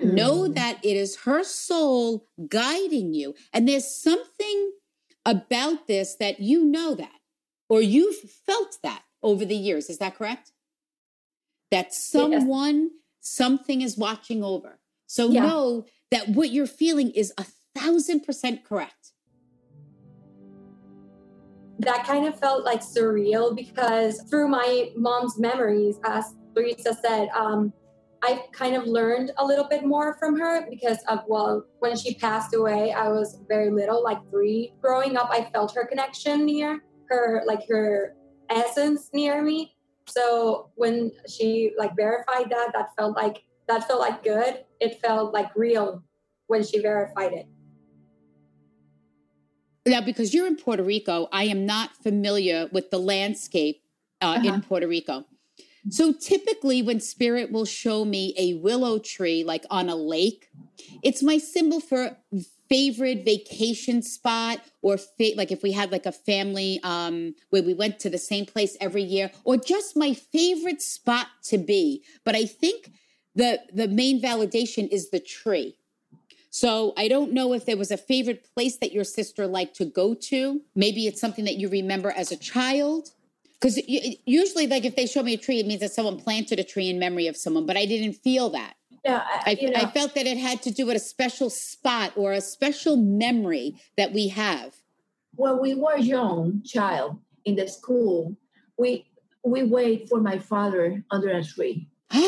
Hmm. 0.00 0.14
know 0.14 0.48
that 0.48 0.78
it 0.84 0.96
is 0.96 1.16
her 1.24 1.44
soul 1.44 2.26
guiding 2.48 3.14
you. 3.14 3.34
And 3.52 3.68
there's 3.68 3.86
something 4.02 4.72
about 5.24 5.86
this 5.86 6.16
that 6.16 6.40
you 6.40 6.64
know 6.64 6.94
that 6.94 7.20
or 7.68 7.82
you've 7.82 8.16
felt 8.16 8.78
that 8.82 9.02
over 9.22 9.44
the 9.44 9.56
years. 9.56 9.90
Is 9.90 9.98
that 9.98 10.16
correct? 10.16 10.52
That 11.70 11.92
someone 11.92 12.90
something 13.20 13.82
is 13.82 13.98
watching 13.98 14.42
over. 14.42 14.78
So 15.06 15.28
Yeah. 15.28 15.42
know 15.42 15.86
that 16.10 16.28
what 16.30 16.50
you're 16.50 16.66
feeling 16.66 17.10
is 17.10 17.32
a 17.36 17.44
thousand 17.74 18.20
percent 18.20 18.64
correct. 18.64 19.12
That 21.80 22.04
kind 22.04 22.26
of 22.26 22.38
felt 22.38 22.64
like 22.64 22.80
surreal 22.80 23.54
because 23.54 24.22
through 24.28 24.48
my 24.48 24.90
mom's 24.96 25.38
memories, 25.38 25.98
as 26.04 26.34
Teresa 26.54 26.94
said, 26.94 27.28
um, 27.36 27.72
I 28.22 28.42
kind 28.52 28.74
of 28.74 28.84
learned 28.86 29.30
a 29.38 29.44
little 29.44 29.64
bit 29.68 29.84
more 29.84 30.16
from 30.18 30.38
her 30.40 30.68
because 30.68 30.98
of, 31.08 31.20
well, 31.28 31.64
when 31.78 31.96
she 31.96 32.14
passed 32.14 32.54
away, 32.54 32.92
I 32.92 33.08
was 33.08 33.40
very 33.48 33.70
little, 33.70 34.02
like 34.02 34.18
three. 34.30 34.72
Growing 34.82 35.16
up, 35.16 35.28
I 35.30 35.48
felt 35.52 35.74
her 35.74 35.86
connection 35.86 36.44
near 36.44 36.82
her, 37.08 37.42
like 37.46 37.66
her 37.68 38.14
essence 38.50 39.10
near 39.12 39.42
me. 39.42 39.76
So 40.08 40.70
when 40.74 41.12
she 41.28 41.72
like 41.78 41.94
verified 41.94 42.50
that, 42.50 42.70
that 42.72 42.88
felt 42.98 43.16
like, 43.16 43.44
that 43.68 43.86
felt 43.86 44.00
like 44.00 44.24
good. 44.24 44.64
It 44.80 45.00
felt 45.00 45.32
like 45.32 45.54
real 45.54 46.02
when 46.48 46.64
she 46.64 46.80
verified 46.80 47.32
it. 47.34 47.46
now 49.86 50.00
because 50.02 50.34
you're 50.34 50.46
in 50.46 50.56
puerto 50.56 50.82
rico 50.82 51.28
i 51.32 51.44
am 51.44 51.64
not 51.64 51.96
familiar 52.02 52.68
with 52.72 52.90
the 52.90 52.98
landscape 52.98 53.82
uh, 54.20 54.34
Uh-huh. 54.36 54.46
in 54.54 54.60
puerto 54.62 54.86
rico 54.86 55.24
so 55.90 56.12
typically 56.12 56.82
when 56.82 57.00
spirit 57.00 57.50
will 57.50 57.64
show 57.64 58.04
me 58.04 58.34
a 58.36 58.54
willow 58.54 58.98
tree 58.98 59.44
like 59.44 59.64
on 59.70 59.88
a 59.88 59.96
lake 59.96 60.48
it's 61.02 61.22
my 61.22 61.38
symbol 61.38 61.80
for 61.80 62.16
favorite 62.68 63.24
vacation 63.24 64.02
spot 64.02 64.60
or 64.82 64.98
fa- 64.98 65.32
like 65.36 65.50
if 65.50 65.62
we 65.62 65.72
had 65.72 65.90
like 65.90 66.06
a 66.06 66.12
family 66.12 66.80
um 66.82 67.34
where 67.50 67.62
we 67.62 67.74
went 67.74 67.98
to 67.98 68.10
the 68.10 68.18
same 68.18 68.44
place 68.44 68.76
every 68.80 69.02
year 69.02 69.30
or 69.44 69.56
just 69.56 69.96
my 69.96 70.12
favorite 70.12 70.82
spot 70.82 71.28
to 71.42 71.58
be 71.58 72.02
but 72.24 72.34
i 72.34 72.44
think 72.44 72.92
the 73.34 73.60
the 73.72 73.88
main 73.88 74.20
validation 74.20 74.88
is 74.88 75.10
the 75.10 75.20
tree 75.20 75.78
so 76.50 76.94
I 76.96 77.08
don't 77.08 77.32
know 77.32 77.52
if 77.52 77.66
there 77.66 77.76
was 77.76 77.90
a 77.90 77.96
favorite 77.96 78.46
place 78.54 78.78
that 78.78 78.92
your 78.92 79.04
sister 79.04 79.46
liked 79.46 79.76
to 79.76 79.84
go 79.84 80.14
to. 80.14 80.62
Maybe 80.74 81.06
it's 81.06 81.20
something 81.20 81.44
that 81.44 81.56
you 81.56 81.68
remember 81.68 82.10
as 82.10 82.32
a 82.32 82.36
child. 82.36 83.10
Because 83.60 83.76
usually, 84.24 84.66
like 84.68 84.84
if 84.84 84.94
they 84.94 85.06
show 85.06 85.22
me 85.22 85.34
a 85.34 85.38
tree, 85.38 85.58
it 85.58 85.66
means 85.66 85.80
that 85.80 85.92
someone 85.92 86.16
planted 86.18 86.60
a 86.60 86.64
tree 86.64 86.88
in 86.88 86.98
memory 86.98 87.26
of 87.26 87.36
someone. 87.36 87.66
But 87.66 87.76
I 87.76 87.86
didn't 87.86 88.14
feel 88.14 88.50
that. 88.50 88.74
Yeah. 89.04 89.24
I, 89.26 89.42
I, 89.50 89.56
you 89.60 89.70
know, 89.70 89.80
I 89.80 89.86
felt 89.90 90.14
that 90.14 90.26
it 90.26 90.38
had 90.38 90.62
to 90.62 90.70
do 90.70 90.86
with 90.86 90.96
a 90.96 91.00
special 91.00 91.50
spot 91.50 92.12
or 92.16 92.32
a 92.32 92.40
special 92.40 92.96
memory 92.96 93.80
that 93.96 94.12
we 94.12 94.28
have. 94.28 94.74
when 95.34 95.60
we 95.60 95.74
were 95.74 95.96
young 95.96 96.62
child 96.64 97.18
in 97.44 97.56
the 97.56 97.66
school, 97.68 98.36
we 98.76 99.06
we 99.44 99.62
wait 99.62 100.08
for 100.08 100.20
my 100.20 100.38
father 100.38 101.02
under 101.10 101.30
a 101.30 101.42
tree. 101.44 101.88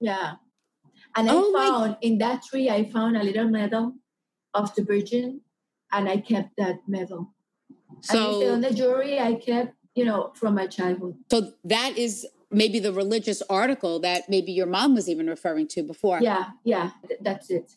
Yeah. 0.00 0.34
And 1.16 1.30
I 1.30 1.34
Oh 1.34 1.50
my- 1.52 1.66
found 1.68 1.96
in 2.02 2.18
that 2.18 2.42
tree, 2.42 2.68
I 2.68 2.84
found 2.90 3.16
a 3.16 3.22
little 3.22 3.48
medal 3.48 3.94
of 4.52 4.74
the 4.74 4.82
Virgin, 4.84 5.40
and 5.92 6.08
I 6.08 6.18
kept 6.18 6.50
that 6.58 6.76
medal. 6.86 7.32
and 8.10 8.20
it's 8.20 8.50
on 8.52 8.60
the 8.60 8.74
jewelry 8.74 9.18
I 9.18 9.34
kept, 9.34 9.72
you 9.96 10.04
know, 10.04 10.30
from 10.34 10.54
my 10.54 10.66
childhood. 10.68 11.14
so 11.30 11.52
that 11.64 11.98
is 11.98 12.26
maybe 12.52 12.78
the 12.78 12.92
religious 12.92 13.42
article 13.50 13.98
that 14.00 14.28
maybe 14.28 14.52
your 14.52 14.66
mom 14.66 14.94
was 14.94 15.08
even 15.08 15.26
referring 15.26 15.66
to 15.66 15.82
before. 15.82 16.20
Yeah, 16.22 16.44
yeah, 16.62 16.90
th- 17.08 17.18
that's 17.22 17.50
it. 17.50 17.72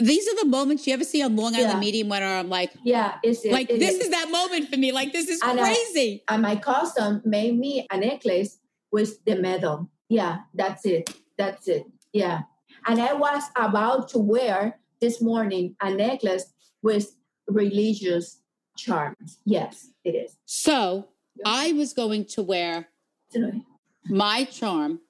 These 0.00 0.28
are 0.28 0.36
the 0.44 0.48
moments 0.48 0.86
you 0.86 0.94
ever 0.94 1.02
see 1.02 1.22
on 1.22 1.34
Long 1.34 1.56
Island 1.56 1.72
Yeah. 1.72 1.80
Medium 1.80 2.08
when 2.08 2.22
I'm 2.22 2.48
like, 2.48 2.70
Yeah, 2.84 3.16
it's 3.24 3.44
it. 3.44 3.50
like 3.50 3.68
it 3.68 3.80
this 3.80 3.96
is 3.98 4.10
that 4.10 4.30
moment 4.30 4.68
for 4.70 4.76
me. 4.76 4.92
Like 4.92 5.12
this 5.12 5.26
is 5.28 5.40
And 5.42 5.58
I- 5.58 5.64
crazy. 5.74 6.22
And 6.30 6.40
my 6.42 6.54
cousin 6.54 7.20
made 7.24 7.58
me 7.58 7.84
a 7.90 7.96
necklace 7.98 8.60
with 8.92 9.24
the 9.24 9.34
medal. 9.34 9.90
Yeah, 10.08 10.38
that's 10.54 10.86
it. 10.86 11.12
That's 11.36 11.66
it. 11.66 11.84
Yeah. 12.12 12.42
And 12.86 13.00
I 13.00 13.12
was 13.14 13.42
about 13.56 14.08
to 14.10 14.18
wear 14.20 14.78
this 15.00 15.20
morning 15.20 15.74
a 15.82 15.90
necklace 15.92 16.46
with 16.80 17.16
religious 17.48 18.40
charms. 18.76 19.38
Yes, 19.44 19.88
it 20.04 20.14
is. 20.14 20.36
So 20.44 21.08
I 21.44 21.72
was 21.72 21.92
going 21.92 22.24
to 22.26 22.42
wear 22.42 22.88
Uh-huh. 23.34 23.60
my 24.08 24.44
charm, 24.44 25.00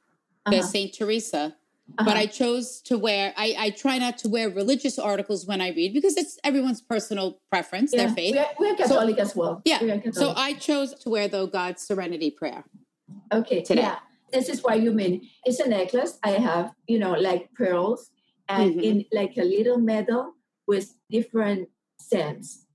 the 0.51 0.63
Saint 0.63 0.93
Teresa, 0.93 1.55
uh-huh. 1.55 2.05
but 2.05 2.17
I 2.17 2.27
chose 2.27 2.83
to 2.83 2.99
wear. 2.99 3.33
I, 3.37 3.55
I 3.59 3.71
try 3.71 3.99
not 3.99 4.19
to 4.19 4.29
wear 4.29 4.51
religious 4.51 4.99
articles 4.99 5.47
when 5.47 5.61
I 5.61 5.71
read 5.71 5.95
because 5.95 6.17
it's 6.17 6.39
everyone's 6.43 6.83
personal 6.83 7.39
preference, 7.51 7.93
yeah. 7.93 8.07
their 8.07 8.15
faith. 8.15 8.35
We're, 8.35 8.71
we're 8.71 8.77
Catholic 8.77 9.17
so, 9.17 9.23
as 9.23 9.37
well. 9.37 9.63
Yeah. 9.65 9.81
So 10.13 10.33
I 10.37 10.55
chose 10.55 10.95
to 10.95 11.11
wear 11.11 11.29
though 11.29 11.47
God's 11.47 11.83
Serenity 11.83 12.31
Prayer. 12.31 12.65
Okay. 13.33 13.63
Today. 13.63 13.83
Yeah. 13.83 13.99
This 14.33 14.49
is 14.49 14.63
what 14.63 14.81
you 14.83 14.93
mean. 14.93 15.29
It's 15.45 15.61
a 15.61 15.69
necklace. 15.69 16.19
I 16.23 16.33
have, 16.33 16.75
you 16.87 16.99
know, 16.99 17.13
like 17.13 17.53
pearls 17.55 18.11
and 18.49 18.73
mm-hmm. 18.73 18.81
in 18.81 19.05
like 19.13 19.37
a 19.39 19.45
little 19.45 19.79
medal 19.79 20.35
with 20.67 20.95
different 21.09 21.69
scents. 22.01 22.67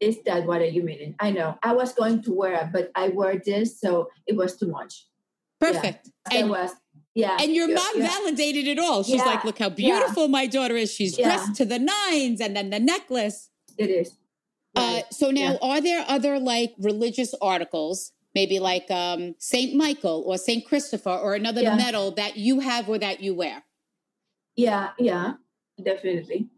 Is 0.00 0.22
that 0.26 0.46
what 0.46 0.60
are 0.60 0.66
you 0.66 0.82
mean? 0.82 1.16
I 1.18 1.30
know. 1.30 1.58
I 1.62 1.72
was 1.72 1.92
going 1.92 2.22
to 2.22 2.32
wear 2.32 2.54
it, 2.54 2.72
but 2.72 2.90
I 2.94 3.08
wore 3.08 3.36
this, 3.36 3.80
so 3.80 4.10
it 4.26 4.36
was 4.36 4.56
too 4.56 4.68
much. 4.68 5.06
Perfect. 5.60 6.10
Yeah. 6.30 6.38
And, 6.38 6.50
was 6.50 6.70
yeah. 7.14 7.36
And 7.40 7.52
your 7.52 7.66
mom 7.66 7.84
yeah. 7.96 8.06
validated 8.06 8.68
it 8.68 8.78
all. 8.78 9.02
She's 9.02 9.16
yeah. 9.16 9.24
like, 9.24 9.44
look 9.44 9.58
how 9.58 9.70
beautiful 9.70 10.28
my 10.28 10.46
daughter 10.46 10.76
is. 10.76 10.92
She's 10.92 11.16
dressed 11.16 11.56
to 11.56 11.64
the 11.64 11.78
nines 11.80 12.40
and 12.40 12.54
then 12.54 12.70
the 12.70 12.78
necklace. 12.78 13.50
It 13.76 13.90
is. 13.90 14.16
Uh, 14.76 15.00
so 15.10 15.32
now 15.32 15.58
are 15.60 15.80
there 15.80 16.04
other 16.06 16.38
like 16.38 16.74
religious 16.78 17.34
articles, 17.42 18.12
maybe 18.36 18.60
like 18.60 18.88
um, 18.92 19.34
Saint 19.38 19.74
Michael 19.74 20.22
or 20.26 20.38
Saint 20.38 20.64
Christopher 20.64 21.10
or 21.10 21.34
another 21.34 21.62
medal 21.74 22.12
that 22.12 22.36
you 22.36 22.60
have 22.60 22.88
or 22.88 22.98
that 22.98 23.20
you 23.20 23.34
wear? 23.34 23.64
Yeah, 24.54 24.90
yeah, 24.98 25.34
definitely. 25.82 26.48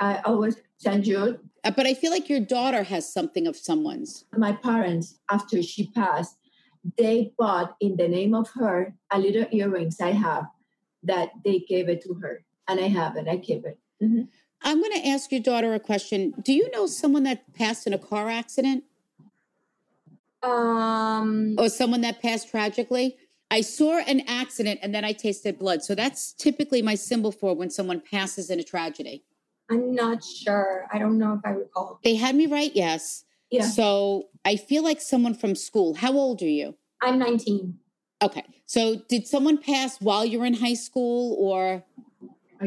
I 0.00 0.18
always 0.24 0.56
St. 0.78 1.04
Jude. 1.04 1.40
Uh, 1.62 1.70
but 1.70 1.86
I 1.86 1.94
feel 1.94 2.10
like 2.10 2.28
your 2.28 2.40
daughter 2.40 2.82
has 2.84 3.12
something 3.12 3.46
of 3.46 3.56
someone's. 3.56 4.24
My 4.36 4.52
parents, 4.52 5.18
after 5.30 5.62
she 5.62 5.88
passed, 5.88 6.36
they 6.96 7.32
bought 7.38 7.76
in 7.80 7.96
the 7.96 8.08
name 8.08 8.34
of 8.34 8.48
her 8.54 8.94
a 9.12 9.18
little 9.18 9.46
earrings 9.50 10.00
I 10.00 10.12
have 10.12 10.46
that 11.02 11.30
they 11.44 11.60
gave 11.60 11.88
it 11.88 12.02
to 12.04 12.14
her, 12.14 12.44
and 12.68 12.80
I 12.80 12.88
have 12.88 13.16
it. 13.16 13.28
I 13.28 13.36
keep 13.36 13.64
it. 13.64 13.78
Mm-hmm. 14.02 14.22
I'm 14.62 14.80
going 14.80 15.00
to 15.00 15.08
ask 15.08 15.30
your 15.32 15.40
daughter 15.40 15.74
a 15.74 15.80
question. 15.80 16.34
Do 16.42 16.52
you 16.52 16.70
know 16.70 16.86
someone 16.86 17.22
that 17.24 17.52
passed 17.54 17.86
in 17.86 17.94
a 17.94 17.98
car 17.98 18.28
accident? 18.28 18.84
Um, 20.42 21.56
or 21.58 21.68
someone 21.68 22.02
that 22.02 22.20
passed 22.20 22.50
tragically? 22.50 23.16
I 23.50 23.62
saw 23.62 23.98
an 23.98 24.20
accident 24.26 24.80
and 24.82 24.94
then 24.94 25.04
I 25.04 25.12
tasted 25.12 25.58
blood. 25.58 25.82
So 25.82 25.94
that's 25.94 26.32
typically 26.34 26.82
my 26.82 26.94
symbol 26.94 27.32
for 27.32 27.54
when 27.54 27.70
someone 27.70 28.00
passes 28.00 28.48
in 28.48 28.60
a 28.60 28.62
tragedy. 28.62 29.24
I'm 29.70 29.94
not 29.94 30.24
sure. 30.24 30.86
I 30.92 30.98
don't 30.98 31.18
know 31.18 31.34
if 31.34 31.40
I 31.44 31.50
recall. 31.50 32.00
They 32.02 32.16
had 32.16 32.34
me 32.34 32.46
right, 32.46 32.72
yes. 32.74 33.24
Yeah. 33.50 33.62
So 33.62 34.28
I 34.44 34.56
feel 34.56 34.82
like 34.82 35.00
someone 35.00 35.34
from 35.34 35.54
school. 35.54 35.94
How 35.94 36.12
old 36.12 36.42
are 36.42 36.48
you? 36.48 36.76
I'm 37.00 37.18
19. 37.18 37.78
Okay. 38.22 38.44
So 38.66 38.96
did 39.08 39.26
someone 39.26 39.58
pass 39.58 40.00
while 40.00 40.24
you're 40.24 40.44
in 40.44 40.54
high 40.54 40.74
school 40.74 41.36
or? 41.38 41.84
I 42.60 42.66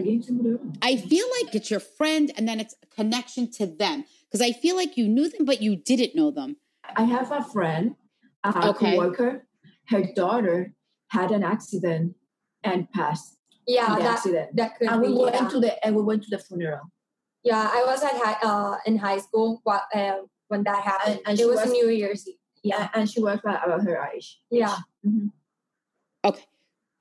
I 0.81 0.97
feel 0.97 1.27
like 1.39 1.53
it's 1.53 1.69
your 1.69 1.79
friend 1.79 2.31
and 2.35 2.47
then 2.47 2.59
it's 2.59 2.75
a 2.81 2.87
connection 2.87 3.51
to 3.51 3.67
them 3.67 4.05
because 4.25 4.41
I 4.41 4.51
feel 4.51 4.75
like 4.75 4.97
you 4.97 5.07
knew 5.07 5.29
them, 5.29 5.45
but 5.45 5.61
you 5.61 5.75
didn't 5.75 6.15
know 6.15 6.31
them. 6.31 6.57
I 6.95 7.03
have 7.03 7.31
a 7.31 7.43
friend, 7.43 7.95
a 8.43 8.69
okay. 8.69 8.93
coworker. 8.93 9.45
Her 9.89 10.03
daughter 10.15 10.73
had 11.09 11.31
an 11.31 11.43
accident 11.43 12.15
and 12.63 12.91
passed. 12.91 13.37
Yeah, 13.67 13.95
that, 13.95 14.01
accident. 14.01 14.55
that 14.55 14.77
could 14.77 14.89
and 14.89 15.01
we 15.01 15.13
went 15.13 15.35
yeah. 15.35 15.47
to 15.47 15.59
the 15.59 15.85
and 15.85 15.95
we 15.95 16.01
went 16.01 16.23
to 16.23 16.29
the 16.29 16.39
funeral. 16.39 16.81
Yeah, 17.43 17.69
I 17.71 17.83
was 17.85 18.01
at 18.03 18.13
high, 18.13 18.37
uh, 18.41 18.77
in 18.85 18.97
high 18.97 19.19
school 19.19 19.61
uh, 19.65 20.13
when 20.47 20.63
that 20.63 20.83
happened. 20.83 21.19
And, 21.25 21.27
and 21.27 21.39
it 21.39 21.47
was, 21.47 21.57
was 21.57 21.71
New 21.71 21.89
Year's 21.89 22.27
Eve. 22.27 22.35
Yeah, 22.63 22.89
and 22.93 23.09
she 23.09 23.21
was 23.21 23.39
about 23.39 23.83
her 23.83 24.09
age. 24.15 24.39
Yeah. 24.49 24.77
Mm-hmm. 25.05 25.27
Okay. 26.23 26.45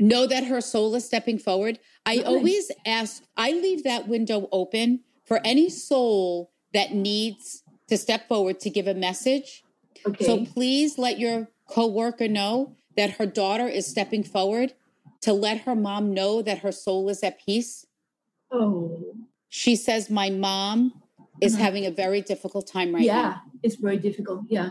Know 0.00 0.26
that 0.26 0.44
her 0.44 0.60
soul 0.60 0.94
is 0.96 1.04
stepping 1.04 1.38
forward. 1.38 1.78
I 2.04 2.14
really? 2.14 2.24
always 2.24 2.72
ask, 2.84 3.22
I 3.36 3.52
leave 3.52 3.84
that 3.84 4.08
window 4.08 4.48
open 4.50 5.00
for 5.24 5.40
any 5.44 5.70
soul 5.70 6.50
that 6.74 6.92
needs 6.92 7.62
to 7.88 7.96
step 7.96 8.26
forward 8.26 8.58
to 8.60 8.70
give 8.70 8.88
a 8.88 8.94
message. 8.94 9.62
Okay. 10.04 10.24
So 10.24 10.44
please 10.44 10.98
let 10.98 11.20
your 11.20 11.48
coworker 11.68 12.26
know 12.26 12.76
that 12.96 13.12
her 13.12 13.26
daughter 13.26 13.68
is 13.68 13.86
stepping 13.86 14.24
forward 14.24 14.74
to 15.22 15.32
let 15.32 15.62
her 15.62 15.74
mom 15.74 16.12
know 16.12 16.42
that 16.42 16.58
her 16.58 16.72
soul 16.72 17.08
is 17.08 17.22
at 17.22 17.40
peace. 17.40 17.86
Oh. 18.50 19.14
She 19.48 19.76
says, 19.76 20.10
My 20.10 20.30
mom 20.30 21.02
is 21.40 21.54
uh-huh. 21.54 21.64
having 21.64 21.86
a 21.86 21.90
very 21.90 22.20
difficult 22.20 22.66
time 22.66 22.94
right 22.94 23.04
yeah, 23.04 23.14
now. 23.14 23.22
Yeah, 23.22 23.38
it's 23.62 23.76
very 23.76 23.96
difficult. 23.96 24.42
Yeah. 24.48 24.70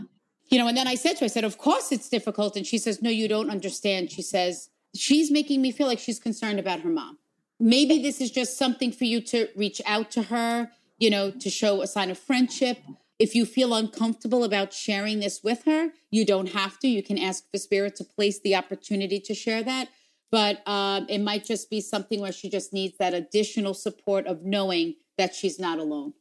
You 0.50 0.60
know, 0.60 0.68
and 0.68 0.76
then 0.76 0.88
I 0.88 0.96
said 0.96 1.14
to 1.14 1.20
her, 1.22 1.26
I 1.26 1.28
said, 1.28 1.44
Of 1.44 1.58
course 1.58 1.92
it's 1.92 2.10
difficult. 2.10 2.56
And 2.56 2.68
she 2.68 2.78
says, 2.78 3.02
No, 3.02 3.10
you 3.10 3.28
don't 3.28 3.50
understand. 3.50 4.12
She 4.12 4.22
says, 4.22 4.70
She's 4.94 5.32
making 5.32 5.62
me 5.62 5.72
feel 5.72 5.88
like 5.88 6.00
she's 6.00 6.20
concerned 6.20 6.60
about 6.60 6.82
her 6.82 6.90
mom. 6.90 7.18
Maybe 7.60 8.02
this 8.02 8.20
is 8.20 8.32
just 8.32 8.58
something 8.58 8.92
for 8.92 9.06
you 9.06 9.22
to 9.22 9.48
reach 9.56 9.82
out 9.86 10.12
to 10.12 10.24
her, 10.24 10.72
you 10.98 11.10
know, 11.10 11.32
to 11.32 11.50
show 11.50 11.82
a 11.82 11.88
sign 11.88 12.10
of 12.10 12.18
friendship. 12.18 12.80
If 13.20 13.36
you 13.36 13.46
feel 13.46 13.76
uncomfortable 13.76 14.44
about 14.44 14.74
sharing 14.74 15.20
this 15.20 15.44
with 15.44 15.64
her, 15.66 15.90
you 16.10 16.26
don't 16.26 16.50
have 16.50 16.80
to. 16.80 16.88
You 16.88 17.04
can 17.04 17.20
ask 17.20 17.44
the 17.52 17.60
spirit 17.60 17.96
to 17.98 18.04
place 18.04 18.40
the 18.40 18.56
opportunity 18.56 19.20
to 19.20 19.36
share 19.36 19.62
that. 19.62 19.90
But 20.32 20.66
um, 20.68 21.08
it 21.10 21.20
might 21.20 21.46
just 21.46 21.70
be 21.70 21.82
something 21.82 22.22
where 22.22 22.32
she 22.32 22.50
just 22.50 22.72
needs 22.72 22.98
that 23.00 23.14
additional 23.14 23.74
support 23.74 24.28
of 24.28 24.44
knowing 24.44 24.96
that 25.18 25.36
she's 25.36 25.60
not 25.60 25.78
alone. 25.78 26.14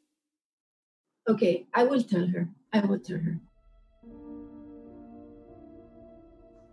Okay, 1.28 1.66
I 1.74 1.84
will 1.84 2.02
tell 2.02 2.26
her. 2.26 2.48
I 2.72 2.80
will 2.80 2.98
tell 2.98 3.18
her. 3.18 3.40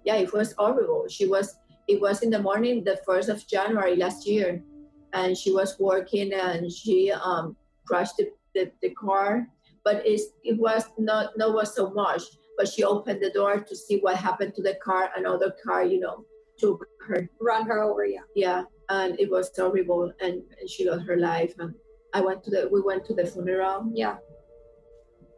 yeah, 0.07 0.15
it 0.15 0.31
was 0.31 0.53
horrible. 0.57 1.05
She 1.09 1.27
was, 1.27 1.57
it 1.89 1.99
was 1.99 2.23
in 2.23 2.29
the 2.29 2.41
morning, 2.41 2.81
the 2.85 2.97
1st 3.05 3.27
of 3.27 3.45
January 3.45 3.97
last 3.97 4.25
year, 4.25 4.63
and 5.11 5.37
she 5.37 5.51
was 5.51 5.75
working 5.79 6.31
and 6.31 6.71
she 6.71 7.11
um, 7.11 7.57
crashed 7.85 8.15
the, 8.15 8.31
the, 8.55 8.71
the 8.81 8.91
car, 8.91 9.45
but 9.83 10.01
it's, 10.05 10.27
it 10.45 10.57
was 10.57 10.85
not, 10.97 11.37
not 11.37 11.53
was 11.53 11.75
so 11.75 11.89
much, 11.89 12.23
but 12.57 12.69
she 12.69 12.85
opened 12.85 13.21
the 13.21 13.31
door 13.31 13.59
to 13.59 13.75
see 13.75 13.99
what 13.99 14.15
happened 14.15 14.55
to 14.55 14.61
the 14.61 14.75
car. 14.75 15.11
Another 15.17 15.53
car, 15.61 15.83
you 15.83 15.99
know, 15.99 16.23
took 16.57 16.85
her. 17.07 17.29
Run 17.39 17.65
her 17.65 17.81
over, 17.81 18.05
yeah. 18.05 18.21
Yeah, 18.35 18.63
and 18.89 19.19
it 19.19 19.29
was 19.29 19.51
horrible, 19.55 20.11
and, 20.21 20.41
and 20.59 20.69
she 20.69 20.89
lost 20.89 21.05
her 21.07 21.17
life. 21.17 21.53
And 21.59 21.73
I 22.13 22.21
went 22.21 22.43
to 22.45 22.51
the, 22.51 22.69
we 22.71 22.81
went 22.81 23.05
to 23.05 23.13
the 23.13 23.25
funeral. 23.25 23.89
Yeah. 23.93 24.17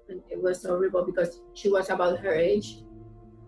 And 0.10 0.22
it 0.30 0.42
was 0.42 0.66
horrible 0.66 1.06
because 1.06 1.42
she 1.54 1.70
was 1.70 1.90
about 1.90 2.20
her 2.20 2.34
age 2.34 2.84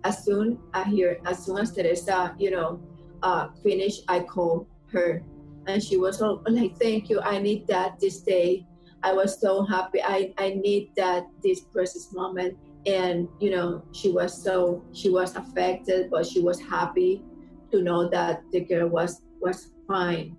as 0.03 0.23
soon 0.23 0.59
I 0.73 0.83
hear, 0.83 1.19
as 1.25 1.45
soon 1.45 1.59
as 1.59 1.73
Teresa, 1.73 2.35
you 2.37 2.51
know, 2.51 2.81
uh, 3.23 3.49
finished, 3.63 4.03
I 4.07 4.21
called 4.21 4.67
her, 4.91 5.23
and 5.67 5.81
she 5.81 5.97
was 5.97 6.21
all 6.21 6.41
like, 6.47 6.77
"Thank 6.77 7.09
you, 7.09 7.21
I 7.21 7.37
need 7.37 7.67
that 7.67 7.99
this 7.99 8.19
day. 8.21 8.65
I 9.03 9.13
was 9.13 9.39
so 9.39 9.63
happy. 9.63 10.01
I 10.01 10.33
I 10.37 10.57
need 10.61 10.91
that 10.97 11.27
this 11.43 11.61
precious 11.61 12.13
moment." 12.13 12.57
And 12.85 13.27
you 13.39 13.51
know, 13.51 13.83
she 13.91 14.09
was 14.09 14.33
so 14.33 14.83
she 14.91 15.09
was 15.09 15.35
affected, 15.35 16.09
but 16.09 16.25
she 16.25 16.41
was 16.41 16.59
happy 16.59 17.23
to 17.71 17.81
know 17.81 18.09
that 18.09 18.43
the 18.51 18.61
girl 18.61 18.87
was 18.87 19.21
was 19.39 19.71
fine. 19.87 20.37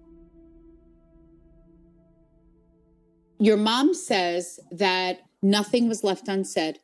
Your 3.39 3.57
mom 3.57 3.95
says 3.95 4.61
that 4.71 5.23
nothing 5.43 5.89
was 5.89 6.05
left 6.05 6.29
unsaid 6.29 6.79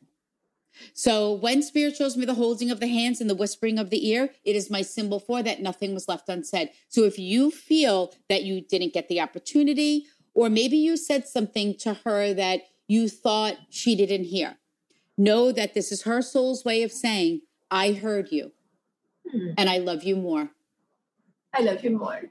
so 0.93 1.33
when 1.33 1.61
spirit 1.61 1.95
shows 1.95 2.17
me 2.17 2.25
the 2.25 2.33
holding 2.33 2.71
of 2.71 2.79
the 2.79 2.87
hands 2.87 3.21
and 3.21 3.29
the 3.29 3.35
whispering 3.35 3.79
of 3.79 3.89
the 3.89 4.07
ear, 4.09 4.29
it 4.43 4.55
is 4.55 4.69
my 4.69 4.81
symbol 4.81 5.19
for 5.19 5.43
that 5.43 5.61
nothing 5.61 5.93
was 5.93 6.07
left 6.07 6.29
unsaid. 6.29 6.71
So 6.87 7.03
if 7.03 7.19
you 7.19 7.51
feel 7.51 8.13
that 8.29 8.43
you 8.43 8.61
didn't 8.61 8.93
get 8.93 9.07
the 9.07 9.21
opportunity, 9.21 10.05
or 10.33 10.49
maybe 10.49 10.77
you 10.77 10.97
said 10.97 11.27
something 11.27 11.75
to 11.79 11.95
her 12.05 12.33
that 12.33 12.61
you 12.87 13.09
thought 13.09 13.57
she 13.69 13.95
didn't 13.95 14.25
hear, 14.25 14.57
know 15.17 15.51
that 15.51 15.73
this 15.73 15.91
is 15.91 16.03
her 16.03 16.21
soul's 16.21 16.63
way 16.63 16.83
of 16.83 16.91
saying, 16.91 17.41
I 17.69 17.93
heard 17.93 18.31
you 18.31 18.51
mm-hmm. 19.33 19.51
and 19.57 19.69
I 19.69 19.77
love 19.77 20.03
you 20.03 20.15
more. 20.15 20.49
I 21.53 21.61
love 21.61 21.83
you 21.83 21.97
more. 21.97 22.21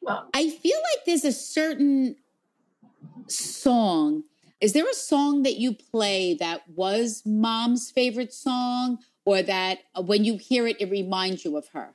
Well, 0.00 0.28
I 0.34 0.50
feel 0.50 0.76
like 0.76 1.04
there's 1.06 1.24
a 1.24 1.32
certain 1.32 2.16
song 3.28 4.24
is 4.62 4.74
there 4.74 4.88
a 4.88 4.94
song 4.94 5.42
that 5.42 5.56
you 5.56 5.74
play 5.74 6.34
that 6.34 6.62
was 6.68 7.24
mom's 7.26 7.90
favorite 7.90 8.32
song 8.32 8.98
or 9.24 9.42
that 9.42 9.80
uh, 9.96 10.02
when 10.02 10.24
you 10.24 10.36
hear 10.36 10.68
it, 10.68 10.80
it 10.80 10.88
reminds 10.88 11.44
you 11.44 11.56
of 11.56 11.66
her? 11.72 11.94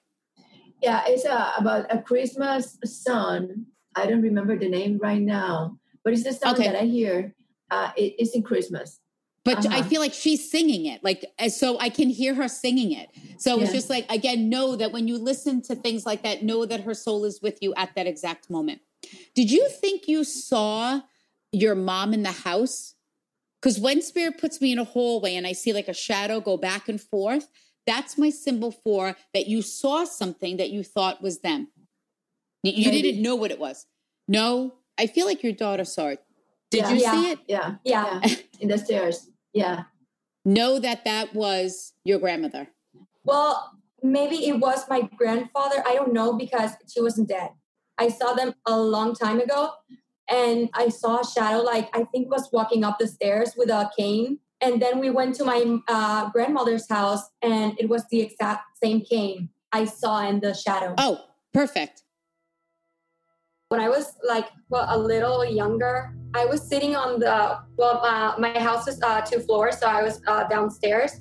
Yeah, 0.84 1.02
it's 1.08 1.26
uh, 1.26 1.54
about 1.58 1.86
a 1.90 2.02
Christmas 2.02 2.78
song. 2.84 3.68
I 3.96 4.06
don't 4.06 4.22
remember 4.22 4.58
the 4.58 4.68
name 4.68 5.00
right 5.02 5.22
now, 5.22 5.80
but 6.04 6.12
it's 6.12 6.26
a 6.26 6.34
song 6.34 6.56
okay. 6.56 6.64
that 6.66 6.76
I 6.76 6.84
hear. 6.84 7.34
Uh, 7.72 7.92
it, 7.96 8.16
it's 8.20 8.36
in 8.36 8.44
Christmas. 8.44 9.00
But 9.48 9.66
uh-huh. 9.66 9.78
I 9.78 9.82
feel 9.82 10.02
like 10.02 10.14
she's 10.14 10.52
singing 10.52 10.88
it, 10.88 11.02
like 11.06 11.24
so 11.48 11.80
I 11.80 11.88
can 11.88 12.10
hear 12.10 12.36
her 12.36 12.50
singing 12.50 12.92
it. 12.92 13.10
So 13.38 13.56
yeah. 13.56 13.64
it's 13.64 13.72
just 13.72 13.90
like 13.90 14.06
again, 14.12 14.50
know 14.50 14.76
that 14.76 14.92
when 14.92 15.08
you 15.08 15.18
listen 15.18 15.62
to 15.64 15.76
things 15.76 16.06
like 16.06 16.24
that, 16.24 16.44
know 16.44 16.66
that 16.66 16.82
her 16.82 16.94
soul 16.94 17.24
is 17.24 17.42
with 17.42 17.60
you 17.62 17.74
at 17.76 17.96
that 17.96 18.08
exact 18.08 18.50
moment. 18.50 18.82
Did 19.36 19.50
you 19.50 19.70
think 19.70 20.10
you 20.10 20.26
saw 20.26 21.00
your 21.54 21.76
mom 21.76 22.14
in 22.14 22.24
the 22.24 22.32
house? 22.34 22.96
Because 23.62 23.80
when 23.80 24.02
spirit 24.02 24.38
puts 24.38 24.60
me 24.60 24.74
in 24.74 24.80
a 24.80 24.84
hallway 24.84 25.36
and 25.36 25.48
I 25.48 25.54
see 25.54 25.72
like 25.72 25.88
a 25.88 25.94
shadow 25.94 26.42
go 26.42 26.58
back 26.58 26.90
and 26.90 27.00
forth, 27.00 27.48
that's 27.86 28.18
my 28.18 28.30
symbol 28.30 28.72
for 28.74 29.16
that 29.34 29.48
you 29.48 29.62
saw 29.62 30.04
something 30.04 30.58
that 30.58 30.72
you 30.72 30.84
thought 30.84 31.22
was 31.22 31.40
them. 31.40 31.70
You, 32.64 32.74
you 32.74 32.92
Maybe. 32.92 33.02
didn't 33.02 33.22
know 33.22 33.36
what 33.36 33.52
it 33.52 33.60
was. 33.60 33.86
No, 34.28 34.74
I 34.98 35.08
feel 35.08 35.26
like 35.26 35.42
your 35.42 35.54
daughter 35.54 35.86
saw 35.86 36.08
it. 36.08 36.22
Did 36.70 36.82
Yeah. 36.82 36.92
you 36.92 37.00
Yeah. 37.00 37.12
see 37.14 37.30
it? 37.32 37.40
Yeah. 37.48 37.76
Yeah. 37.86 38.20
yeah. 38.26 38.36
In 38.60 38.68
the 38.68 38.78
stairs. 38.78 39.30
Yeah. 39.58 39.84
Know 40.46 40.80
that 40.80 41.04
that 41.06 41.34
was 41.34 41.94
your 42.04 42.20
grandmother. 42.20 42.70
Well, 43.24 43.72
maybe 44.02 44.48
it 44.48 44.60
was 44.60 44.88
my 44.90 45.10
grandfather. 45.18 45.84
I 45.86 45.96
don't 45.96 46.14
know 46.14 46.34
because 46.34 46.72
she 46.88 47.02
wasn't 47.02 47.30
dead. 47.30 47.50
I 47.98 48.10
saw 48.10 48.34
them 48.34 48.54
a 48.66 48.80
long 48.80 49.16
time 49.16 49.40
ago 49.40 49.72
and 50.30 50.70
I 50.74 50.90
saw 50.90 51.20
a 51.22 51.26
shadow, 51.26 51.62
like 51.62 51.90
I 51.94 52.04
think 52.04 52.30
was 52.30 52.50
walking 52.54 52.84
up 52.84 53.00
the 53.00 53.08
stairs 53.08 53.54
with 53.58 53.70
a 53.70 53.90
cane. 53.98 54.40
And 54.62 54.82
then 54.82 55.00
we 55.00 55.10
went 55.10 55.36
to 55.36 55.44
my 55.44 55.80
uh, 55.88 56.30
grandmother's 56.30 56.88
house 56.90 57.24
and 57.42 57.74
it 57.80 57.90
was 57.90 58.06
the 58.10 58.22
exact 58.22 58.78
same 58.82 59.02
cane 59.02 59.50
I 59.72 59.86
saw 59.86 60.28
in 60.28 60.40
the 60.40 60.54
shadow. 60.54 60.94
Oh, 60.98 61.20
perfect. 61.54 62.04
When 63.70 63.82
I 63.82 63.90
was 63.90 64.14
like 64.26 64.48
well, 64.70 64.86
a 64.88 64.98
little 64.98 65.44
younger, 65.44 66.14
I 66.34 66.46
was 66.46 66.68
sitting 66.68 66.96
on 66.96 67.20
the 67.20 67.60
well, 67.78 68.02
uh, 68.04 68.36
my 68.38 68.58
house 68.60 68.88
is 68.88 69.02
uh, 69.02 69.22
two 69.22 69.40
floors, 69.40 69.80
so 69.80 69.88
I 69.88 70.04
was 70.04 70.22
uh, 70.28 70.48
downstairs, 70.48 71.12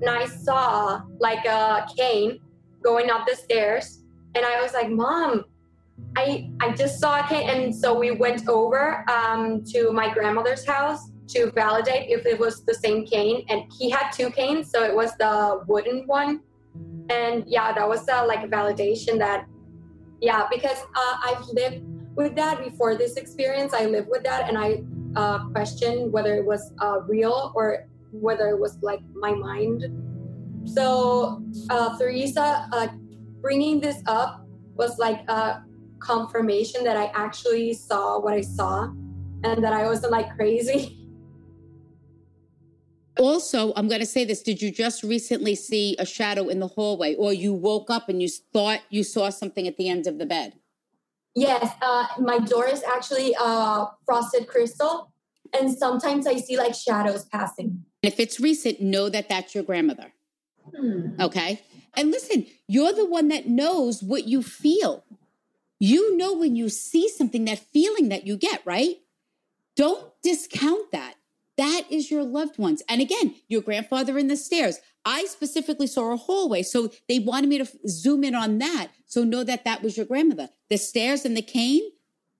and 0.00 0.10
I 0.10 0.26
saw 0.26 1.02
like 1.18 1.44
a 1.44 1.86
cane 1.96 2.40
going 2.82 3.10
up 3.10 3.26
the 3.26 3.36
stairs, 3.36 4.02
and 4.34 4.44
I 4.44 4.60
was 4.60 4.72
like, 4.72 4.90
"Mom, 4.90 5.44
I 6.16 6.50
I 6.60 6.72
just 6.72 7.00
saw 7.00 7.24
a 7.24 7.28
cane," 7.28 7.48
and 7.48 7.74
so 7.74 7.98
we 7.98 8.10
went 8.10 8.48
over 8.48 9.04
um, 9.10 9.64
to 9.72 9.92
my 9.92 10.12
grandmother's 10.12 10.66
house 10.66 11.10
to 11.28 11.50
validate 11.52 12.10
if 12.10 12.24
it 12.26 12.38
was 12.38 12.64
the 12.64 12.74
same 12.74 13.06
cane, 13.06 13.44
and 13.48 13.62
he 13.78 13.90
had 13.90 14.10
two 14.10 14.30
canes, 14.30 14.70
so 14.70 14.82
it 14.82 14.94
was 14.94 15.12
the 15.18 15.62
wooden 15.66 16.06
one, 16.06 16.40
and 17.08 17.44
yeah, 17.46 17.72
that 17.72 17.88
was 17.88 18.08
uh, 18.08 18.26
like 18.26 18.44
a 18.44 18.48
validation 18.48 19.18
that 19.18 19.46
yeah 20.20 20.46
because 20.50 20.78
uh, 20.94 21.16
i've 21.24 21.44
lived 21.48 21.82
with 22.16 22.34
that 22.34 22.64
before 22.64 22.96
this 22.96 23.16
experience 23.16 23.72
i 23.72 23.84
lived 23.84 24.08
with 24.08 24.24
that 24.24 24.48
and 24.48 24.58
i 24.58 24.82
uh, 25.16 25.48
questioned 25.50 26.12
whether 26.12 26.34
it 26.34 26.44
was 26.44 26.72
uh, 26.80 27.00
real 27.06 27.52
or 27.54 27.86
whether 28.10 28.48
it 28.48 28.58
was 28.58 28.78
like 28.82 29.00
my 29.14 29.32
mind 29.32 29.84
so 30.64 31.42
uh, 31.70 31.96
Teresa 31.96 32.68
uh, 32.72 32.88
bringing 33.40 33.80
this 33.80 34.02
up 34.06 34.46
was 34.74 34.98
like 34.98 35.20
a 35.28 35.62
confirmation 36.00 36.84
that 36.84 36.96
i 36.96 37.06
actually 37.14 37.72
saw 37.72 38.18
what 38.18 38.34
i 38.34 38.40
saw 38.40 38.84
and 39.44 39.62
that 39.62 39.72
i 39.72 39.84
wasn't 39.84 40.10
like 40.10 40.34
crazy 40.36 40.98
Also, 43.18 43.72
I'm 43.76 43.88
going 43.88 44.00
to 44.00 44.06
say 44.06 44.24
this. 44.24 44.42
Did 44.42 44.60
you 44.60 44.70
just 44.70 45.02
recently 45.02 45.54
see 45.54 45.96
a 45.98 46.04
shadow 46.04 46.48
in 46.48 46.60
the 46.60 46.66
hallway 46.66 47.14
or 47.14 47.32
you 47.32 47.54
woke 47.54 47.88
up 47.88 48.08
and 48.08 48.20
you 48.20 48.28
thought 48.28 48.80
you 48.90 49.02
saw 49.02 49.30
something 49.30 49.66
at 49.66 49.78
the 49.78 49.88
end 49.88 50.06
of 50.06 50.18
the 50.18 50.26
bed? 50.26 50.52
Yes, 51.36 51.70
uh, 51.82 52.06
my 52.18 52.38
door 52.38 52.66
is 52.66 52.82
actually 52.82 53.36
uh, 53.38 53.86
frosted 54.06 54.48
crystal, 54.48 55.12
and 55.52 55.70
sometimes 55.70 56.26
I 56.26 56.36
see 56.36 56.56
like 56.56 56.74
shadows 56.74 57.26
passing. 57.26 57.84
And 58.02 58.12
if 58.12 58.18
it's 58.18 58.40
recent, 58.40 58.80
know 58.80 59.10
that 59.10 59.28
that's 59.28 59.54
your 59.54 59.62
grandmother. 59.62 60.12
Hmm. 60.74 61.20
Okay. 61.20 61.62
And 61.94 62.10
listen, 62.10 62.46
you're 62.66 62.94
the 62.94 63.04
one 63.04 63.28
that 63.28 63.46
knows 63.46 64.02
what 64.02 64.26
you 64.26 64.42
feel. 64.42 65.04
You 65.78 66.16
know 66.16 66.34
when 66.34 66.56
you 66.56 66.70
see 66.70 67.08
something, 67.08 67.44
that 67.44 67.58
feeling 67.58 68.08
that 68.08 68.26
you 68.26 68.38
get, 68.38 68.62
right? 68.64 68.96
Don't 69.76 70.10
discount 70.22 70.90
that. 70.92 71.16
That 71.58 71.84
is 71.90 72.10
your 72.10 72.24
loved 72.24 72.58
ones. 72.58 72.82
And 72.88 73.02
again, 73.02 73.34
your 73.46 73.60
grandfather 73.60 74.18
in 74.18 74.28
the 74.28 74.36
stairs. 74.36 74.78
I 75.06 75.24
specifically 75.26 75.86
saw 75.86 76.12
a 76.12 76.16
hallway. 76.16 76.62
So 76.64 76.90
they 77.08 77.20
wanted 77.20 77.48
me 77.48 77.58
to 77.58 77.68
zoom 77.88 78.24
in 78.24 78.34
on 78.34 78.58
that. 78.58 78.88
So 79.06 79.22
know 79.22 79.44
that 79.44 79.64
that 79.64 79.82
was 79.82 79.96
your 79.96 80.04
grandmother. 80.04 80.48
The 80.68 80.76
stairs 80.76 81.24
and 81.24 81.36
the 81.36 81.42
cane, 81.42 81.82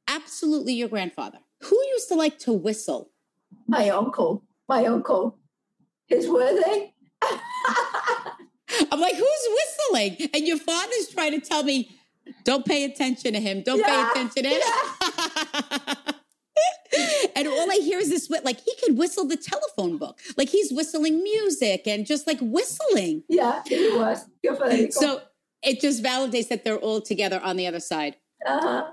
absolutely 0.09 0.75
your 0.75 0.89
grandfather. 0.89 1.39
Who 1.63 1.81
used 1.93 2.09
to 2.09 2.17
like 2.17 2.39
to 2.41 2.53
whistle? 2.53 3.13
My 3.69 3.89
uncle. 3.91 4.43
My 4.69 4.85
uncle. 4.85 5.39
His 6.09 6.29
wedding. 6.29 6.93
I'm 7.23 9.01
like, 9.01 9.15
who's 9.15 9.49
whistling? 9.49 10.29
And 10.35 10.47
your 10.47 10.59
father's 10.59 11.09
trying 11.15 11.41
to 11.41 11.47
tell 11.47 11.63
me, 11.63 11.97
don't 12.45 12.67
pay 12.67 12.85
attention 12.85 13.33
to 13.35 13.41
him. 13.41 13.63
Don't 13.63 13.79
Yeah, 13.79 14.11
pay 14.13 14.21
attention 14.21 14.43
to 14.43 14.49
him. 14.51 15.96
and 17.37 17.49
all 17.49 17.71
I 17.71 17.79
hear 17.83 17.99
is 17.99 18.11
this, 18.11 18.31
like 18.45 18.61
he 18.61 18.73
could 18.83 18.97
whistle 18.97 19.27
the 19.27 19.37
telephone 19.37 19.99
book. 19.99 20.19
Like 20.37 20.49
he's 20.49 20.73
whistling 20.73 21.23
music 21.23 21.87
and 21.87 22.07
just 22.07 22.27
like 22.27 22.39
whistling. 22.41 23.25
yeah, 23.29 23.63
he 23.67 23.91
was. 23.97 24.25
So 24.95 25.23
it 25.63 25.81
just 25.81 26.03
validates 26.03 26.49
that 26.49 26.65
they're 26.65 26.79
all 26.79 27.01
together 27.01 27.41
on 27.43 27.57
the 27.57 27.67
other 27.67 27.81
side. 27.81 28.17
uh-huh. 28.47 28.93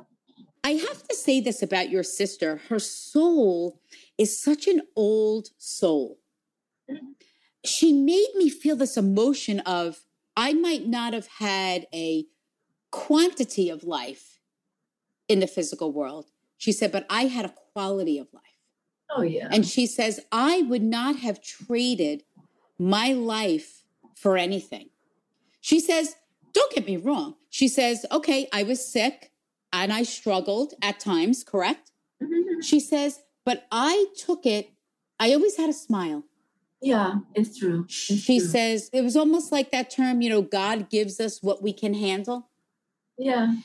I 0.65 0.71
have 0.71 1.05
to 1.09 1.15
say 1.15 1.41
this 1.41 1.61
about 1.61 1.89
your 1.89 2.03
sister. 2.03 2.61
Her 2.69 2.79
soul 2.79 3.81
is 4.17 4.41
such 4.41 4.65
an 4.67 4.81
old 4.95 5.49
soul. 5.57 6.19
She 7.65 7.91
made 7.91 8.29
me 8.35 8.49
feel 8.49 8.77
this 8.77 8.95
emotion 8.95 9.59
of 9.61 10.05
I 10.37 10.53
might 10.53 10.87
not 10.87 11.13
have 11.13 11.27
had 11.39 11.87
a 11.93 12.25
quantity 12.91 13.69
of 13.69 13.83
life 13.83 14.39
in 15.27 15.39
the 15.39 15.47
physical 15.47 15.91
world. 15.91 16.27
She 16.57 16.71
said, 16.71 16.91
but 16.91 17.05
I 17.09 17.23
had 17.25 17.45
a 17.45 17.53
quality 17.73 18.17
of 18.17 18.27
life. 18.33 18.43
Oh 19.15 19.21
yeah. 19.21 19.47
And 19.51 19.65
she 19.65 19.85
says, 19.85 20.19
I 20.31 20.61
would 20.63 20.81
not 20.83 21.17
have 21.17 21.41
traded 21.41 22.23
my 22.79 23.13
life 23.13 23.83
for 24.15 24.37
anything. 24.37 24.89
She 25.61 25.79
says, 25.79 26.15
don't 26.53 26.73
get 26.73 26.85
me 26.85 26.97
wrong. 26.97 27.35
She 27.49 27.67
says, 27.67 28.05
okay, 28.11 28.47
I 28.53 28.63
was 28.63 28.85
sick 28.85 29.31
and 29.71 29.91
I 29.93 30.03
struggled 30.03 30.73
at 30.81 30.99
times, 30.99 31.43
correct? 31.43 31.91
Mhm. 32.21 32.63
She 32.63 32.79
says, 32.79 33.19
but 33.45 33.65
I 33.71 34.05
took 34.17 34.45
it, 34.45 34.71
I 35.19 35.33
always 35.33 35.57
had 35.57 35.69
a 35.69 35.73
smile. 35.73 36.23
yeah, 36.81 37.15
it's 37.33 37.57
true. 37.57 37.83
It's 37.85 37.93
She 37.93 38.39
true. 38.39 38.47
says, 38.47 38.89
it 38.93 39.01
was 39.03 39.15
almost 39.15 39.51
like 39.51 39.71
that 39.71 39.89
term, 39.89 40.21
you 40.21 40.29
know, 40.29 40.41
God 40.41 40.89
gives 40.89 41.19
us 41.19 41.41
what 41.41 41.61
we 41.63 41.71
can 41.73 41.93
handle. 41.93 42.49
Yeah. 43.17 43.55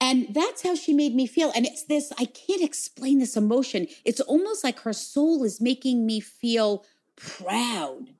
And 0.00 0.28
that's 0.32 0.62
how 0.62 0.74
she 0.76 0.92
made 0.94 1.14
me 1.14 1.26
feel. 1.26 1.50
And 1.56 1.66
it's 1.66 1.82
this, 1.82 2.12
I 2.18 2.24
can't 2.26 2.62
explain 2.62 3.18
this 3.18 3.36
emotion. 3.36 3.88
It's 4.04 4.20
almost 4.20 4.62
like 4.62 4.80
her 4.80 4.92
soul 4.92 5.42
is 5.44 5.60
making 5.60 6.06
me 6.06 6.20
feel 6.20 6.84
proud 7.16 8.14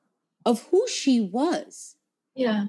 of 0.44 0.62
who 0.70 0.88
she 0.88 1.20
was 1.20 1.94
Yeah. 2.34 2.66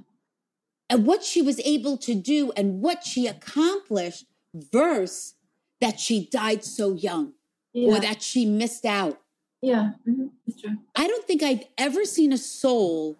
and 0.89 1.05
what 1.07 1.23
she 1.23 1.41
was 1.41 1.59
able 1.61 1.97
to 1.97 2.13
do 2.13 2.51
and 2.55 2.81
what 2.81 3.03
she 3.03 3.25
accomplished 3.25 4.25
versus 4.53 5.35
that 5.81 5.99
she 5.99 6.27
died 6.27 6.63
so 6.63 6.93
young 6.93 7.33
Yeah. 7.73 7.95
or 7.95 7.99
that 7.99 8.21
she 8.21 8.45
missed 8.45 8.85
out. 8.85 9.21
yeah. 9.61 9.91
Mhm. 10.07 10.31
It's 10.47 10.61
true. 10.61 10.77
I 10.95 11.07
don't 11.07 11.25
think 11.25 11.41
I've 11.43 11.63
ever 11.77 12.05
seen 12.05 12.31
a 12.31 12.37
soul 12.37 13.17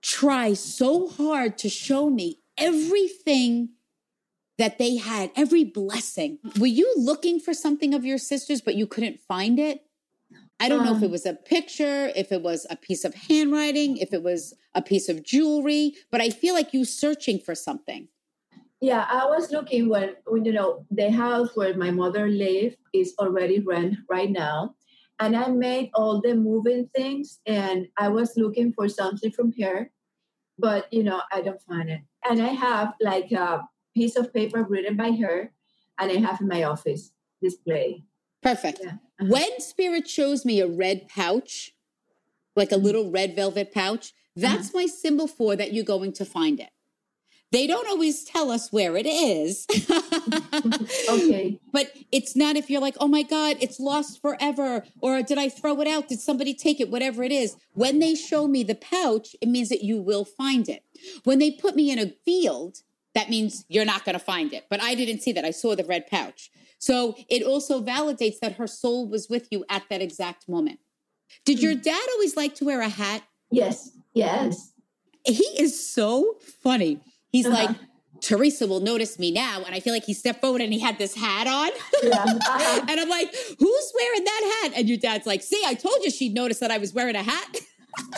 try 0.00 0.54
so 0.54 1.08
hard 1.08 1.58
to 1.58 1.68
show 1.68 2.08
me 2.10 2.38
everything 2.56 3.70
that 4.58 4.78
they 4.78 4.96
had, 4.96 5.30
every 5.34 5.64
blessing. 5.64 6.38
Were 6.58 6.66
you 6.66 6.92
looking 6.96 7.40
for 7.40 7.54
something 7.54 7.94
of 7.94 8.04
your 8.04 8.18
sister's, 8.18 8.60
but 8.60 8.74
you 8.74 8.86
couldn't 8.86 9.20
find 9.20 9.58
it? 9.58 9.84
I 10.60 10.68
don't 10.68 10.84
know 10.84 10.94
if 10.94 11.02
it 11.02 11.06
Um, 11.06 11.10
was 11.10 11.26
a 11.26 11.34
picture, 11.34 12.12
if 12.14 12.30
it 12.30 12.42
was 12.42 12.66
a 12.70 12.76
piece 12.76 13.04
of 13.04 13.14
handwriting, 13.14 13.96
if 13.96 14.12
it 14.12 14.22
was 14.22 14.54
a 14.74 14.82
piece 14.82 15.08
of 15.08 15.24
jewelry, 15.24 15.94
but 16.10 16.20
I 16.20 16.30
feel 16.30 16.54
like 16.54 16.72
you 16.72 16.84
searching 16.84 17.40
for 17.40 17.54
something. 17.54 18.08
Yeah, 18.80 19.06
I 19.08 19.26
was 19.26 19.50
looking 19.50 19.88
when, 19.88 20.16
when 20.26 20.44
you 20.44 20.52
know 20.52 20.84
the 20.90 21.10
house 21.10 21.50
where 21.56 21.76
my 21.76 21.90
mother 21.90 22.28
lived 22.28 22.76
is 22.92 23.14
already 23.18 23.60
rent 23.60 23.96
right 24.08 24.30
now, 24.30 24.74
and 25.18 25.36
I 25.36 25.48
made 25.48 25.90
all 25.94 26.20
the 26.20 26.34
moving 26.34 26.88
things, 26.94 27.40
and 27.46 27.88
I 27.96 28.08
was 28.08 28.36
looking 28.36 28.72
for 28.72 28.88
something 28.88 29.30
from 29.30 29.52
her, 29.60 29.90
but 30.58 30.92
you 30.92 31.02
know 31.02 31.22
I 31.32 31.42
don't 31.42 31.62
find 31.62 31.90
it. 31.90 32.02
And 32.28 32.42
I 32.42 32.48
have 32.48 32.94
like 33.00 33.30
a 33.32 33.62
piece 33.94 34.16
of 34.16 34.32
paper 34.32 34.62
written 34.62 34.96
by 34.96 35.12
her, 35.12 35.52
and 35.98 36.10
I 36.10 36.16
have 36.16 36.40
in 36.40 36.48
my 36.48 36.64
office 36.64 37.12
display. 37.40 38.04
Perfect. 38.42 38.80
Yeah. 38.82 38.90
Uh-huh. 39.20 39.26
When 39.28 39.60
spirit 39.60 40.08
shows 40.08 40.44
me 40.44 40.60
a 40.60 40.66
red 40.66 41.08
pouch, 41.08 41.72
like 42.56 42.72
a 42.72 42.74
mm-hmm. 42.74 42.84
little 42.84 43.10
red 43.10 43.36
velvet 43.36 43.72
pouch, 43.72 44.12
that's 44.34 44.68
mm-hmm. 44.68 44.78
my 44.78 44.86
symbol 44.86 45.26
for 45.26 45.56
that 45.56 45.72
you're 45.72 45.84
going 45.84 46.12
to 46.14 46.24
find 46.24 46.60
it. 46.60 46.70
They 47.52 47.66
don't 47.66 47.86
always 47.86 48.24
tell 48.24 48.50
us 48.50 48.72
where 48.72 48.96
it 48.96 49.06
is. 49.06 49.66
Okay. 51.08 51.58
But 51.72 51.92
it's 52.10 52.36
not 52.36 52.56
if 52.56 52.70
you're 52.70 52.80
like, 52.80 52.96
oh 53.00 53.08
my 53.08 53.22
God, 53.22 53.56
it's 53.60 53.80
lost 53.80 54.20
forever. 54.20 54.84
Or 55.00 55.22
did 55.22 55.38
I 55.38 55.48
throw 55.48 55.80
it 55.80 55.88
out? 55.88 56.08
Did 56.08 56.20
somebody 56.20 56.54
take 56.54 56.80
it? 56.80 56.90
Whatever 56.90 57.22
it 57.22 57.32
is. 57.32 57.56
When 57.72 57.98
they 57.98 58.14
show 58.14 58.46
me 58.46 58.62
the 58.62 58.74
pouch, 58.74 59.34
it 59.40 59.48
means 59.48 59.68
that 59.68 59.82
you 59.82 60.00
will 60.00 60.24
find 60.24 60.68
it. 60.68 60.84
When 61.24 61.38
they 61.38 61.50
put 61.50 61.76
me 61.76 61.90
in 61.90 61.98
a 61.98 62.12
field, 62.24 62.78
that 63.14 63.28
means 63.30 63.64
you're 63.68 63.84
not 63.84 64.04
going 64.04 64.14
to 64.18 64.24
find 64.24 64.52
it. 64.52 64.64
But 64.70 64.82
I 64.82 64.94
didn't 64.94 65.20
see 65.22 65.32
that. 65.32 65.44
I 65.44 65.50
saw 65.50 65.74
the 65.74 65.84
red 65.84 66.06
pouch. 66.06 66.50
So 66.78 67.14
it 67.28 67.42
also 67.42 67.80
validates 67.82 68.38
that 68.40 68.52
her 68.54 68.66
soul 68.66 69.08
was 69.08 69.28
with 69.28 69.48
you 69.50 69.64
at 69.68 69.82
that 69.90 70.00
exact 70.02 70.48
moment. 70.48 70.78
Did 71.44 71.62
your 71.62 71.74
dad 71.74 72.00
always 72.14 72.36
like 72.36 72.54
to 72.56 72.64
wear 72.64 72.80
a 72.80 72.88
hat? 72.88 73.22
Yes. 73.50 73.90
Yes. 74.14 74.72
He 75.24 75.44
is 75.58 75.88
so 75.88 76.36
funny. 76.62 77.00
He's 77.30 77.46
Uh-huh. 77.46 77.66
like, 77.66 77.76
Teresa 78.20 78.66
will 78.66 78.80
notice 78.80 79.18
me 79.18 79.30
now. 79.32 79.62
And 79.64 79.74
I 79.74 79.80
feel 79.80 79.92
like 79.92 80.04
he 80.04 80.14
stepped 80.14 80.40
forward 80.40 80.60
and 80.60 80.72
he 80.72 80.78
had 80.78 80.96
this 80.98 81.14
hat 81.14 81.46
on. 81.46 81.70
Yeah. 82.02 82.22
Uh-huh. 82.24 82.84
and 82.88 83.00
I'm 83.00 83.08
like, 83.08 83.34
who's 83.58 83.92
wearing 83.94 84.24
that 84.24 84.60
hat? 84.62 84.72
And 84.76 84.88
your 84.88 84.98
dad's 84.98 85.26
like, 85.26 85.42
see, 85.42 85.62
I 85.66 85.74
told 85.74 86.02
you 86.04 86.10
she'd 86.10 86.34
notice 86.34 86.58
that 86.60 86.70
I 86.70 86.78
was 86.78 86.92
wearing 86.94 87.16
a 87.16 87.22
hat. 87.22 87.56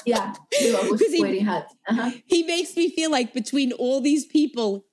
yeah. 0.06 0.34
He 0.52 0.72
was 0.72 0.88
'Cause 1.00 1.12
he-. 1.12 1.46
Uh-huh. 1.46 2.10
he 2.26 2.42
makes 2.42 2.76
me 2.76 2.90
feel 2.90 3.10
like 3.10 3.32
between 3.32 3.72
all 3.72 4.00
these 4.00 4.24
people, 4.26 4.84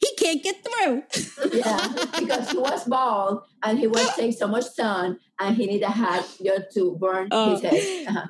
he 0.00 0.14
can't 0.16 0.42
get 0.42 0.56
through. 0.64 1.02
Yeah. 1.52 1.88
because 2.18 2.50
he 2.50 2.58
was 2.58 2.84
bald 2.84 3.42
and 3.62 3.78
he 3.78 3.86
was 3.86 4.06
taking 4.16 4.32
so 4.32 4.46
much 4.48 4.64
sun 4.70 5.18
and 5.38 5.56
he 5.56 5.66
needed 5.66 5.84
a 5.84 5.90
hat 5.90 6.26
just 6.42 6.72
to 6.74 6.96
burn 6.98 7.28
Oh. 7.30 7.50
his 7.52 7.60
head. 7.62 8.06
Uh-huh. 8.08 8.26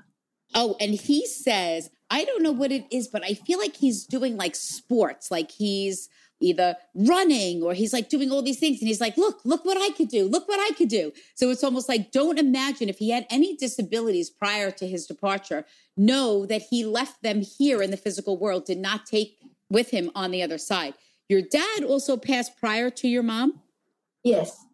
Oh, 0.55 0.77
and 0.81 0.94
he 0.94 1.27
says, 1.27 1.90
I 2.11 2.25
don't 2.25 2.42
know 2.42 2.51
what 2.51 2.73
it 2.73 2.85
is, 2.90 3.07
but 3.07 3.23
I 3.25 3.35
feel 3.35 3.59
like 3.61 3.77
he's 3.77 4.05
doing 4.05 4.37
like 4.37 4.57
sports, 4.57 5.31
like 5.31 5.51
he's 5.53 6.09
either 6.40 6.76
running 6.94 7.62
or 7.62 7.74
he's 7.74 7.92
like 7.92 8.09
doing 8.09 8.31
all 8.31 8.42
these 8.42 8.59
things. 8.59 8.81
And 8.81 8.88
he's 8.88 9.00
like, 9.00 9.16
look, 9.16 9.40
look 9.44 9.64
what 9.64 9.76
I 9.81 9.90
could 9.94 10.09
do. 10.09 10.26
Look 10.26 10.48
what 10.48 10.59
I 10.61 10.74
could 10.74 10.88
do. 10.88 11.12
So 11.35 11.50
it's 11.50 11.62
almost 11.62 11.88
like, 11.88 12.11
don't 12.11 12.38
imagine 12.38 12.88
if 12.88 12.98
he 12.98 13.11
had 13.11 13.26
any 13.31 13.57
disabilities 13.57 14.31
prior 14.31 14.70
to 14.72 14.87
his 14.87 15.07
departure, 15.07 15.64
know 15.96 16.46
that 16.46 16.62
he 16.70 16.85
left 16.85 17.22
them 17.22 17.42
here 17.42 17.83
in 17.83 17.90
the 17.90 17.96
physical 17.96 18.38
world, 18.38 18.64
did 18.64 18.79
not 18.79 19.07
take 19.07 19.37
with 19.68 19.90
him 19.90 20.11
on 20.14 20.31
the 20.31 20.42
other 20.42 20.59
side. 20.59 20.94
Your 21.29 21.42
dad 21.42 21.85
also 21.85 22.16
passed 22.16 22.59
prior 22.59 22.90
to 22.90 23.07
your 23.07 23.22
mom 23.22 23.61
Yes. 24.24 24.64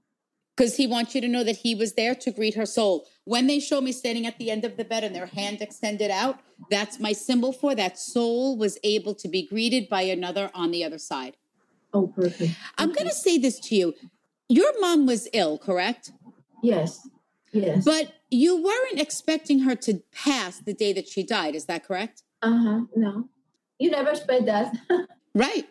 because 0.57 0.76
he 0.76 0.87
wants 0.87 1.14
you 1.14 1.20
to 1.20 1.29
know 1.29 1.44
that 1.44 1.59
he 1.59 1.74
was 1.74 1.92
there 1.94 2.14
to 2.14 2.31
greet 2.31 2.55
her 2.55 2.64
soul. 2.64 3.07
When 3.24 3.46
they 3.46 3.61
show 3.61 3.81
me 3.81 3.92
standing 3.92 4.26
at 4.26 4.38
the 4.38 4.50
end 4.50 4.64
of 4.64 4.76
the 4.76 4.85
bed 4.85 5.05
and 5.05 5.14
their 5.14 5.26
hand 5.26 5.61
extended 5.61 6.11
out, 6.11 6.38
that's 6.70 6.98
my 6.98 7.12
symbol 7.12 7.52
for 7.52 7.74
that 7.74 7.98
soul 7.98 8.57
was 8.57 8.79
able 8.83 9.14
to 9.16 9.29
be 9.29 9.46
greeted 9.46 9.88
by 9.88 10.02
another 10.02 10.50
on 10.55 10.70
the 10.70 10.83
other 10.83 10.98
side. 10.98 11.37
Oh, 11.96 12.09
perfect. 12.09 12.52
I'm 12.76 12.92
going 12.92 13.09
to 13.09 13.14
say 13.14 13.38
this 13.38 13.59
to 13.61 13.74
you. 13.74 13.94
Your 14.48 14.78
mom 14.80 15.06
was 15.06 15.28
ill, 15.32 15.56
correct? 15.59 16.12
Yes. 16.62 17.09
Yes. 17.52 17.85
But 17.85 18.12
you 18.30 18.62
weren't 18.62 19.00
expecting 19.00 19.61
her 19.61 19.74
to 19.76 20.02
pass 20.12 20.59
the 20.59 20.74
day 20.74 20.92
that 20.92 21.09
she 21.09 21.22
died. 21.22 21.54
Is 21.54 21.64
that 21.66 21.87
correct? 21.87 22.22
uh-huh. 22.42 22.80
No. 22.94 23.28
You 23.78 23.90
never 23.90 24.11
expect 24.11 24.46
that. 24.46 24.76
Right. 25.35 25.66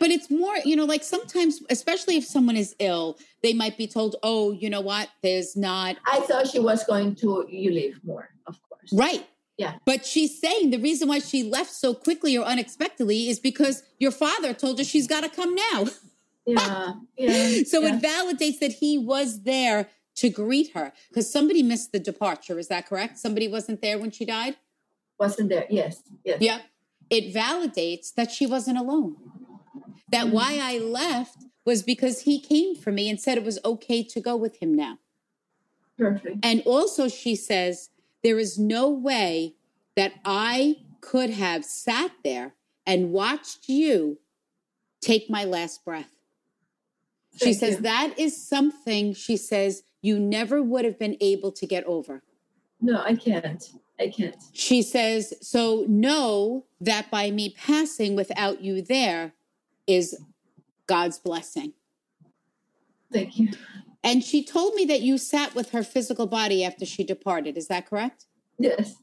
But 0.00 0.10
it's 0.10 0.28
more, 0.28 0.56
you 0.64 0.74
know, 0.74 0.84
like 0.84 1.04
sometimes, 1.04 1.62
especially 1.70 2.16
if 2.16 2.24
someone 2.24 2.56
is 2.56 2.74
ill, 2.80 3.16
they 3.44 3.52
might 3.52 3.78
be 3.78 3.86
told, 3.86 4.16
oh, 4.24 4.50
you 4.50 4.68
know 4.68 4.80
what? 4.80 5.08
There's 5.22 5.56
not 5.56 5.96
I 6.04 6.18
thought 6.20 6.48
she 6.48 6.58
was 6.58 6.82
going 6.82 7.14
to 7.16 7.46
you 7.48 7.70
live 7.70 8.00
more, 8.02 8.30
of 8.48 8.58
course. 8.68 8.90
Right. 8.92 9.24
Yeah. 9.58 9.74
But 9.84 10.06
she's 10.06 10.40
saying 10.40 10.70
the 10.70 10.78
reason 10.78 11.08
why 11.08 11.18
she 11.18 11.42
left 11.42 11.72
so 11.72 11.92
quickly 11.92 12.38
or 12.38 12.44
unexpectedly 12.46 13.28
is 13.28 13.40
because 13.40 13.82
your 13.98 14.12
father 14.12 14.54
told 14.54 14.78
her 14.78 14.84
she's 14.84 15.08
got 15.08 15.22
to 15.24 15.28
come 15.28 15.54
now. 15.54 15.86
Yeah. 16.46 16.94
Yeah. 17.18 17.62
So 17.66 17.80
yeah. 17.82 17.96
it 17.96 18.02
validates 18.02 18.58
that 18.60 18.72
he 18.74 18.96
was 18.96 19.42
there 19.42 19.88
to 20.14 20.30
greet 20.30 20.70
her 20.72 20.92
because 21.10 21.30
somebody 21.30 21.62
missed 21.62 21.92
the 21.92 21.98
departure. 21.98 22.58
Is 22.58 22.68
that 22.68 22.86
correct? 22.86 23.18
Somebody 23.18 23.48
wasn't 23.48 23.82
there 23.82 23.98
when 23.98 24.10
she 24.10 24.24
died? 24.24 24.56
wasn't 25.18 25.48
there. 25.48 25.66
Yes. 25.68 26.02
Yes. 26.24 26.40
Yep. 26.40 26.62
It 27.10 27.34
validates 27.34 28.14
that 28.14 28.30
she 28.30 28.46
wasn't 28.46 28.78
alone. 28.78 29.16
That 30.10 30.28
Mhm. 30.28 30.32
why 30.32 30.58
I 30.62 30.78
left 30.78 31.38
was 31.66 31.82
because 31.82 32.22
he 32.22 32.40
came 32.40 32.76
for 32.76 32.92
me 32.92 33.10
and 33.10 33.20
said 33.20 33.36
it 33.36 33.44
was 33.44 33.58
okay 33.64 34.02
to 34.04 34.20
go 34.20 34.36
with 34.36 34.56
him 34.62 34.74
now. 34.74 34.98
Perfect. 35.98 36.38
And 36.42 36.62
also, 36.64 37.08
she 37.08 37.34
says, 37.34 37.90
there 38.22 38.38
is 38.38 38.58
no 38.58 38.88
way 38.90 39.54
that 39.96 40.14
I 40.24 40.76
could 41.00 41.30
have 41.30 41.64
sat 41.64 42.12
there 42.24 42.54
and 42.86 43.12
watched 43.12 43.68
you 43.68 44.18
take 45.00 45.28
my 45.28 45.44
last 45.44 45.84
breath. 45.84 46.10
She 47.32 47.46
Thank 47.52 47.58
says, 47.58 47.74
you. 47.76 47.80
that 47.82 48.18
is 48.18 48.48
something, 48.48 49.14
she 49.14 49.36
says, 49.36 49.82
you 50.02 50.18
never 50.18 50.62
would 50.62 50.84
have 50.84 50.98
been 50.98 51.16
able 51.20 51.52
to 51.52 51.66
get 51.66 51.84
over. 51.84 52.22
No, 52.80 53.02
I 53.02 53.14
can't. 53.14 53.70
I 54.00 54.08
can't. 54.08 54.36
She 54.52 54.82
says, 54.82 55.34
so 55.40 55.84
know 55.88 56.64
that 56.80 57.10
by 57.10 57.30
me 57.30 57.54
passing 57.56 58.14
without 58.16 58.62
you 58.62 58.82
there 58.82 59.32
is 59.86 60.16
God's 60.86 61.18
blessing. 61.18 61.72
Thank 63.12 63.38
you. 63.38 63.50
And 64.08 64.24
she 64.24 64.42
told 64.42 64.74
me 64.74 64.86
that 64.86 65.02
you 65.02 65.18
sat 65.18 65.54
with 65.54 65.72
her 65.72 65.82
physical 65.82 66.26
body 66.26 66.64
after 66.64 66.86
she 66.86 67.04
departed. 67.04 67.58
Is 67.58 67.68
that 67.68 67.84
correct? 67.84 68.24
Yes. 68.58 68.94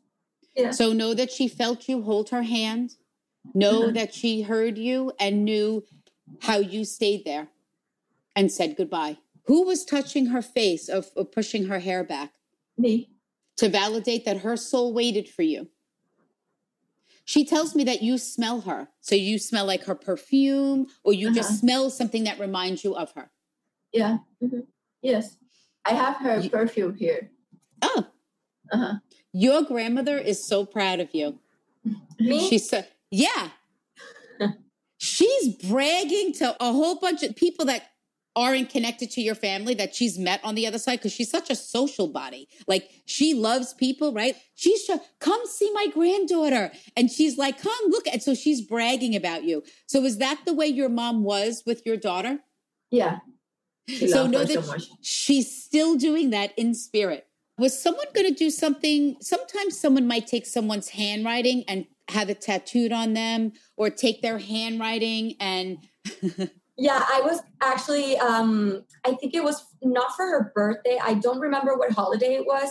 Yeah. 0.56 0.72
So 0.72 0.94
know 0.94 1.14
that 1.14 1.30
she 1.32 1.48
felt 1.48 1.88
you 1.88 2.02
hold 2.02 2.30
her 2.32 2.42
hand. 2.42 2.96
Know 3.54 3.84
Uh-huh. 3.84 3.92
that 3.92 4.16
she 4.16 4.42
heard 4.42 4.80
you 4.80 5.12
and 5.20 5.46
knew 5.46 5.84
how 6.40 6.58
you 6.58 6.86
stayed 6.86 7.24
there 7.24 7.50
and 8.36 8.52
said 8.52 8.76
goodbye. 8.76 9.20
Who 9.44 9.62
was 9.64 9.86
touching 9.86 10.26
her 10.28 10.42
face 10.42 10.90
of, 10.90 11.12
of 11.16 11.32
pushing 11.32 11.66
her 11.66 11.78
hair 11.78 12.04
back 12.04 12.34
Me. 12.76 13.12
to 13.58 13.70
validate 13.70 14.26
that 14.26 14.38
her 14.38 14.58
soul 14.58 14.92
waited 14.92 15.30
for 15.30 15.44
you? 15.44 15.70
She 17.26 17.46
tells 17.46 17.76
me 17.76 17.84
that 17.84 18.02
you 18.02 18.18
smell 18.18 18.62
her. 18.62 18.88
So 19.02 19.14
you 19.14 19.38
smell 19.38 19.68
like 19.68 19.84
her 19.84 19.94
perfume 19.96 20.88
or 21.04 21.14
you 21.14 21.28
Uh-huh. 21.28 21.36
just 21.36 21.60
smell 21.60 21.92
something 21.92 22.24
that 22.24 22.40
reminds 22.40 22.84
you 22.84 22.96
of 22.96 23.12
her. 23.12 23.30
Yeah. 23.94 24.18
Mhm. 24.42 24.66
Yes. 25.06 25.38
I 25.86 25.94
have 25.94 26.16
her 26.18 26.40
You- 26.40 26.50
perfume 26.50 26.96
here. 26.96 27.30
Oh, 27.82 28.08
Uh-huh. 28.72 28.96
your 29.32 29.62
grandmother 29.62 30.18
is 30.18 30.44
so 30.44 30.66
proud 30.66 31.00
of 31.00 31.10
you. 31.14 31.40
Me? 32.20 32.50
She 32.50 32.58
said, 32.58 32.88
yeah. 33.12 33.50
she's 34.98 35.56
bragging 35.70 36.34
to 36.34 36.56
a 36.60 36.72
whole 36.72 36.96
bunch 37.00 37.22
of 37.24 37.36
people 37.36 37.66
that 37.66 37.84
aren't 38.36 38.70
connected 38.70 39.10
to 39.12 39.22
your 39.22 39.36
family 39.36 39.74
that 39.76 39.96
she's 39.96 40.18
met 40.18 40.42
on 40.44 40.56
the 40.56 40.66
other 40.68 40.80
side 40.80 40.98
because 41.00 41.14
she's 41.14 41.30
such 41.30 41.50
a 41.50 41.56
social 41.56 42.08
body. 42.08 42.50
Like 42.68 42.90
she 43.06 43.34
loves 43.34 43.74
people, 43.76 44.12
right? 44.14 44.36
She's 44.56 44.84
sh- 44.84 45.00
come 45.20 45.42
see 45.46 45.72
my 45.74 45.88
granddaughter. 45.94 46.72
And 46.98 47.10
she's 47.10 47.38
like, 47.38 47.62
come 47.62 47.78
look. 47.90 48.08
And 48.12 48.22
so 48.22 48.34
she's 48.36 48.62
bragging 48.62 49.16
about 49.16 49.44
you. 49.44 49.64
So 49.88 50.04
is 50.04 50.18
that 50.18 50.42
the 50.46 50.54
way 50.54 50.66
your 50.68 50.90
mom 50.90 51.24
was 51.24 51.64
with 51.66 51.86
your 51.86 51.96
daughter? 51.96 52.40
Yeah. 52.92 53.20
So 53.88 54.26
know 54.26 54.44
that 54.44 54.64
so 54.64 54.78
she's 55.02 55.64
still 55.64 55.96
doing 55.96 56.32
that 56.32 56.54
in 56.58 56.74
spirit. 56.74 57.28
Was 57.58 57.80
someone 57.82 58.08
going 58.14 58.28
to 58.28 58.34
do 58.34 58.50
something? 58.50 59.16
Sometimes 59.22 59.80
someone 59.80 60.08
might 60.08 60.28
take 60.28 60.46
someone's 60.46 60.90
handwriting 60.90 61.64
and 61.68 61.86
have 62.10 62.30
it 62.30 62.42
tattooed 62.42 62.92
on 62.92 63.14
them, 63.14 63.54
or 63.78 63.90
take 63.90 64.22
their 64.22 64.40
handwriting 64.40 65.36
and. 65.40 65.78
Yeah, 66.78 67.02
I 67.08 67.22
was 67.22 67.40
actually, 67.62 68.18
um, 68.18 68.84
I 69.06 69.14
think 69.14 69.34
it 69.34 69.42
was 69.42 69.66
not 69.82 70.14
for 70.14 70.26
her 70.26 70.52
birthday. 70.54 71.00
I 71.02 71.14
don't 71.14 71.40
remember 71.40 71.78
what 71.78 71.94
holiday 71.94 72.34
it 72.36 72.46
was, 72.46 72.70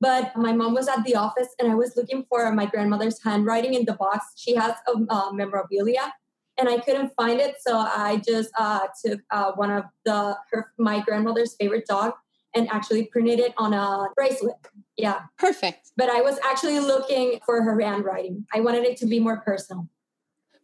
but 0.00 0.36
my 0.36 0.52
mom 0.52 0.74
was 0.74 0.88
at 0.88 1.04
the 1.04 1.14
office 1.14 1.54
and 1.60 1.70
I 1.70 1.76
was 1.76 1.92
looking 1.96 2.24
for 2.28 2.50
my 2.52 2.66
grandmother's 2.66 3.22
handwriting 3.22 3.74
in 3.74 3.84
the 3.84 3.92
box. 3.92 4.26
She 4.36 4.56
has 4.56 4.74
a 4.88 4.98
uh, 5.08 5.30
memorabilia 5.30 6.12
and 6.58 6.68
I 6.68 6.78
couldn't 6.78 7.12
find 7.16 7.40
it. 7.40 7.56
So 7.60 7.76
I 7.76 8.22
just 8.26 8.50
uh, 8.58 8.86
took 9.04 9.20
uh, 9.30 9.52
one 9.52 9.70
of 9.70 9.84
the, 10.04 10.36
her, 10.50 10.72
my 10.78 11.00
grandmother's 11.00 11.54
favorite 11.56 11.86
dog 11.86 12.12
and 12.54 12.68
actually 12.70 13.06
printed 13.06 13.40
it 13.40 13.52
on 13.58 13.74
a 13.74 14.06
bracelet. 14.14 14.56
Yeah. 14.96 15.22
Perfect. 15.38 15.90
But 15.96 16.08
I 16.08 16.20
was 16.20 16.38
actually 16.44 16.78
looking 16.78 17.40
for 17.44 17.62
her 17.62 17.80
handwriting. 17.80 18.46
I 18.54 18.60
wanted 18.60 18.84
it 18.84 18.96
to 18.98 19.06
be 19.06 19.18
more 19.18 19.38
personal. 19.38 19.88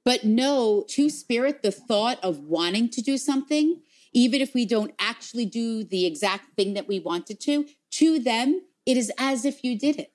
But 0.05 0.25
no, 0.25 0.85
to 0.91 1.11
spirit, 1.11 1.63
the 1.63 1.73
thought 1.73 2.19
of 2.23 2.39
wanting 2.39 2.89
to 2.91 3.03
do 3.03 3.19
something, 3.19 3.83
even 4.13 4.41
if 4.41 4.55
we 4.55 4.65
don't 4.65 4.95
actually 4.99 5.47
do 5.47 5.85
the 5.85 6.07
exact 6.07 6.57
thing 6.57 6.75
that 6.75 6.89
we 6.89 7.01
wanted 7.01 7.41
to, 7.41 7.67
to 7.93 8.19
them, 8.19 8.63
it 8.87 8.97
is 8.97 9.13
as 9.19 9.45
if 9.45 9.63
you 9.63 9.79
did 9.79 9.99
it. 9.99 10.13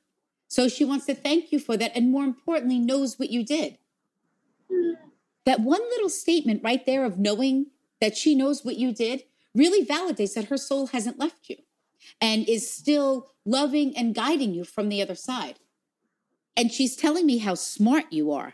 So 0.48 0.68
she 0.68 0.86
wants 0.86 1.06
to 1.06 1.16
thank 1.16 1.52
you 1.52 1.60
for 1.60 1.78
that. 1.78 1.92
And 1.96 2.12
more 2.12 2.24
importantly, 2.24 2.80
knows 2.80 3.20
what 3.20 3.30
you 3.30 3.44
did. 3.44 3.78
That 5.46 5.60
one 5.60 5.82
little 5.82 6.10
statement 6.10 6.62
right 6.64 6.86
there 6.86 7.06
of 7.06 7.20
knowing 7.20 7.68
that 8.02 8.18
she 8.18 8.36
knows 8.36 8.66
what 8.66 8.78
you 8.78 8.94
did 8.94 9.24
really 9.54 9.86
validates 9.86 10.34
that 10.34 10.46
her 10.46 10.58
soul 10.58 10.88
hasn't 10.88 11.20
left 11.20 11.50
you 11.50 11.58
and 12.22 12.48
is 12.48 12.70
still 12.70 13.32
loving 13.46 13.96
and 13.96 14.14
guiding 14.14 14.54
you 14.54 14.64
from 14.64 14.90
the 14.90 15.02
other 15.02 15.16
side. 15.16 15.60
And 16.58 16.72
she's 16.72 16.96
telling 16.96 17.26
me 17.26 17.40
how 17.40 17.56
smart 17.56 18.06
you 18.12 18.32
are. 18.32 18.54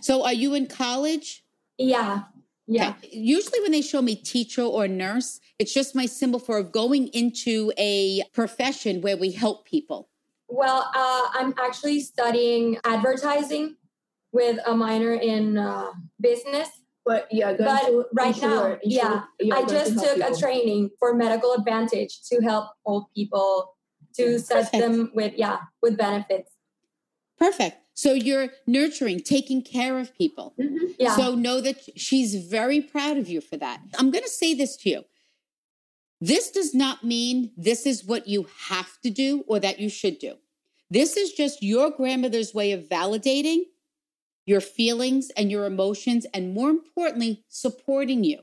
So 0.00 0.24
are 0.24 0.32
you 0.32 0.54
in 0.54 0.66
college? 0.66 1.44
Yeah. 1.78 2.22
Yeah. 2.66 2.90
Okay. 2.90 3.08
Usually 3.12 3.60
when 3.60 3.72
they 3.72 3.82
show 3.82 4.00
me 4.00 4.14
teacher 4.14 4.62
or 4.62 4.86
nurse, 4.86 5.40
it's 5.58 5.74
just 5.74 5.94
my 5.94 6.06
symbol 6.06 6.38
for 6.38 6.62
going 6.62 7.08
into 7.08 7.72
a 7.76 8.22
profession 8.32 9.00
where 9.00 9.16
we 9.16 9.32
help 9.32 9.66
people. 9.66 10.08
Well, 10.48 10.90
uh, 10.94 11.28
I'm 11.34 11.54
actually 11.58 12.00
studying 12.00 12.78
advertising 12.84 13.76
with 14.32 14.58
a 14.66 14.74
minor 14.74 15.12
in 15.14 15.56
uh, 15.58 15.88
business. 16.20 16.68
But 17.04 17.26
you 17.32 17.44
are 17.44 17.54
going 17.56 17.68
But 17.68 17.86
to 17.86 18.04
right 18.14 18.34
insure- 18.34 18.48
now, 18.48 18.64
insure- 18.66 18.80
yeah, 18.84 19.22
you 19.40 19.52
I 19.52 19.56
going 19.62 19.68
to 19.68 19.74
just 19.74 19.94
help 20.04 20.18
took 20.18 20.30
a 20.30 20.40
training 20.40 20.90
for 21.00 21.14
Medicare 21.18 21.58
Advantage 21.58 22.20
to 22.30 22.40
help 22.42 22.66
old 22.86 23.06
people 23.14 23.74
to 24.16 24.38
set 24.38 24.64
Perfect. 24.66 24.82
them 24.82 25.10
with 25.14 25.32
yeah 25.36 25.58
with 25.82 25.96
benefits. 25.96 26.52
Perfect. 27.38 27.78
So 27.94 28.12
you're 28.12 28.50
nurturing, 28.68 29.20
taking 29.20 29.62
care 29.62 29.98
of 29.98 30.14
people. 30.16 30.54
Mhm. 30.60 30.94
Yeah. 30.98 31.16
So 31.16 31.34
know 31.34 31.60
that 31.60 31.78
she's 31.98 32.36
very 32.36 32.80
proud 32.80 33.18
of 33.18 33.28
you 33.28 33.40
for 33.40 33.56
that. 33.56 33.80
I'm 33.98 34.10
going 34.12 34.22
to 34.24 34.30
say 34.30 34.54
this 34.54 34.76
to 34.78 34.88
you. 34.90 35.02
This 36.20 36.50
does 36.52 36.72
not 36.72 37.02
mean 37.02 37.50
this 37.56 37.84
is 37.84 38.04
what 38.04 38.28
you 38.28 38.46
have 38.68 39.00
to 39.02 39.10
do 39.10 39.42
or 39.48 39.58
that 39.58 39.80
you 39.80 39.88
should 39.88 40.18
do. 40.20 40.34
This 40.88 41.16
is 41.16 41.32
just 41.32 41.62
your 41.64 41.90
grandmother's 41.90 42.54
way 42.54 42.70
of 42.72 42.84
validating 42.88 43.62
your 44.46 44.60
feelings 44.60 45.30
and 45.36 45.50
your 45.50 45.64
emotions, 45.64 46.26
and 46.34 46.54
more 46.54 46.70
importantly, 46.70 47.44
supporting 47.48 48.24
you 48.24 48.40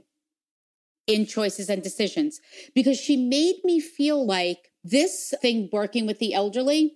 in 1.08 1.26
choices 1.26 1.70
and 1.70 1.82
decisions. 1.82 2.40
Because 2.74 3.00
she 3.00 3.18
made 3.18 3.62
me 3.64 3.80
feel 3.80 4.26
like 4.26 4.72
this 4.84 5.34
thing 5.42 5.70
working 5.72 6.06
with 6.06 6.20
the 6.20 6.34
elderly 6.34 6.94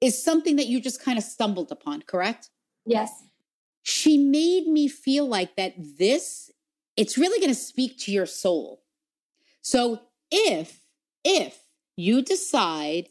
is 0.00 0.22
something 0.22 0.56
that 0.56 0.66
you 0.66 0.80
just 0.80 1.02
kind 1.02 1.18
of 1.18 1.24
stumbled 1.24 1.70
upon, 1.72 2.02
correct? 2.02 2.50
yes. 2.86 3.24
she 3.82 4.16
made 4.16 4.66
me 4.66 4.88
feel 4.88 5.26
like 5.26 5.56
that 5.56 5.74
this 5.98 6.50
it's 6.96 7.18
really 7.18 7.38
going 7.38 7.50
to 7.52 7.60
speak 7.60 7.98
to 7.98 8.12
your 8.12 8.26
soul 8.26 8.82
so 9.60 10.00
if 10.30 10.80
if 11.24 11.58
you 11.96 12.22
decide 12.22 13.08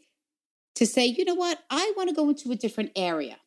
to 0.74 0.86
say 0.86 1.06
you 1.06 1.26
know 1.26 1.36
what 1.36 1.60
i 1.70 1.93
want 1.96 2.10
to 2.10 2.16
go 2.16 2.30
into 2.30 2.52
a 2.52 2.56
different 2.56 2.91
area 2.96 3.38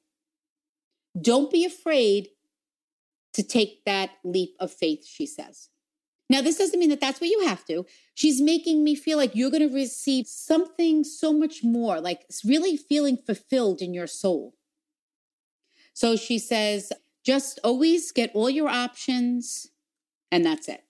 don't 1.22 1.50
be 1.50 1.64
afraid 1.64 2.28
to 3.34 3.42
take 3.42 3.84
that 3.84 4.10
leap 4.24 4.54
of 4.58 4.72
faith 4.72 5.06
she 5.06 5.26
says 5.26 5.68
now 6.30 6.42
this 6.42 6.58
doesn't 6.58 6.80
mean 6.80 6.90
that 6.90 7.00
that's 7.00 7.20
what 7.20 7.30
you 7.30 7.46
have 7.46 7.64
to 7.64 7.84
she's 8.14 8.40
making 8.40 8.82
me 8.82 8.94
feel 8.94 9.16
like 9.16 9.34
you're 9.34 9.50
going 9.50 9.66
to 9.66 9.74
receive 9.74 10.26
something 10.26 11.04
so 11.04 11.32
much 11.32 11.62
more 11.62 12.00
like 12.00 12.24
really 12.44 12.76
feeling 12.76 13.16
fulfilled 13.16 13.80
in 13.80 13.94
your 13.94 14.06
soul 14.06 14.54
so 15.98 16.14
she 16.14 16.38
says, 16.38 16.92
just 17.24 17.58
always 17.64 18.12
get 18.12 18.30
all 18.32 18.48
your 18.48 18.68
options, 18.68 19.66
and 20.30 20.46
that's 20.46 20.68
it. 20.68 20.84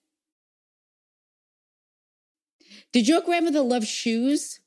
Did 2.93 3.07
your 3.07 3.21
grandmother 3.21 3.61
love 3.61 3.87
shoes? 3.87 4.59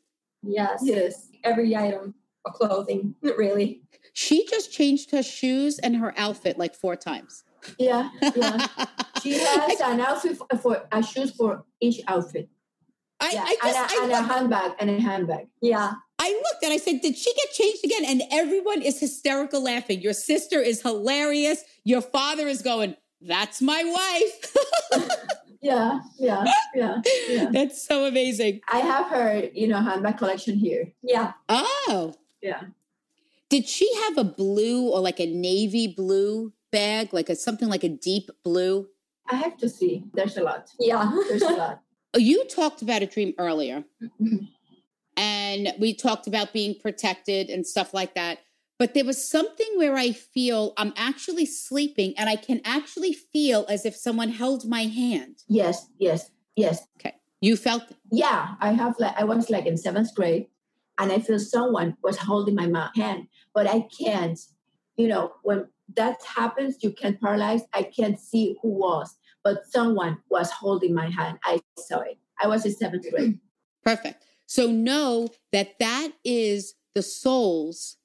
Yes. 0.43 0.81
Yes. 0.83 1.29
Every 1.45 1.77
item 1.77 2.17
of 2.45 2.55
clothing, 2.55 3.15
really. 3.23 3.83
She 4.13 4.47
just 4.47 4.73
changed 4.73 5.11
her 5.11 5.23
shoes 5.23 5.79
and 5.79 5.97
her 5.97 6.13
outfit 6.17 6.59
like 6.59 6.75
four 6.75 6.97
times. 6.97 7.45
Yeah. 7.79 8.11
Yeah. 8.35 8.67
She 9.23 9.39
has 9.39 9.81
an 9.81 10.01
outfit 10.01 10.37
for, 10.37 10.59
for 10.59 10.89
a 10.91 11.01
shoes 11.01 11.31
for 11.31 11.65
each 11.81 12.01
outfit. 12.09 12.49
I, 13.21 13.31
Yeah. 13.33 13.45
I, 13.47 13.57
just, 13.63 13.95
and, 13.95 14.11
a, 14.11 14.15
I, 14.15 14.19
and 14.19 14.27
a 14.31 14.33
handbag 14.33 14.73
and 14.81 14.91
a 14.91 15.01
handbag. 15.01 15.47
Yeah. 15.61 15.93
I 16.19 16.29
looked 16.33 16.65
and 16.65 16.73
I 16.73 16.77
said, 16.77 17.01
Did 17.03 17.17
she 17.17 17.33
get 17.35 17.53
changed 17.53 17.85
again? 17.85 18.05
And 18.05 18.23
everyone 18.33 18.83
is 18.83 18.99
hysterical 18.99 19.63
laughing. 19.63 20.01
Your 20.01 20.13
sister 20.13 20.59
is 20.59 20.83
hilarious. 20.83 21.63
Your 21.85 22.01
father 22.01 22.49
is 22.49 22.63
going, 22.63 22.97
That's 23.21 23.63
my 23.63 23.85
wife. 23.85 25.09
Yeah. 25.63 26.01
Yeah. 26.19 26.45
Yeah. 26.75 27.01
Yeah. 27.29 27.49
That's 27.53 27.87
so 27.87 28.07
amazing. 28.07 28.63
I 28.69 28.79
have 28.79 29.07
her, 29.07 29.49
you 29.55 29.69
know, 29.69 29.81
handbag 29.81 30.19
collection 30.19 30.57
here. 30.57 30.93
Yeah. 31.03 31.35
Oh, 31.49 32.15
Yeah. 32.41 32.63
Did 33.53 33.69
she 33.69 33.89
have 34.05 34.17
a 34.17 34.25
blue 34.25 34.89
or 34.93 35.01
like 35.01 35.21
a 35.21 35.27
navy 35.27 35.87
blue 35.87 36.53
bag, 36.73 37.13
like 37.13 37.29
a 37.29 37.37
something 37.37 37.69
like 37.69 37.85
a 37.85 37.89
deep 38.11 38.31
blue? 38.43 38.89
I 39.31 39.37
have 39.37 39.57
to 39.59 39.69
see. 39.69 40.05
There's 40.15 40.37
a 40.39 40.43
lot. 40.43 40.71
Yeah. 40.81 41.05
There's 41.29 41.43
a 41.43 41.57
lot. 41.65 41.81
Oh, 42.15 42.19
You 42.19 42.45
talked 42.47 42.83
about 42.83 43.01
a 43.03 43.07
dream 43.07 43.33
earlier, 43.39 43.85
Mhm. 44.21 44.49
and 45.17 45.73
we 45.79 45.95
talked 45.95 46.27
about 46.27 46.53
being 46.53 46.75
protected 46.79 47.49
and 47.49 47.67
stuff 47.67 47.95
like 47.95 48.15
that. 48.15 48.39
But 48.79 48.93
there 48.95 49.05
was 49.05 49.19
something 49.37 49.71
where 49.77 49.97
I 49.97 50.13
feel 50.13 50.75
I'm 50.77 50.93
actually 50.97 51.47
sleeping 51.47 52.13
and 52.19 52.29
I 52.29 52.37
can 52.37 52.61
actually 52.67 53.15
feel 53.33 53.65
as 53.75 53.87
if 53.87 53.95
someone 53.97 54.31
held 54.31 54.67
my 54.69 54.83
hand. 55.03 55.37
Yes. 55.49 55.87
Yes. 55.99 56.31
Yes. 56.57 56.77
Okay. 56.99 57.15
You 57.41 57.57
felt 57.57 57.85
Yeah. 58.11 58.57
I 58.61 58.73
have 58.73 58.95
like 58.99 59.15
I 59.23 59.25
was 59.25 59.49
like 59.49 59.67
in 59.71 59.77
seventh 59.87 60.15
grade, 60.15 60.45
and 60.99 61.11
I 61.13 61.19
feel 61.27 61.39
someone 61.39 61.97
was 62.03 62.17
holding 62.19 62.57
my 62.63 62.69
hand, 62.95 63.23
but 63.55 63.67
I 63.67 63.87
can't. 63.99 64.39
You 64.97 65.09
know, 65.09 65.33
when 65.43 65.69
that 65.95 66.19
happens, 66.37 66.77
you 66.83 66.93
can't 66.93 67.21
paralyze. 67.21 67.63
I 67.73 67.83
can't 67.83 68.19
see 68.21 68.57
who 68.63 68.69
was, 68.69 69.17
but 69.43 69.67
someone 69.67 70.19
was 70.31 70.51
holding 70.51 70.95
my 70.95 71.09
hand. 71.09 71.39
I 71.45 71.61
saw 71.79 72.01
it. 72.01 72.19
I 72.41 72.47
was 72.47 72.65
in 72.67 72.73
seventh 72.73 73.11
grade. 73.11 73.29
Mm-hmm. 73.31 73.85
perfect. 73.85 74.25
So 74.47 74.71
know 74.71 75.29
that 75.53 75.79
that 75.79 76.11
is 76.25 76.75
the 76.95 77.03
souls 77.03 77.97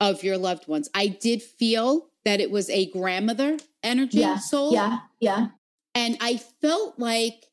of 0.00 0.22
your 0.22 0.36
loved 0.36 0.68
ones. 0.68 0.90
I 0.94 1.06
did 1.06 1.42
feel 1.42 2.08
that 2.24 2.40
it 2.40 2.50
was 2.50 2.68
a 2.68 2.90
grandmother 2.90 3.58
energy 3.82 4.18
Yeah, 4.18 4.36
soul. 4.36 4.72
Yeah. 4.72 4.98
Yeah. 5.20 5.48
And 5.94 6.18
I 6.20 6.36
felt 6.36 6.98
like, 6.98 7.46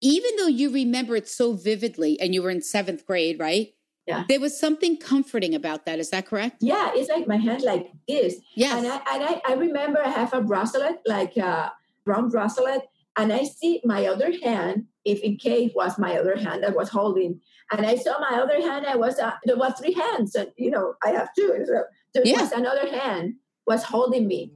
even 0.00 0.36
though 0.36 0.46
you 0.46 0.70
remember 0.70 1.16
it 1.16 1.28
so 1.28 1.52
vividly 1.52 2.18
and 2.20 2.32
you 2.32 2.42
were 2.42 2.50
in 2.50 2.62
seventh 2.62 3.04
grade, 3.04 3.38
right? 3.38 3.74
Yeah. 4.08 4.24
There 4.28 4.40
was 4.40 4.58
something 4.58 4.96
comforting 4.96 5.54
about 5.54 5.84
that. 5.86 5.98
Is 5.98 6.08
that 6.10 6.24
correct? 6.26 6.56
Yeah. 6.60 6.90
It's 6.94 7.10
like 7.10 7.26
my 7.28 7.36
hand 7.36 7.62
like 7.62 7.92
this. 8.08 8.36
Yes. 8.56 8.74
And 8.78 8.86
I 8.86 8.96
and 9.12 9.22
I, 9.30 9.42
I 9.46 9.52
remember 9.54 10.00
I 10.04 10.08
have 10.08 10.32
a 10.32 10.40
bracelet, 10.40 10.96
like 11.06 11.36
a 11.36 11.72
brown 12.06 12.30
bracelet, 12.30 12.82
and 13.18 13.32
I 13.32 13.42
see 13.44 13.82
my 13.84 14.06
other 14.06 14.32
hand, 14.42 14.86
if 15.04 15.20
in 15.20 15.36
case 15.36 15.72
was 15.74 15.98
my 15.98 16.16
other 16.18 16.36
hand 16.36 16.62
that 16.64 16.74
was 16.74 16.88
holding. 16.88 17.40
And 17.70 17.84
I 17.84 17.96
saw 17.96 18.18
my 18.18 18.38
other 18.40 18.60
hand, 18.62 18.86
I 18.86 18.96
was 18.96 19.18
uh, 19.18 19.32
there 19.44 19.58
was 19.58 19.74
three 19.78 19.92
hands, 19.92 20.34
and 20.34 20.50
you 20.56 20.70
know, 20.70 20.94
I 21.04 21.10
have 21.10 21.28
two. 21.36 21.50
So 21.66 21.84
there 22.14 22.22
Yeah. 22.26 22.40
was 22.40 22.52
another 22.52 22.88
hand 22.88 23.34
was 23.66 23.82
holding 23.84 24.26
me. 24.26 24.52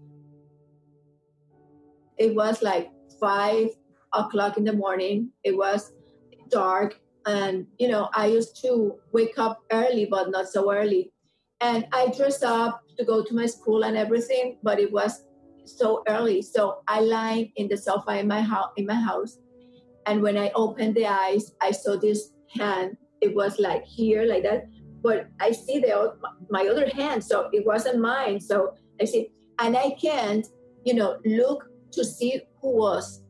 It 2.17 2.35
was 2.35 2.63
like 2.63 2.91
five 3.21 3.69
o'clock 4.15 4.57
in 4.57 4.65
the 4.65 4.73
morning. 4.73 5.31
It 5.45 5.57
was 5.57 5.93
dark, 6.49 6.99
and 7.27 7.67
you 7.79 7.89
know, 7.89 8.09
I 8.15 8.27
used 8.27 8.61
to 8.63 8.99
wake 9.13 9.39
up 9.39 9.63
early, 9.73 10.07
but 10.07 10.31
not 10.31 10.49
so 10.49 10.73
early. 10.73 11.13
And 11.61 11.87
I 11.93 12.09
dressed 12.09 12.43
up 12.43 12.83
to 12.99 13.05
go 13.05 13.23
to 13.23 13.35
my 13.35 13.47
school 13.47 13.85
and 13.85 13.97
everything, 13.97 14.59
but 14.63 14.81
it 14.81 14.93
was 14.93 15.25
so 15.65 16.03
early. 16.09 16.43
So 16.43 16.83
I 16.89 17.01
lied 17.01 17.53
in 17.57 17.69
the 17.69 17.77
sofa 17.77 18.19
in 18.19 18.27
my 18.27 18.41
house. 18.41 18.71
In 18.77 18.87
my 18.87 18.95
house, 18.95 19.39
and 20.07 20.23
when 20.23 20.37
I 20.37 20.51
opened 20.55 20.95
the 20.95 21.07
eyes, 21.07 21.53
I 21.61 21.71
saw 21.71 21.97
this 21.97 22.33
hand. 22.51 22.97
It 23.21 23.35
was 23.35 23.59
like 23.59 23.85
here, 23.85 24.25
like 24.25 24.43
that. 24.43 24.67
But 25.03 25.29
I 25.41 25.53
see 25.53 25.79
the 25.79 26.15
my 26.51 26.67
other 26.67 26.89
hand, 26.89 27.23
so 27.25 27.49
it 27.53 27.65
wasn't 27.65 28.01
mine. 28.01 28.41
So 28.41 28.75
I 29.01 29.05
see, 29.05 29.31
and 29.59 29.77
I 29.77 29.91
can't, 30.01 30.47
you 30.85 30.95
know, 30.95 31.19
look 31.25 31.69
to 31.93 32.05
see 32.05 32.41
who 32.61 32.77
was. 32.77 33.23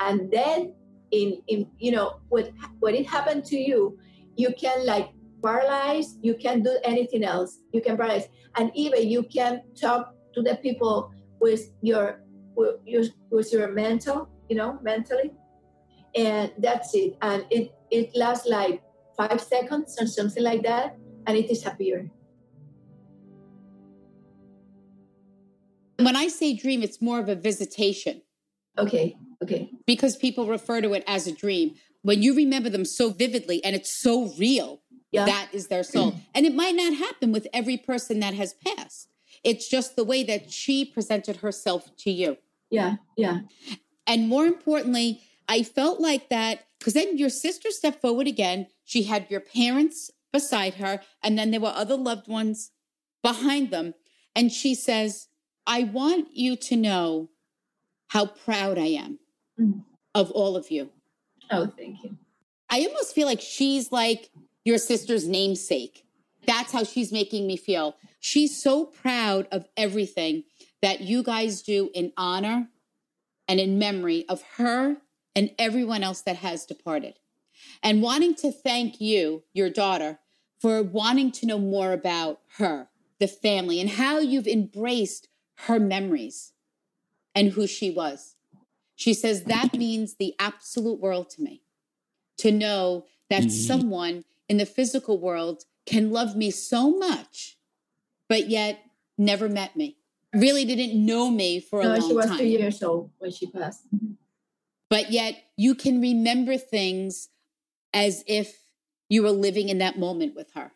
And 0.00 0.30
then, 0.30 0.74
in 1.10 1.42
in 1.48 1.70
you 1.78 1.92
know, 1.92 2.20
what 2.28 2.50
what 2.80 2.94
it 2.94 3.06
happened 3.06 3.44
to 3.46 3.56
you, 3.56 3.98
you 4.36 4.54
can 4.58 4.86
like 4.86 5.10
paralyze. 5.44 6.18
You 6.22 6.34
can't 6.34 6.64
do 6.64 6.78
anything 6.84 7.24
else. 7.24 7.60
You 7.72 7.80
can 7.80 7.96
paralyze, 7.96 8.28
and 8.56 8.70
even 8.74 9.08
you 9.08 9.22
can 9.22 9.62
talk 9.80 10.14
to 10.34 10.42
the 10.42 10.56
people 10.56 11.12
with 11.40 11.70
your 11.82 12.20
with 12.54 12.76
your, 12.84 13.04
with 13.30 13.52
your 13.52 13.72
mental, 13.72 14.28
you 14.48 14.56
know, 14.56 14.78
mentally, 14.82 15.32
and 16.14 16.52
that's 16.58 16.94
it. 16.94 17.16
And 17.22 17.46
it 17.50 17.72
it 17.90 18.14
lasts 18.14 18.46
like 18.46 18.82
five 19.16 19.40
seconds 19.40 19.96
or 20.00 20.06
something 20.06 20.42
like 20.42 20.62
that, 20.62 20.96
and 21.26 21.36
it 21.36 21.48
disappears. 21.48 22.10
when 26.00 26.16
I 26.16 26.28
say 26.28 26.54
dream, 26.54 26.82
it's 26.82 27.02
more 27.02 27.18
of 27.18 27.28
a 27.28 27.34
visitation 27.34 28.22
Okay, 28.78 29.16
okay, 29.42 29.70
because 29.86 30.16
people 30.16 30.46
refer 30.46 30.80
to 30.80 30.92
it 30.94 31.04
as 31.06 31.26
a 31.26 31.32
dream. 31.32 31.74
When 32.02 32.22
you 32.22 32.34
remember 32.34 32.70
them 32.70 32.84
so 32.84 33.10
vividly 33.10 33.62
and 33.64 33.74
it's 33.74 34.00
so 34.00 34.32
real, 34.38 34.80
yeah, 35.10 35.24
that 35.24 35.48
is 35.52 35.68
their 35.68 35.82
soul. 35.82 36.14
And 36.34 36.46
it 36.46 36.54
might 36.54 36.74
not 36.74 36.94
happen 36.94 37.32
with 37.32 37.46
every 37.52 37.76
person 37.76 38.20
that 38.20 38.34
has 38.34 38.54
passed. 38.54 39.08
It's 39.44 39.68
just 39.68 39.96
the 39.96 40.04
way 40.04 40.22
that 40.24 40.50
she 40.50 40.84
presented 40.84 41.36
herself 41.36 41.94
to 41.98 42.10
you. 42.10 42.38
yeah, 42.70 42.96
yeah, 43.16 43.40
And 44.06 44.28
more 44.28 44.46
importantly, 44.46 45.22
I 45.48 45.62
felt 45.62 46.00
like 46.00 46.28
that 46.28 46.66
because 46.78 46.94
then 46.94 47.18
your 47.18 47.30
sister 47.30 47.70
stepped 47.70 48.00
forward 48.00 48.26
again. 48.26 48.66
She 48.84 49.04
had 49.04 49.26
your 49.30 49.40
parents 49.40 50.10
beside 50.32 50.74
her, 50.74 51.00
and 51.22 51.38
then 51.38 51.50
there 51.50 51.60
were 51.60 51.72
other 51.74 51.96
loved 51.96 52.28
ones 52.28 52.70
behind 53.22 53.70
them. 53.70 53.94
And 54.36 54.52
she 54.52 54.74
says, 54.74 55.28
I 55.66 55.84
want 55.84 56.28
you 56.32 56.56
to 56.56 56.76
know 56.76 57.30
how 58.08 58.26
proud 58.26 58.78
I 58.78 58.86
am 58.86 59.18
Mm. 59.60 59.84
of 60.14 60.30
all 60.30 60.56
of 60.56 60.70
you. 60.70 60.90
Oh, 61.50 61.66
thank 61.76 62.02
you. 62.04 62.16
I 62.70 62.84
almost 62.86 63.14
feel 63.14 63.26
like 63.26 63.40
she's 63.40 63.90
like 63.90 64.30
your 64.64 64.78
sister's 64.78 65.26
namesake. 65.26 66.04
That's 66.46 66.72
how 66.72 66.84
she's 66.84 67.12
making 67.12 67.46
me 67.46 67.56
feel. 67.56 67.96
She's 68.20 68.60
so 68.60 68.84
proud 68.84 69.48
of 69.50 69.66
everything 69.76 70.44
that 70.82 71.00
you 71.00 71.22
guys 71.22 71.62
do 71.62 71.90
in 71.94 72.12
honor 72.16 72.68
and 73.46 73.58
in 73.58 73.78
memory 73.78 74.24
of 74.28 74.42
her 74.56 74.98
and 75.34 75.50
everyone 75.58 76.02
else 76.02 76.20
that 76.22 76.36
has 76.36 76.66
departed. 76.66 77.18
And 77.82 78.02
wanting 78.02 78.34
to 78.36 78.52
thank 78.52 79.00
you, 79.00 79.44
your 79.52 79.70
daughter, 79.70 80.18
for 80.60 80.82
wanting 80.82 81.32
to 81.32 81.46
know 81.46 81.58
more 81.58 81.92
about 81.92 82.40
her 82.58 82.88
the 83.18 83.28
family 83.28 83.80
and 83.80 83.90
how 83.90 84.18
you've 84.18 84.46
embraced 84.46 85.28
her 85.66 85.80
memories 85.80 86.52
and 87.34 87.52
who 87.52 87.66
she 87.66 87.90
was. 87.90 88.36
She 88.98 89.14
says, 89.14 89.44
That 89.44 89.74
means 89.74 90.16
the 90.16 90.34
absolute 90.40 90.98
world 90.98 91.30
to 91.30 91.42
me 91.42 91.62
to 92.38 92.50
know 92.50 93.06
that 93.30 93.42
mm-hmm. 93.42 93.50
someone 93.50 94.24
in 94.48 94.56
the 94.56 94.66
physical 94.66 95.20
world 95.20 95.62
can 95.86 96.10
love 96.10 96.34
me 96.34 96.50
so 96.50 96.90
much, 96.98 97.58
but 98.28 98.50
yet 98.50 98.80
never 99.16 99.48
met 99.48 99.76
me, 99.76 99.98
really 100.34 100.64
didn't 100.64 100.94
know 101.06 101.30
me 101.30 101.60
for 101.60 101.80
a 101.80 101.84
no, 101.84 101.90
long 101.90 102.00
time. 102.00 102.08
She 102.08 102.14
was 102.16 102.26
time. 102.26 102.38
two 102.38 102.46
years 102.46 102.82
old 102.82 103.12
when 103.18 103.30
she 103.30 103.46
passed. 103.46 103.86
Mm-hmm. 103.94 104.14
But 104.90 105.12
yet 105.12 105.44
you 105.56 105.76
can 105.76 106.00
remember 106.00 106.56
things 106.56 107.28
as 107.94 108.24
if 108.26 108.58
you 109.08 109.22
were 109.22 109.30
living 109.30 109.68
in 109.68 109.78
that 109.78 109.96
moment 109.96 110.34
with 110.34 110.50
her. 110.54 110.72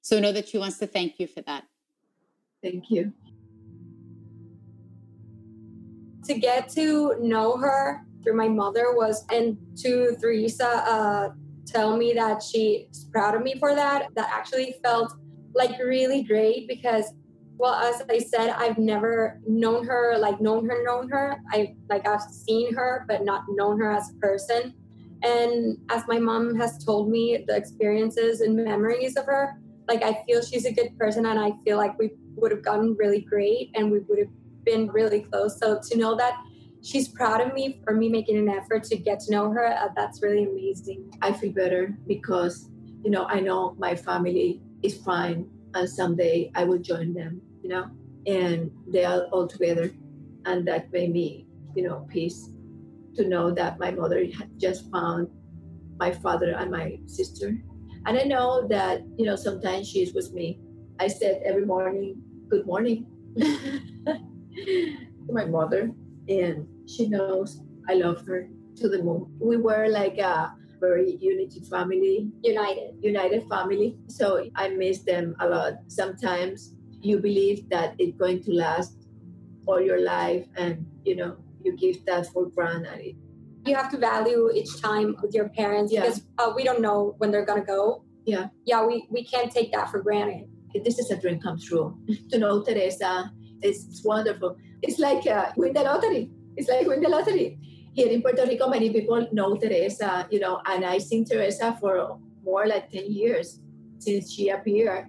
So 0.00 0.18
know 0.18 0.32
that 0.32 0.48
she 0.48 0.56
wants 0.56 0.78
to 0.78 0.86
thank 0.86 1.20
you 1.20 1.26
for 1.26 1.42
that. 1.42 1.64
Thank 2.62 2.90
you. 2.90 3.12
To 6.26 6.34
get 6.34 6.68
to 6.70 7.16
know 7.20 7.56
her 7.58 8.02
through 8.22 8.36
my 8.36 8.48
mother 8.48 8.94
was, 8.94 9.24
and 9.30 9.58
to 9.82 10.16
Teresa 10.20 10.66
uh, 10.66 11.28
tell 11.66 11.96
me 11.96 12.12
that 12.14 12.42
she's 12.42 13.06
proud 13.12 13.34
of 13.34 13.42
me 13.42 13.56
for 13.58 13.74
that, 13.74 14.08
that 14.14 14.30
actually 14.32 14.76
felt 14.82 15.12
like 15.54 15.78
really 15.78 16.22
great 16.22 16.66
because 16.66 17.12
well 17.56 17.74
as 17.74 18.02
i 18.10 18.18
said 18.18 18.50
i've 18.50 18.78
never 18.78 19.40
known 19.46 19.86
her 19.86 20.16
like 20.18 20.40
known 20.40 20.68
her 20.68 20.82
known 20.84 21.08
her. 21.08 21.40
I 21.52 21.76
like 21.88 22.06
i've 22.06 22.22
seen 22.22 22.74
her 22.74 23.04
but 23.08 23.24
not 23.24 23.44
known 23.48 23.78
her 23.78 23.90
as 23.90 24.10
a 24.10 24.14
person. 24.14 24.74
And 25.22 25.78
as 25.90 26.02
my 26.06 26.18
mom 26.18 26.54
has 26.56 26.84
told 26.84 27.08
me 27.08 27.44
the 27.46 27.56
experiences 27.56 28.42
and 28.42 28.56
memories 28.56 29.16
of 29.16 29.24
her 29.26 29.58
like 29.88 30.02
i 30.02 30.22
feel 30.26 30.42
she's 30.42 30.66
a 30.66 30.72
good 30.72 30.98
person 30.98 31.26
and 31.26 31.38
i 31.38 31.52
feel 31.64 31.76
like 31.76 31.98
we 31.98 32.10
would 32.36 32.50
have 32.50 32.64
gotten 32.64 32.94
really 32.98 33.20
great 33.20 33.70
and 33.74 33.90
we 33.90 34.00
would 34.00 34.18
have 34.18 34.28
been 34.64 34.88
really 34.88 35.20
close 35.20 35.58
so 35.58 35.80
to 35.82 35.96
know 35.96 36.14
that 36.16 36.34
she's 36.82 37.08
proud 37.08 37.40
of 37.40 37.52
me 37.54 37.80
for 37.84 37.94
me 37.94 38.08
making 38.08 38.36
an 38.36 38.48
effort 38.48 38.84
to 38.84 38.96
get 38.96 39.20
to 39.20 39.30
know 39.30 39.50
her 39.50 39.66
uh, 39.66 39.88
that's 39.96 40.22
really 40.22 40.44
amazing 40.44 41.10
i 41.22 41.32
feel 41.32 41.52
better 41.52 41.96
because 42.06 42.70
you 43.02 43.10
know 43.10 43.26
i 43.26 43.40
know 43.40 43.74
my 43.78 43.94
family 43.94 44.60
is 44.82 44.96
fine 45.02 45.48
and 45.74 45.88
someday 45.88 46.50
i 46.54 46.64
will 46.64 46.78
join 46.78 47.12
them 47.14 47.40
you 47.62 47.68
know 47.68 47.86
and 48.26 48.70
they 48.88 49.04
are 49.04 49.22
all 49.32 49.46
together 49.46 49.90
and 50.46 50.66
that 50.66 50.92
made 50.92 51.12
me 51.12 51.46
you 51.74 51.82
know 51.82 52.06
peace 52.10 52.50
to 53.14 53.28
know 53.28 53.50
that 53.50 53.78
my 53.78 53.90
mother 53.90 54.24
had 54.36 54.48
just 54.58 54.90
found 54.90 55.28
my 55.98 56.10
father 56.10 56.54
and 56.58 56.70
my 56.70 56.98
sister. 57.06 57.56
And 58.06 58.18
I 58.18 58.24
know 58.24 58.66
that, 58.68 59.02
you 59.16 59.24
know, 59.24 59.36
sometimes 59.36 59.88
she's 59.88 60.12
with 60.14 60.32
me. 60.32 60.58
I 61.00 61.08
said 61.08 61.42
every 61.44 61.64
morning, 61.64 62.20
good 62.48 62.66
morning 62.66 63.06
to 64.64 65.32
my 65.32 65.44
mother. 65.44 65.90
And 66.28 66.66
she 66.88 67.08
knows 67.08 67.60
I 67.88 67.94
love 67.94 68.26
her 68.26 68.48
to 68.76 68.88
the 68.88 69.02
moon. 69.02 69.26
We 69.38 69.56
were 69.56 69.88
like 69.88 70.18
a 70.18 70.52
very 70.80 71.16
united 71.20 71.66
family. 71.66 72.30
United. 72.42 72.96
United 73.00 73.48
family. 73.48 73.96
So 74.08 74.48
I 74.54 74.68
miss 74.68 75.00
them 75.00 75.36
a 75.40 75.48
lot. 75.48 75.74
Sometimes 75.88 76.74
you 77.00 77.18
believe 77.18 77.68
that 77.68 77.94
it's 77.98 78.16
going 78.16 78.42
to 78.44 78.52
last 78.52 79.06
all 79.66 79.80
your 79.80 80.00
life 80.00 80.46
and, 80.56 80.86
you 81.04 81.16
know, 81.16 81.36
you 81.64 81.76
give 81.76 82.04
that 82.06 82.26
for 82.26 82.46
granted. 82.46 83.16
You 83.64 83.74
have 83.74 83.90
to 83.92 83.98
value 83.98 84.50
each 84.54 84.80
time 84.80 85.16
with 85.22 85.34
your 85.34 85.48
parents 85.48 85.92
yeah. 85.92 86.02
because 86.02 86.22
uh, 86.38 86.52
we 86.54 86.64
don't 86.64 86.82
know 86.82 87.14
when 87.18 87.30
they're 87.30 87.46
gonna 87.46 87.64
go. 87.64 88.04
Yeah, 88.26 88.48
yeah, 88.66 88.84
we 88.84 89.06
we 89.10 89.24
can't 89.24 89.50
take 89.50 89.72
that 89.72 89.90
for 89.90 90.00
granted. 90.02 90.48
This 90.84 90.98
is 90.98 91.10
a 91.10 91.16
dream 91.16 91.40
come 91.40 91.58
true. 91.58 91.96
to 92.30 92.38
know 92.38 92.62
Teresa, 92.62 93.32
it's, 93.62 93.84
it's 93.86 94.04
wonderful. 94.04 94.56
It's 94.82 94.98
like 94.98 95.26
uh, 95.26 95.52
win 95.56 95.72
the 95.72 95.82
lottery. 95.82 96.30
It's 96.56 96.68
like 96.68 96.86
win 96.86 97.00
the 97.00 97.08
lottery. 97.08 97.58
Here 97.92 98.08
in 98.08 98.22
Puerto 98.22 98.44
Rico, 98.46 98.68
many 98.68 98.90
people 98.90 99.26
know 99.32 99.56
Teresa, 99.56 100.26
you 100.30 100.40
know, 100.40 100.60
and 100.66 100.84
I've 100.84 101.02
seen 101.02 101.24
Teresa 101.24 101.76
for 101.80 102.18
more 102.42 102.66
like 102.66 102.90
10 102.90 103.10
years 103.10 103.60
since 103.98 104.32
she 104.32 104.48
appeared. 104.48 105.06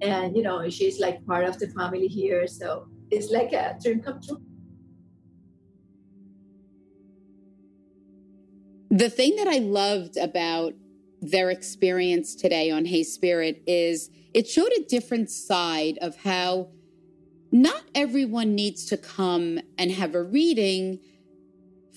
And, 0.00 0.36
you 0.36 0.42
know, 0.42 0.68
she's 0.70 1.00
like 1.00 1.24
part 1.26 1.44
of 1.44 1.58
the 1.58 1.68
family 1.68 2.06
here. 2.06 2.46
So 2.46 2.86
it's 3.10 3.30
like 3.30 3.52
a 3.52 3.76
dream 3.82 4.00
come 4.00 4.20
true. 4.22 4.40
The 8.90 9.10
thing 9.10 9.36
that 9.36 9.48
I 9.48 9.58
loved 9.58 10.16
about 10.16 10.74
their 11.20 11.50
experience 11.50 12.34
today 12.34 12.70
on 12.70 12.84
Hey 12.84 13.02
Spirit 13.02 13.62
is 13.66 14.10
it 14.32 14.46
showed 14.46 14.72
a 14.72 14.84
different 14.84 15.30
side 15.30 15.98
of 16.00 16.16
how 16.16 16.70
not 17.50 17.82
everyone 17.94 18.54
needs 18.54 18.84
to 18.86 18.96
come 18.96 19.58
and 19.78 19.90
have 19.90 20.14
a 20.14 20.22
reading 20.22 21.00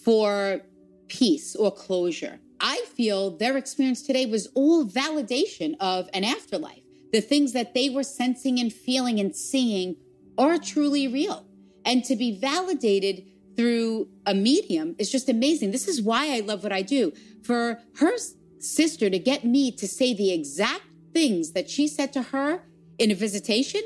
for 0.04 0.62
peace 1.08 1.56
or 1.56 1.72
closure. 1.72 2.40
I 2.60 2.86
feel 2.96 3.38
their 3.38 3.58
experience 3.58 4.02
today 4.04 4.26
was 4.26 4.48
all 4.54 4.86
validation 4.86 5.76
of 5.80 6.10
an 6.14 6.24
afterlife. 6.24 6.84
The 7.12 7.22
things 7.22 7.54
that 7.54 7.74
they 7.74 7.90
were 7.90 8.04
sensing 8.04 8.60
and 8.60 8.72
feeling 8.72 9.20
and 9.20 9.36
seeing 9.36 9.98
are 10.38 10.58
truly 10.58 11.08
real. 11.08 11.46
And 11.84 12.04
to 12.06 12.16
be 12.16 12.38
validated 12.38 13.26
through 13.58 14.08
a 14.26 14.34
medium 14.34 14.96
is 14.98 15.12
just 15.12 15.28
amazing. 15.28 15.72
This 15.72 15.88
is 15.88 16.02
why 16.02 16.36
I 16.36 16.40
love 16.40 16.64
what 16.64 16.72
I 16.72 16.84
do. 16.84 17.12
For 17.44 17.80
her 17.98 18.14
sister 18.60 19.10
to 19.10 19.20
get 19.20 19.44
me 19.44 19.72
to 19.74 19.88
say 19.88 20.14
the 20.14 20.32
exact 20.32 20.84
things 21.14 21.52
that 21.52 21.70
she 21.70 21.88
said 21.88 22.14
to 22.14 22.22
her 22.22 22.64
in 22.98 23.12
a 23.12 23.16
visitation 23.16 23.82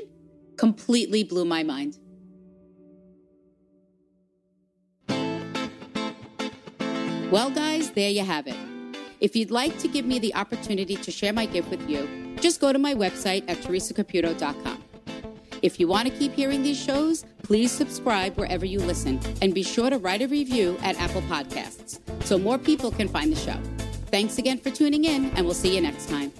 completely 0.56 1.24
blew 1.24 1.44
my 1.44 1.62
mind. 1.62 1.98
Well, 7.30 7.50
guys, 7.50 7.90
there 7.90 8.10
you 8.10 8.24
have 8.24 8.46
it. 8.46 8.56
If 9.20 9.34
you'd 9.34 9.50
like 9.50 9.78
to 9.78 9.88
give 9.88 10.04
me 10.04 10.18
the 10.18 10.34
opportunity 10.34 10.96
to 10.96 11.10
share 11.10 11.32
my 11.32 11.46
gift 11.46 11.70
with 11.70 11.88
you, 11.88 12.36
just 12.40 12.60
go 12.60 12.72
to 12.72 12.78
my 12.78 12.94
website 12.94 13.44
at 13.48 13.58
teresacaputo.com. 13.58 14.84
If 15.62 15.80
you 15.80 15.88
want 15.88 16.08
to 16.08 16.14
keep 16.14 16.32
hearing 16.32 16.62
these 16.62 16.78
shows, 16.78 17.24
please 17.42 17.72
subscribe 17.72 18.36
wherever 18.36 18.64
you 18.66 18.78
listen 18.78 19.18
and 19.42 19.54
be 19.54 19.62
sure 19.62 19.90
to 19.90 19.98
write 19.98 20.22
a 20.22 20.28
review 20.28 20.78
at 20.82 21.00
Apple 21.00 21.22
Podcasts 21.22 21.98
so 22.24 22.38
more 22.38 22.58
people 22.58 22.90
can 22.90 23.08
find 23.08 23.32
the 23.32 23.36
show. 23.36 23.58
Thanks 24.10 24.38
again 24.38 24.58
for 24.58 24.70
tuning 24.70 25.04
in, 25.04 25.30
and 25.30 25.44
we'll 25.44 25.54
see 25.54 25.74
you 25.74 25.80
next 25.80 26.08
time. 26.08 26.32